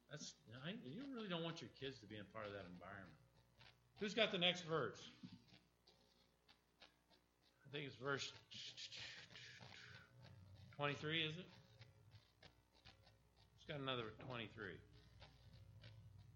That's 0.09 0.33
I, 0.65 0.73
you 0.89 1.05
really 1.13 1.29
don't 1.29 1.45
want 1.45 1.61
your 1.61 1.69
kids 1.77 2.01
to 2.01 2.09
be 2.09 2.17
in 2.17 2.25
part 2.33 2.49
of 2.49 2.53
that 2.57 2.65
environment. 2.65 3.13
Who's 4.01 4.17
got 4.17 4.33
the 4.33 4.41
next 4.41 4.65
verse? 4.65 4.97
I 7.61 7.67
think 7.69 7.85
it's 7.85 8.01
verse 8.01 8.25
23, 10.77 11.29
is 11.29 11.37
it? 11.37 11.58
Got 13.69 13.81
another 13.81 14.05
23. 14.27 14.49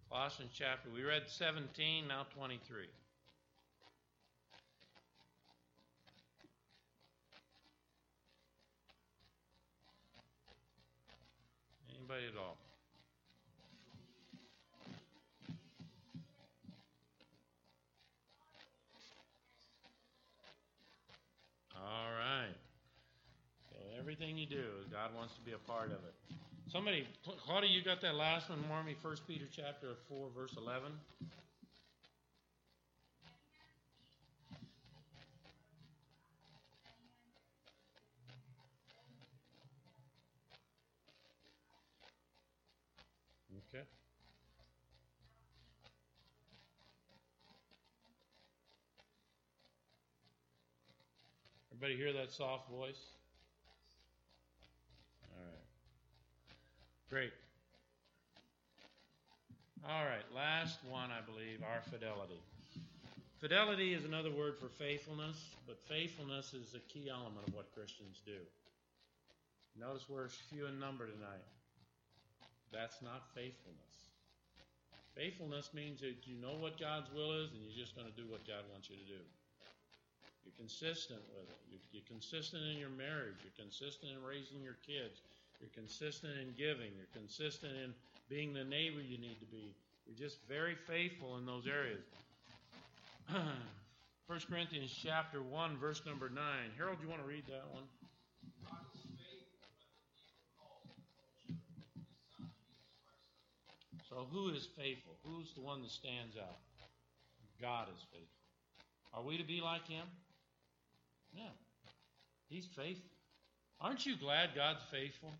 Colossians 0.07 0.51
chapter, 0.53 0.87
we 0.93 1.01
read 1.01 1.23
17, 1.25 2.07
now 2.07 2.27
23. 2.37 2.85
Anybody 11.97 12.21
at 12.27 12.37
all? 12.37 12.57
All 21.75 22.11
right. 22.13 22.53
So 23.71 23.77
everything 23.97 24.37
you 24.37 24.45
do, 24.45 24.65
God 24.91 25.15
wants 25.15 25.33
to 25.33 25.41
be 25.41 25.53
a 25.53 25.57
part 25.57 25.87
of 25.87 25.93
it. 25.93 26.42
Somebody, 26.73 27.05
Claudia, 27.45 27.69
you 27.69 27.83
got 27.83 28.01
that 28.01 28.15
last 28.15 28.49
one 28.49 28.63
for 28.67 28.83
me? 28.83 28.95
First 29.03 29.27
Peter 29.27 29.45
chapter 29.55 29.89
four, 30.09 30.29
verse 30.35 30.55
eleven. 30.57 30.91
Okay. 43.69 43.83
Everybody 51.71 51.97
hear 51.97 52.13
that 52.13 52.31
soft 52.31 52.67
voice? 52.71 52.97
Great. 57.13 57.29
All 59.85 60.01
right, 60.01 60.25
last 60.33 60.81
one, 60.89 61.13
I 61.13 61.21
believe, 61.21 61.61
our 61.61 61.85
fidelity. 61.85 62.41
Fidelity 63.37 63.93
is 63.93 64.01
another 64.01 64.33
word 64.33 64.57
for 64.57 64.65
faithfulness, 64.65 65.37
but 65.69 65.77
faithfulness 65.85 66.57
is 66.57 66.73
a 66.73 66.81
key 66.89 67.13
element 67.13 67.45
of 67.45 67.53
what 67.53 67.69
Christians 67.77 68.17
do. 68.25 68.41
Notice 69.77 70.09
we're 70.09 70.25
few 70.49 70.65
in 70.65 70.81
number 70.81 71.05
tonight. 71.05 71.45
That's 72.73 72.97
not 73.05 73.29
faithfulness. 73.37 73.93
Faithfulness 75.13 75.69
means 75.69 76.01
that 76.01 76.25
you 76.25 76.41
know 76.41 76.57
what 76.57 76.81
God's 76.81 77.13
will 77.13 77.45
is 77.45 77.53
and 77.53 77.61
you're 77.61 77.77
just 77.77 77.93
going 77.93 78.09
to 78.09 78.17
do 78.17 78.25
what 78.25 78.41
God 78.49 78.65
wants 78.73 78.89
you 78.89 78.97
to 78.97 79.05
do. 79.05 79.21
You're 80.49 80.57
consistent 80.57 81.21
with 81.37 81.45
it. 81.45 81.61
You're, 81.93 82.09
consistent 82.09 82.65
in 82.73 82.81
your 82.81 82.89
marriage. 82.89 83.37
You're 83.45 83.53
consistent 83.53 84.17
in 84.17 84.25
raising 84.25 84.65
your 84.65 84.81
kids. 84.81 85.21
You're 85.63 85.71
consistent 85.71 86.33
in 86.41 86.51
giving. 86.57 86.91
You're 86.91 87.07
consistent 87.15 87.71
in 87.71 87.93
being 88.27 88.53
the 88.53 88.65
neighbor 88.65 88.99
you 88.99 89.17
need 89.17 89.39
to 89.39 89.45
be. 89.45 89.71
You're 90.05 90.19
just 90.19 90.39
very 90.45 90.75
faithful 90.75 91.37
in 91.37 91.45
those 91.45 91.63
areas. 91.67 92.03
1 94.27 94.39
Corinthians 94.49 94.93
chapter 95.01 95.41
1, 95.41 95.77
verse 95.77 96.01
number 96.05 96.27
9. 96.27 96.43
Harold, 96.75 96.97
do 96.97 97.05
you 97.05 97.09
want 97.09 97.21
to 97.21 97.27
read 97.27 97.45
that 97.47 97.63
one? 97.71 97.83
So, 104.09 104.27
who 104.33 104.49
is 104.49 104.67
faithful? 104.77 105.15
Who's 105.23 105.53
the 105.53 105.61
one 105.61 105.81
that 105.81 105.91
stands 105.91 106.35
out? 106.35 106.59
God 107.61 107.87
is 107.87 108.03
faithful. 108.11 108.27
Are 109.13 109.23
we 109.23 109.37
to 109.37 109.45
be 109.45 109.61
like 109.61 109.87
Him? 109.87 110.05
Yeah. 111.33 111.55
He's 112.49 112.65
faithful. 112.65 113.09
Aren't 113.79 114.05
you 114.05 114.17
glad 114.17 114.49
God's 114.55 114.83
faithful? 114.91 115.31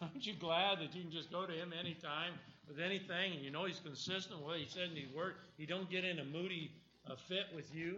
Aren't 0.00 0.26
you 0.26 0.32
glad 0.34 0.78
that 0.78 0.94
you 0.94 1.02
can 1.02 1.10
just 1.10 1.30
go 1.30 1.44
to 1.44 1.52
Him 1.52 1.74
anytime 1.78 2.32
with 2.66 2.80
anything, 2.80 3.34
and 3.34 3.42
you 3.42 3.50
know 3.50 3.66
He's 3.66 3.80
consistent 3.80 4.38
with 4.38 4.46
what 4.46 4.58
He 4.58 4.66
said 4.66 4.88
in 4.90 4.96
His 4.96 5.12
Word. 5.14 5.34
He 5.58 5.66
don't 5.66 5.90
get 5.90 6.04
in 6.04 6.18
a 6.18 6.24
moody 6.24 6.70
uh, 7.08 7.16
fit 7.28 7.44
with 7.54 7.74
you. 7.74 7.96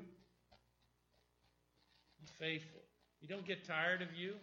He's 2.21 2.31
faithful. 2.41 2.81
He 3.21 3.29
don't 3.29 3.47
get 3.47 3.65
tired 3.65 4.03
of 4.03 4.09
you. 4.17 4.35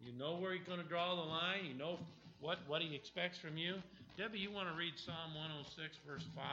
You 0.00 0.12
know 0.16 0.36
where 0.36 0.52
He's 0.52 0.62
going 0.62 0.80
to 0.80 0.86
draw 0.86 1.16
the 1.16 1.22
line. 1.22 1.64
You 1.66 1.74
know 1.74 1.98
what 2.40 2.58
what 2.68 2.82
He 2.82 2.94
expects 2.94 3.38
from 3.38 3.56
you. 3.56 3.74
Debbie, 4.16 4.38
you 4.38 4.52
want 4.52 4.68
to 4.68 4.74
read 4.74 4.94
Psalm 4.96 5.34
106, 5.34 5.98
verse 6.06 6.24
5? 6.34 6.44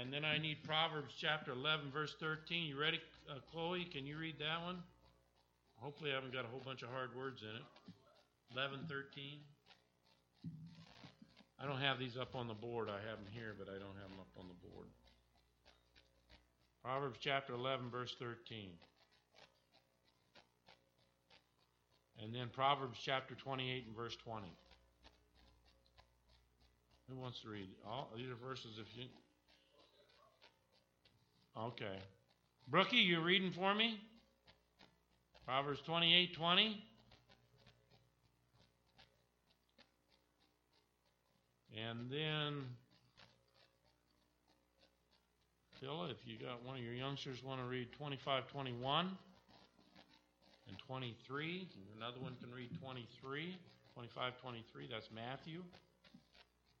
And 0.00 0.12
then 0.12 0.24
I 0.24 0.38
need 0.38 0.62
Proverbs 0.62 1.14
chapter 1.18 1.50
11, 1.50 1.90
verse 1.92 2.14
13. 2.20 2.68
You 2.68 2.80
ready, 2.80 3.00
uh, 3.28 3.40
Chloe? 3.50 3.84
Can 3.84 4.06
you 4.06 4.16
read 4.16 4.36
that 4.38 4.62
one? 4.62 4.78
Hopefully, 5.82 6.12
I 6.12 6.14
haven't 6.14 6.32
got 6.32 6.44
a 6.44 6.48
whole 6.48 6.62
bunch 6.64 6.82
of 6.82 6.90
hard 6.90 7.10
words 7.16 7.42
in 7.42 7.50
it. 7.50 7.66
11, 8.54 8.86
13. 8.88 9.42
I 11.58 11.66
don't 11.66 11.80
have 11.80 11.98
these 11.98 12.16
up 12.16 12.36
on 12.36 12.46
the 12.46 12.54
board. 12.54 12.88
I 12.88 13.02
have 13.10 13.18
them 13.18 13.26
here, 13.34 13.54
but 13.58 13.66
I 13.66 13.82
don't 13.82 13.98
have 13.98 14.08
them 14.08 14.20
up 14.20 14.30
on 14.38 14.46
the 14.46 14.68
board. 14.68 14.86
Proverbs 16.84 17.18
chapter 17.20 17.54
11, 17.54 17.90
verse 17.90 18.14
13. 18.20 18.70
And 22.22 22.32
then 22.32 22.48
Proverbs 22.52 22.98
chapter 23.04 23.34
28 23.34 23.86
and 23.86 23.96
verse 23.96 24.16
20. 24.24 24.46
Who 27.10 27.16
wants 27.16 27.40
to 27.40 27.48
read? 27.48 27.68
All 27.84 28.08
these 28.16 28.30
are 28.30 28.38
verses 28.46 28.78
if 28.78 28.86
you 28.96 29.06
Okay. 31.58 31.98
Brookie, 32.68 32.96
you 32.96 33.20
reading 33.20 33.50
for 33.50 33.74
me? 33.74 34.00
Proverbs 35.46 35.80
28 35.84 36.34
20. 36.34 36.84
And 41.88 42.10
then, 42.10 42.64
Phil, 45.80 46.04
if 46.10 46.18
you 46.26 46.36
got 46.38 46.64
one 46.64 46.76
of 46.76 46.84
your 46.84 46.94
youngsters 46.94 47.42
want 47.42 47.60
to 47.60 47.66
read 47.66 47.90
25 47.92 48.46
21 48.48 49.10
and 50.68 50.76
23, 50.86 51.68
another 51.96 52.20
one 52.20 52.36
can 52.40 52.52
read 52.54 52.68
23, 52.80 53.56
25 53.94 54.32
23, 54.40 54.88
that's 54.90 55.08
Matthew. 55.14 55.62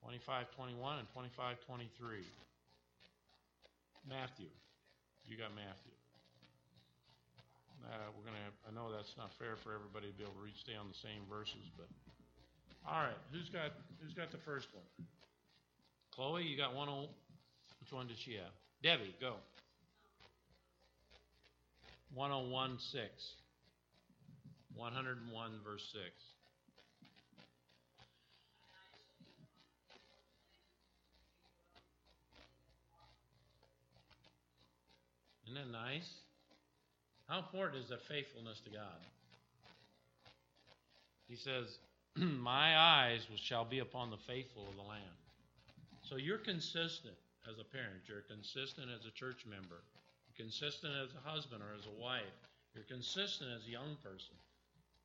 25 0.02 0.50
21 0.54 0.98
and 0.98 1.08
25 1.12 1.56
23. 1.66 2.16
Matthew. 4.08 4.46
You 5.26 5.36
got 5.36 5.54
Matthew. 5.54 5.94
Uh, 7.84 8.08
we're 8.16 8.24
gonna. 8.24 8.50
I 8.66 8.70
know 8.74 8.94
that's 8.94 9.14
not 9.18 9.30
fair 9.38 9.56
for 9.62 9.74
everybody 9.74 10.10
to 10.10 10.16
be 10.16 10.22
able 10.22 10.38
to 10.38 10.44
reach 10.44 10.62
on 10.78 10.88
the 10.88 11.00
same 11.02 11.26
verses, 11.28 11.66
but 11.76 11.88
all 12.86 13.02
right. 13.02 13.18
Who's 13.32 13.48
got 13.48 13.72
Who's 14.02 14.14
got 14.14 14.30
the 14.30 14.42
first 14.44 14.66
one? 14.72 15.06
Chloe, 16.14 16.44
you 16.44 16.56
got 16.56 16.74
one. 16.74 16.88
On, 16.88 17.08
which 17.80 17.92
one 17.92 18.06
did 18.06 18.18
she 18.24 18.34
have? 18.34 18.52
Debbie, 18.82 19.14
go. 19.20 19.34
1016. 22.14 23.10
101 24.74 25.50
verse 25.64 25.82
6. 25.92 26.04
Isn't 35.46 35.54
that 35.54 35.70
nice? 35.70 36.21
How 37.32 37.40
important 37.40 37.80
is 37.80 37.88
that 37.88 38.04
faithfulness 38.04 38.60
to 38.68 38.70
God? 38.76 39.00
He 41.24 41.36
says, 41.40 41.80
My 42.20 42.76
eyes 42.76 43.24
shall 43.40 43.64
be 43.64 43.78
upon 43.78 44.12
the 44.12 44.20
faithful 44.28 44.68
of 44.68 44.76
the 44.76 44.84
land. 44.84 45.16
So 46.04 46.20
you're 46.20 46.44
consistent 46.44 47.16
as 47.48 47.56
a 47.56 47.64
parent, 47.64 48.04
you're 48.04 48.28
consistent 48.28 48.92
as 48.92 49.08
a 49.08 49.16
church 49.16 49.48
member, 49.48 49.80
you're 50.28 50.44
consistent 50.44 50.92
as 50.92 51.08
a 51.16 51.24
husband 51.24 51.64
or 51.64 51.72
as 51.72 51.88
a 51.88 51.96
wife, 51.96 52.36
you're 52.76 52.84
consistent 52.84 53.48
as 53.56 53.64
a 53.64 53.72
young 53.72 53.96
person. 54.04 54.36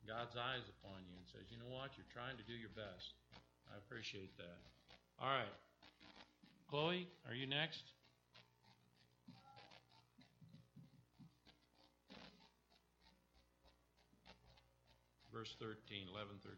God's 0.03 0.35
eyes 0.35 0.67
upon 0.83 0.99
you 1.07 1.15
and 1.15 1.27
says, 1.31 1.47
You 1.47 1.63
know 1.63 1.71
what? 1.71 1.95
You're 1.95 2.11
trying 2.11 2.35
to 2.35 2.43
do 2.43 2.59
your 2.59 2.75
best. 2.75 3.15
I 3.71 3.79
appreciate 3.79 4.35
that. 4.35 4.59
All 5.15 5.31
right. 5.31 5.55
Chloe, 6.67 7.07
are 7.23 7.35
you 7.35 7.47
next? 7.47 7.87
Verse 15.37 15.55
13, 15.59 16.07
11, 16.11 16.29
13. 16.41 16.57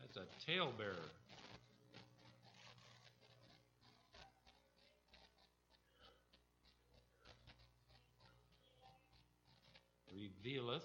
That's 0.00 0.16
a 0.16 0.50
talebearer. 0.50 0.96
Revealeth. 10.12 10.82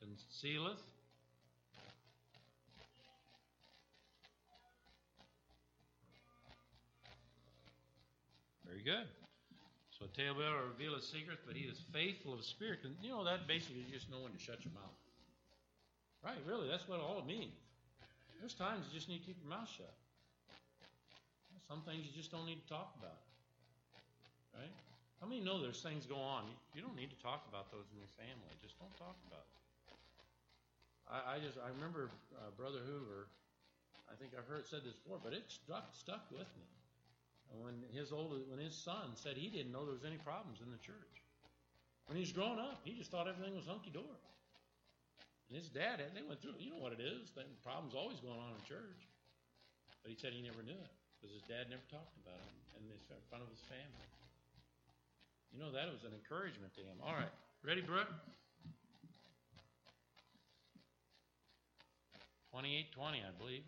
Concealeth. 0.00 0.93
Good. 8.84 9.08
So 9.96 10.04
a 10.04 10.12
talebearer 10.12 10.60
will 10.60 10.76
reveal 10.76 10.92
his 10.92 11.08
secrets, 11.08 11.40
but 11.40 11.56
he 11.56 11.64
is 11.64 11.80
faithful 11.88 12.36
of 12.36 12.44
spirit. 12.44 12.84
And 12.84 12.92
you 13.00 13.08
know 13.08 13.24
that 13.24 13.48
basically 13.48 13.80
is 13.88 14.04
just 14.04 14.12
knowing 14.12 14.36
to 14.36 14.40
shut 14.42 14.60
your 14.60 14.76
mouth. 14.76 14.98
Right, 16.20 16.36
really, 16.44 16.68
that's 16.68 16.84
what 16.84 17.00
all 17.00 17.24
it 17.24 17.26
means. 17.26 17.56
There's 18.40 18.52
times 18.52 18.84
you 18.88 18.92
just 18.92 19.08
need 19.08 19.24
to 19.24 19.26
keep 19.32 19.40
your 19.40 19.48
mouth 19.48 19.68
shut. 19.72 19.92
Some 21.64 21.80
things 21.88 22.04
you 22.04 22.12
just 22.12 22.28
don't 22.28 22.44
need 22.44 22.60
to 22.60 22.68
talk 22.68 22.92
about. 23.00 23.24
Right? 24.52 24.72
How 25.20 25.24
many 25.24 25.40
know 25.40 25.56
there's 25.64 25.80
things 25.80 26.04
go 26.04 26.20
on? 26.20 26.44
You 26.76 26.84
don't 26.84 26.96
need 26.96 27.08
to 27.08 27.20
talk 27.24 27.48
about 27.48 27.72
those 27.72 27.88
in 27.88 27.96
your 27.96 28.12
family. 28.20 28.52
Just 28.60 28.76
don't 28.76 28.92
talk 29.00 29.16
about 29.32 29.48
it. 29.48 29.56
I, 31.08 31.18
I 31.24 31.34
just 31.40 31.56
I 31.56 31.72
remember 31.72 32.12
uh, 32.36 32.52
Brother 32.52 32.84
Hoover. 32.84 33.32
I 34.12 34.14
think 34.20 34.36
I've 34.36 34.44
heard 34.44 34.68
said 34.68 34.84
this 34.84 34.92
before, 35.00 35.16
but 35.24 35.32
it 35.32 35.48
stuck 35.48 35.96
stuck 35.96 36.28
with 36.28 36.48
me 36.60 36.68
when 37.60 37.84
his 37.92 38.12
old 38.12 38.34
when 38.48 38.58
his 38.58 38.74
son 38.74 39.14
said 39.14 39.36
he 39.36 39.50
didn't 39.50 39.72
know 39.72 39.84
there 39.84 39.94
was 39.94 40.06
any 40.06 40.18
problems 40.18 40.58
in 40.64 40.70
the 40.70 40.80
church. 40.80 41.22
When 42.06 42.16
he 42.16 42.24
was 42.24 42.32
growing 42.32 42.60
up, 42.60 42.84
he 42.84 42.92
just 42.92 43.10
thought 43.10 43.28
everything 43.28 43.56
was 43.56 43.64
hunky 43.64 43.90
dory. 43.90 44.24
And 45.48 45.56
his 45.56 45.68
dad, 45.68 46.00
they 46.12 46.24
went 46.24 46.40
through. 46.40 46.56
You 46.60 46.72
know 46.72 46.80
what 46.80 46.92
it 46.92 47.00
is? 47.00 47.32
The 47.32 47.44
problems 47.64 47.94
always 47.96 48.20
going 48.20 48.36
on 48.36 48.52
in 48.56 48.60
church. 48.64 49.00
But 50.04 50.12
he 50.12 50.16
said 50.20 50.36
he 50.36 50.44
never 50.44 50.60
knew 50.60 50.76
it 50.76 50.92
because 51.16 51.32
his 51.32 51.44
dad 51.48 51.72
never 51.72 51.84
talked 51.88 52.16
about 52.20 52.36
it 52.36 52.52
and 52.76 52.84
in 52.84 53.24
front 53.32 53.40
of 53.40 53.48
his 53.48 53.60
family. 53.64 54.08
You 55.48 55.62
know, 55.62 55.72
that 55.72 55.88
was 55.88 56.04
an 56.04 56.12
encouragement 56.12 56.74
to 56.76 56.82
him. 56.84 57.00
All 57.00 57.14
right. 57.14 57.32
Ready, 57.64 57.80
Brooke? 57.80 58.10
2820, 62.52 63.22
I 63.22 63.32
believe. 63.38 63.64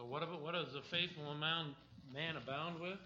So 0.00 0.06
what 0.06 0.22
about 0.22 0.40
what 0.40 0.54
does 0.54 0.74
a 0.74 0.80
faithful 0.80 1.34
man 1.34 1.74
abound 2.34 2.80
with? 2.80 2.96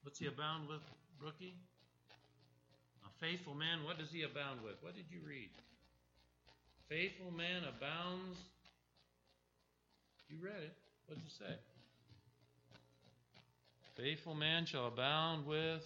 What's 0.00 0.18
he 0.18 0.24
abound 0.24 0.70
with, 0.70 0.80
Brookie? 1.20 1.52
A 3.04 3.10
faithful 3.20 3.54
man, 3.54 3.84
what 3.84 3.98
does 3.98 4.10
he 4.10 4.22
abound 4.22 4.62
with? 4.64 4.76
What 4.80 4.96
did 4.96 5.04
you 5.10 5.18
read? 5.28 5.50
Faithful 6.88 7.30
man 7.30 7.60
abounds. 7.68 8.38
You 10.30 10.38
read 10.42 10.62
it. 10.62 10.72
What 11.04 11.16
did 11.18 11.24
you 11.24 11.46
say? 11.46 11.54
Faithful 14.02 14.34
man 14.34 14.64
shall 14.64 14.86
abound 14.86 15.46
with 15.46 15.84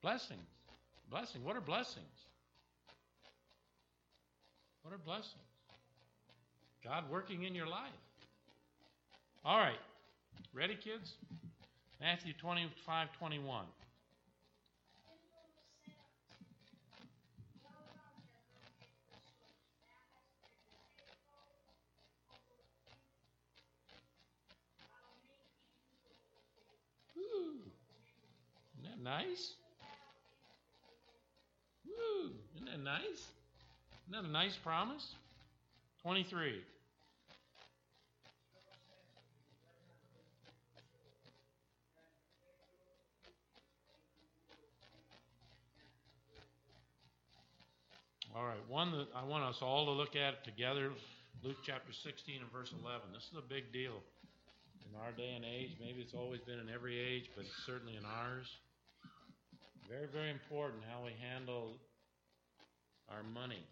blessings. 0.00 0.40
Blessing. 1.10 1.44
What 1.44 1.56
are 1.56 1.60
blessings? 1.60 2.06
What 4.80 4.94
are 4.94 4.98
blessings? 5.04 5.44
God 6.82 7.10
working 7.10 7.42
in 7.42 7.54
your 7.54 7.66
life. 7.66 7.92
All 9.46 9.58
right. 9.58 9.78
Ready, 10.52 10.74
kids? 10.74 11.12
Matthew 12.00 12.32
25 12.32 13.08
21. 13.16 13.64
Woo. 27.14 27.22
Isn't 28.80 28.90
that 28.90 29.00
nice? 29.00 29.52
Woo. 31.86 32.32
Isn't 32.56 32.66
that 32.66 32.80
nice? 32.80 33.04
Isn't 33.04 34.10
that 34.10 34.24
a 34.24 34.28
nice 34.28 34.56
promise? 34.56 35.06
23. 36.02 36.62
All 48.36 48.44
right, 48.44 48.60
one 48.68 48.92
that 48.92 49.08
I 49.16 49.24
want 49.24 49.48
us 49.48 49.64
all 49.64 49.88
to 49.88 49.96
look 49.96 50.12
at 50.12 50.44
together 50.44 50.92
Luke 51.40 51.56
chapter 51.64 51.88
16 51.88 52.44
and 52.44 52.52
verse 52.52 52.68
11. 52.84 53.08
This 53.16 53.24
is 53.32 53.40
a 53.40 53.48
big 53.48 53.72
deal 53.72 54.04
in 54.84 54.92
our 55.00 55.08
day 55.16 55.32
and 55.32 55.40
age. 55.40 55.72
Maybe 55.80 56.04
it's 56.04 56.12
always 56.12 56.44
been 56.44 56.60
in 56.60 56.68
every 56.68 57.00
age, 57.00 57.32
but 57.32 57.48
it's 57.48 57.64
certainly 57.64 57.96
in 57.96 58.04
ours. 58.04 58.44
Very, 59.88 60.04
very 60.12 60.28
important 60.28 60.84
how 60.84 61.00
we 61.00 61.16
handle 61.16 61.80
our 63.08 63.24
money. 63.24 63.64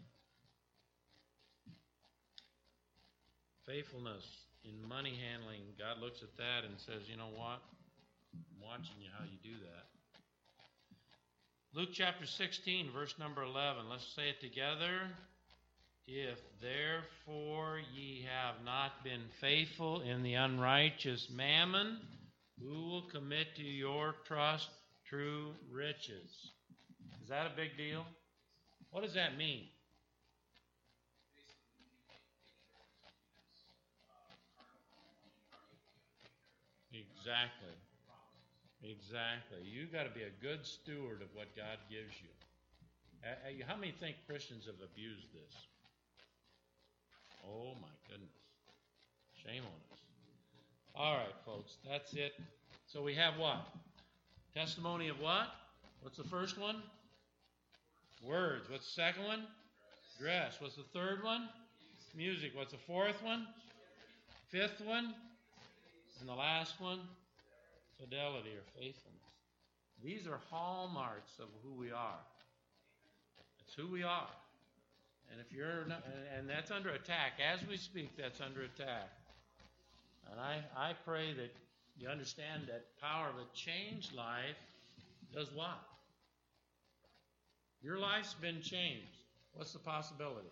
Faithfulness 3.69 4.25
in 4.65 4.73
money 4.89 5.13
handling, 5.29 5.61
God 5.77 6.01
looks 6.01 6.25
at 6.25 6.33
that 6.41 6.65
and 6.65 6.81
says, 6.81 7.05
you 7.05 7.21
know 7.21 7.37
what? 7.37 7.61
I'm 8.33 8.65
watching 8.65 8.97
you 8.97 9.13
how 9.13 9.29
you 9.29 9.37
do 9.45 9.61
that. 9.61 9.94
Luke 11.77 11.89
chapter 11.93 12.25
16, 12.25 12.93
verse 12.93 13.17
number 13.19 13.43
11. 13.43 13.89
Let's 13.91 14.07
say 14.15 14.29
it 14.29 14.41
together. 14.41 15.11
If 16.07 16.39
therefore 16.63 17.81
ye 17.93 18.25
have 18.31 18.65
not 18.65 19.03
been 19.03 19.23
faithful 19.41 20.03
in 20.03 20.23
the 20.23 20.35
unrighteous 20.35 21.31
mammon, 21.35 21.99
who 22.63 22.91
will 22.91 23.03
commit 23.11 23.57
to 23.57 23.65
your 23.65 24.15
trust 24.25 24.69
true 25.09 25.51
riches? 25.69 26.53
Is 27.21 27.29
that 27.31 27.47
a 27.47 27.57
big 27.57 27.77
deal? 27.77 28.07
What 28.93 29.03
does 29.03 29.15
that 29.15 29.37
mean? 29.37 29.65
Exactly. 36.93 37.75
Exactly. 38.85 39.65
You've 39.65 39.93
got 39.93 40.05
to 40.05 40.11
be 40.11 40.23
a 40.23 40.35
good 40.43 40.67
steward 40.67 41.23
of 41.23 41.29
what 41.35 41.57
God 41.57 41.79
gives 41.89 42.13
you. 42.21 42.29
How 43.67 43.77
many 43.77 43.93
think 43.93 44.17
Christians 44.29 44.67
have 44.67 44.75
abused 44.85 45.33
this? 45.33 45.55
Oh 47.49 47.73
my 47.81 47.89
goodness. 48.09 48.29
Shame 49.43 49.63
on 49.63 49.81
us. 49.93 50.01
All 50.95 51.15
right, 51.15 51.35
folks, 51.47 51.79
that's 51.89 52.13
it. 52.13 52.35
So 52.87 53.03
we 53.03 53.15
have 53.15 53.39
what? 53.39 53.67
Testimony 54.55 55.09
of 55.09 55.19
what? 55.19 55.49
What's 56.03 56.19
the 56.19 56.25
first 56.25 56.59
one? 56.59 56.77
Words. 58.23 58.69
What's 58.69 58.87
the 58.87 59.03
second 59.03 59.25
one? 59.25 59.45
Dress. 60.21 60.57
What's 60.61 60.77
the 60.77 60.85
third 60.93 61.25
one? 61.25 61.49
Music. 62.15 62.53
What's 62.55 62.73
the 62.73 62.79
fourth 62.87 63.23
one? 63.23 63.47
Fifth 64.51 64.83
one? 64.85 65.15
And 66.21 66.29
the 66.29 66.35
last 66.35 66.81
one? 66.81 67.01
Fidelity 68.01 68.51
or 68.51 68.65
faithfulness. 68.79 69.21
These 70.03 70.27
are 70.27 70.39
hallmarks 70.51 71.39
of 71.39 71.47
who 71.63 71.73
we 71.73 71.91
are. 71.91 72.21
It's 73.61 73.75
who 73.75 73.91
we 73.91 74.03
are. 74.03 74.29
And 75.33 75.41
if 75.41 75.57
you're 75.57 75.87
not, 75.87 76.05
and 76.37 76.49
that's 76.49 76.71
under 76.71 76.91
attack 76.91 77.41
as 77.41 77.67
we 77.67 77.77
speak, 77.77 78.17
that's 78.17 78.41
under 78.41 78.63
attack. 78.63 79.11
And 80.31 80.41
I, 80.41 80.63
I 80.77 80.93
pray 81.05 81.33
that 81.35 81.53
you 81.99 82.09
understand 82.09 82.65
that 82.69 82.85
power 83.01 83.29
of 83.29 83.37
a 83.37 83.47
changed 83.55 84.15
life 84.15 84.59
does 85.35 85.49
what? 85.55 85.81
Your 87.83 87.99
life's 87.99 88.35
been 88.35 88.61
changed. 88.63 89.19
What's 89.55 89.73
the 89.73 89.79
possibility? 89.79 90.49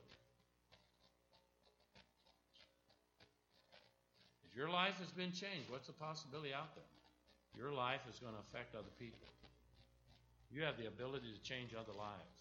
If 4.51 4.57
your 4.57 4.69
life 4.69 4.99
has 4.99 5.11
been 5.11 5.33
changed, 5.33 5.71
what's 5.71 5.87
the 5.87 5.95
possibility 5.95 6.53
out 6.53 6.75
there? 6.75 6.92
Your 7.57 7.73
life 7.73 8.01
is 8.09 8.19
going 8.19 8.35
to 8.35 8.41
affect 8.51 8.75
other 8.75 8.93
people. 8.99 9.29
You 10.51 10.63
have 10.63 10.77
the 10.77 10.87
ability 10.87 11.33
to 11.33 11.41
change 11.43 11.73
other 11.73 11.97
lives. 11.97 12.37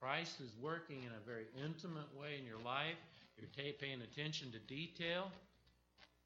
Christ 0.00 0.40
is 0.40 0.50
working 0.60 0.98
in 1.02 1.12
a 1.14 1.22
very 1.26 1.46
intimate 1.64 2.08
way 2.18 2.36
in 2.38 2.46
your 2.46 2.58
life. 2.64 2.98
You're 3.38 3.50
paying 3.54 4.02
attention 4.02 4.50
to 4.52 4.58
detail. 4.66 5.30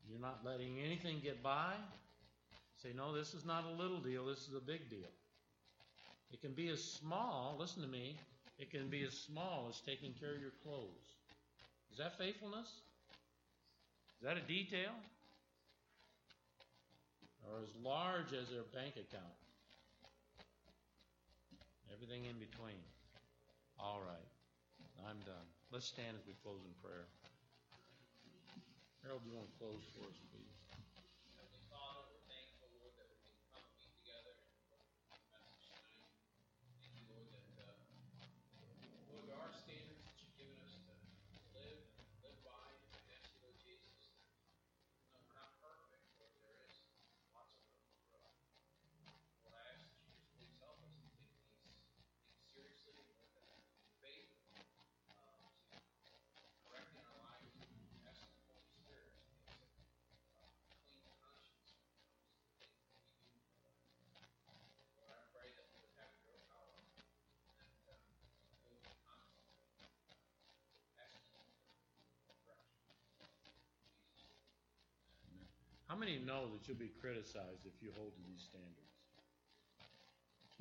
You're 0.09 0.21
not 0.21 0.41
letting 0.45 0.79
anything 0.85 1.21
get 1.23 1.43
by. 1.43 1.75
Say, 2.83 2.91
no, 2.95 3.15
this 3.15 3.35
is 3.35 3.45
not 3.45 3.65
a 3.65 3.83
little 3.83 3.99
deal, 3.99 4.27
this 4.27 4.47
is 4.49 4.55
a 4.55 4.61
big 4.61 4.89
deal. 4.91 5.11
It 6.33 6.41
can 6.41 6.53
be 6.53 6.69
as 6.69 6.83
small, 6.83 7.57
listen 7.59 7.83
to 7.83 7.89
me, 7.89 8.17
it 8.59 8.71
can 8.71 8.89
be 8.89 9.03
as 9.05 9.15
small 9.15 9.67
as 9.71 9.81
taking 9.81 10.13
care 10.13 10.35
of 10.35 10.41
your 10.41 10.53
clothes. 10.63 11.17
Is 11.91 11.99
that 11.99 12.19
faithfulness? 12.19 12.69
Is 14.21 14.25
that 14.25 14.37
a 14.37 14.41
detail? 14.41 14.91
Or 17.51 17.63
as 17.63 17.71
large 17.83 18.33
as 18.35 18.51
their 18.51 18.67
bank 18.75 18.99
account. 18.99 19.39
Everything 21.93 22.27
in 22.27 22.39
between. 22.39 22.83
All 23.79 24.01
right. 24.03 24.31
I'm 25.09 25.19
done. 25.23 25.47
Let's 25.71 25.87
stand 25.87 26.17
as 26.19 26.27
we 26.27 26.35
close 26.43 26.61
in 26.65 26.75
prayer. 26.83 27.07
Harold, 29.03 29.23
you 29.25 29.37
want 29.37 29.47
to 29.47 29.57
close 29.59 29.85
for 29.95 30.03
us, 30.09 30.19
please? 30.33 30.56
How 75.97 76.01
many 76.01 76.21
know 76.21 76.45
that 76.53 76.69
you'll 76.69 76.77
be 76.77 76.93
criticized 77.01 77.65
if 77.65 77.73
you 77.81 77.89
hold 77.97 78.13
to 78.13 78.23
these 78.29 78.45
standards? 78.45 78.93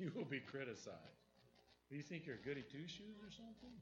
You 0.00 0.10
will 0.16 0.24
be 0.24 0.40
criticized. 0.40 1.28
Do 1.90 1.96
you 1.96 2.02
think 2.02 2.24
you're 2.24 2.40
goody 2.40 2.64
two 2.72 2.88
shoes 2.88 3.20
or 3.20 3.28
something? 3.28 3.76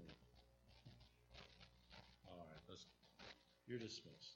All 2.26 2.42
right, 2.50 2.62
let's. 2.68 2.86
You're 3.68 3.78
dismissed. 3.78 4.34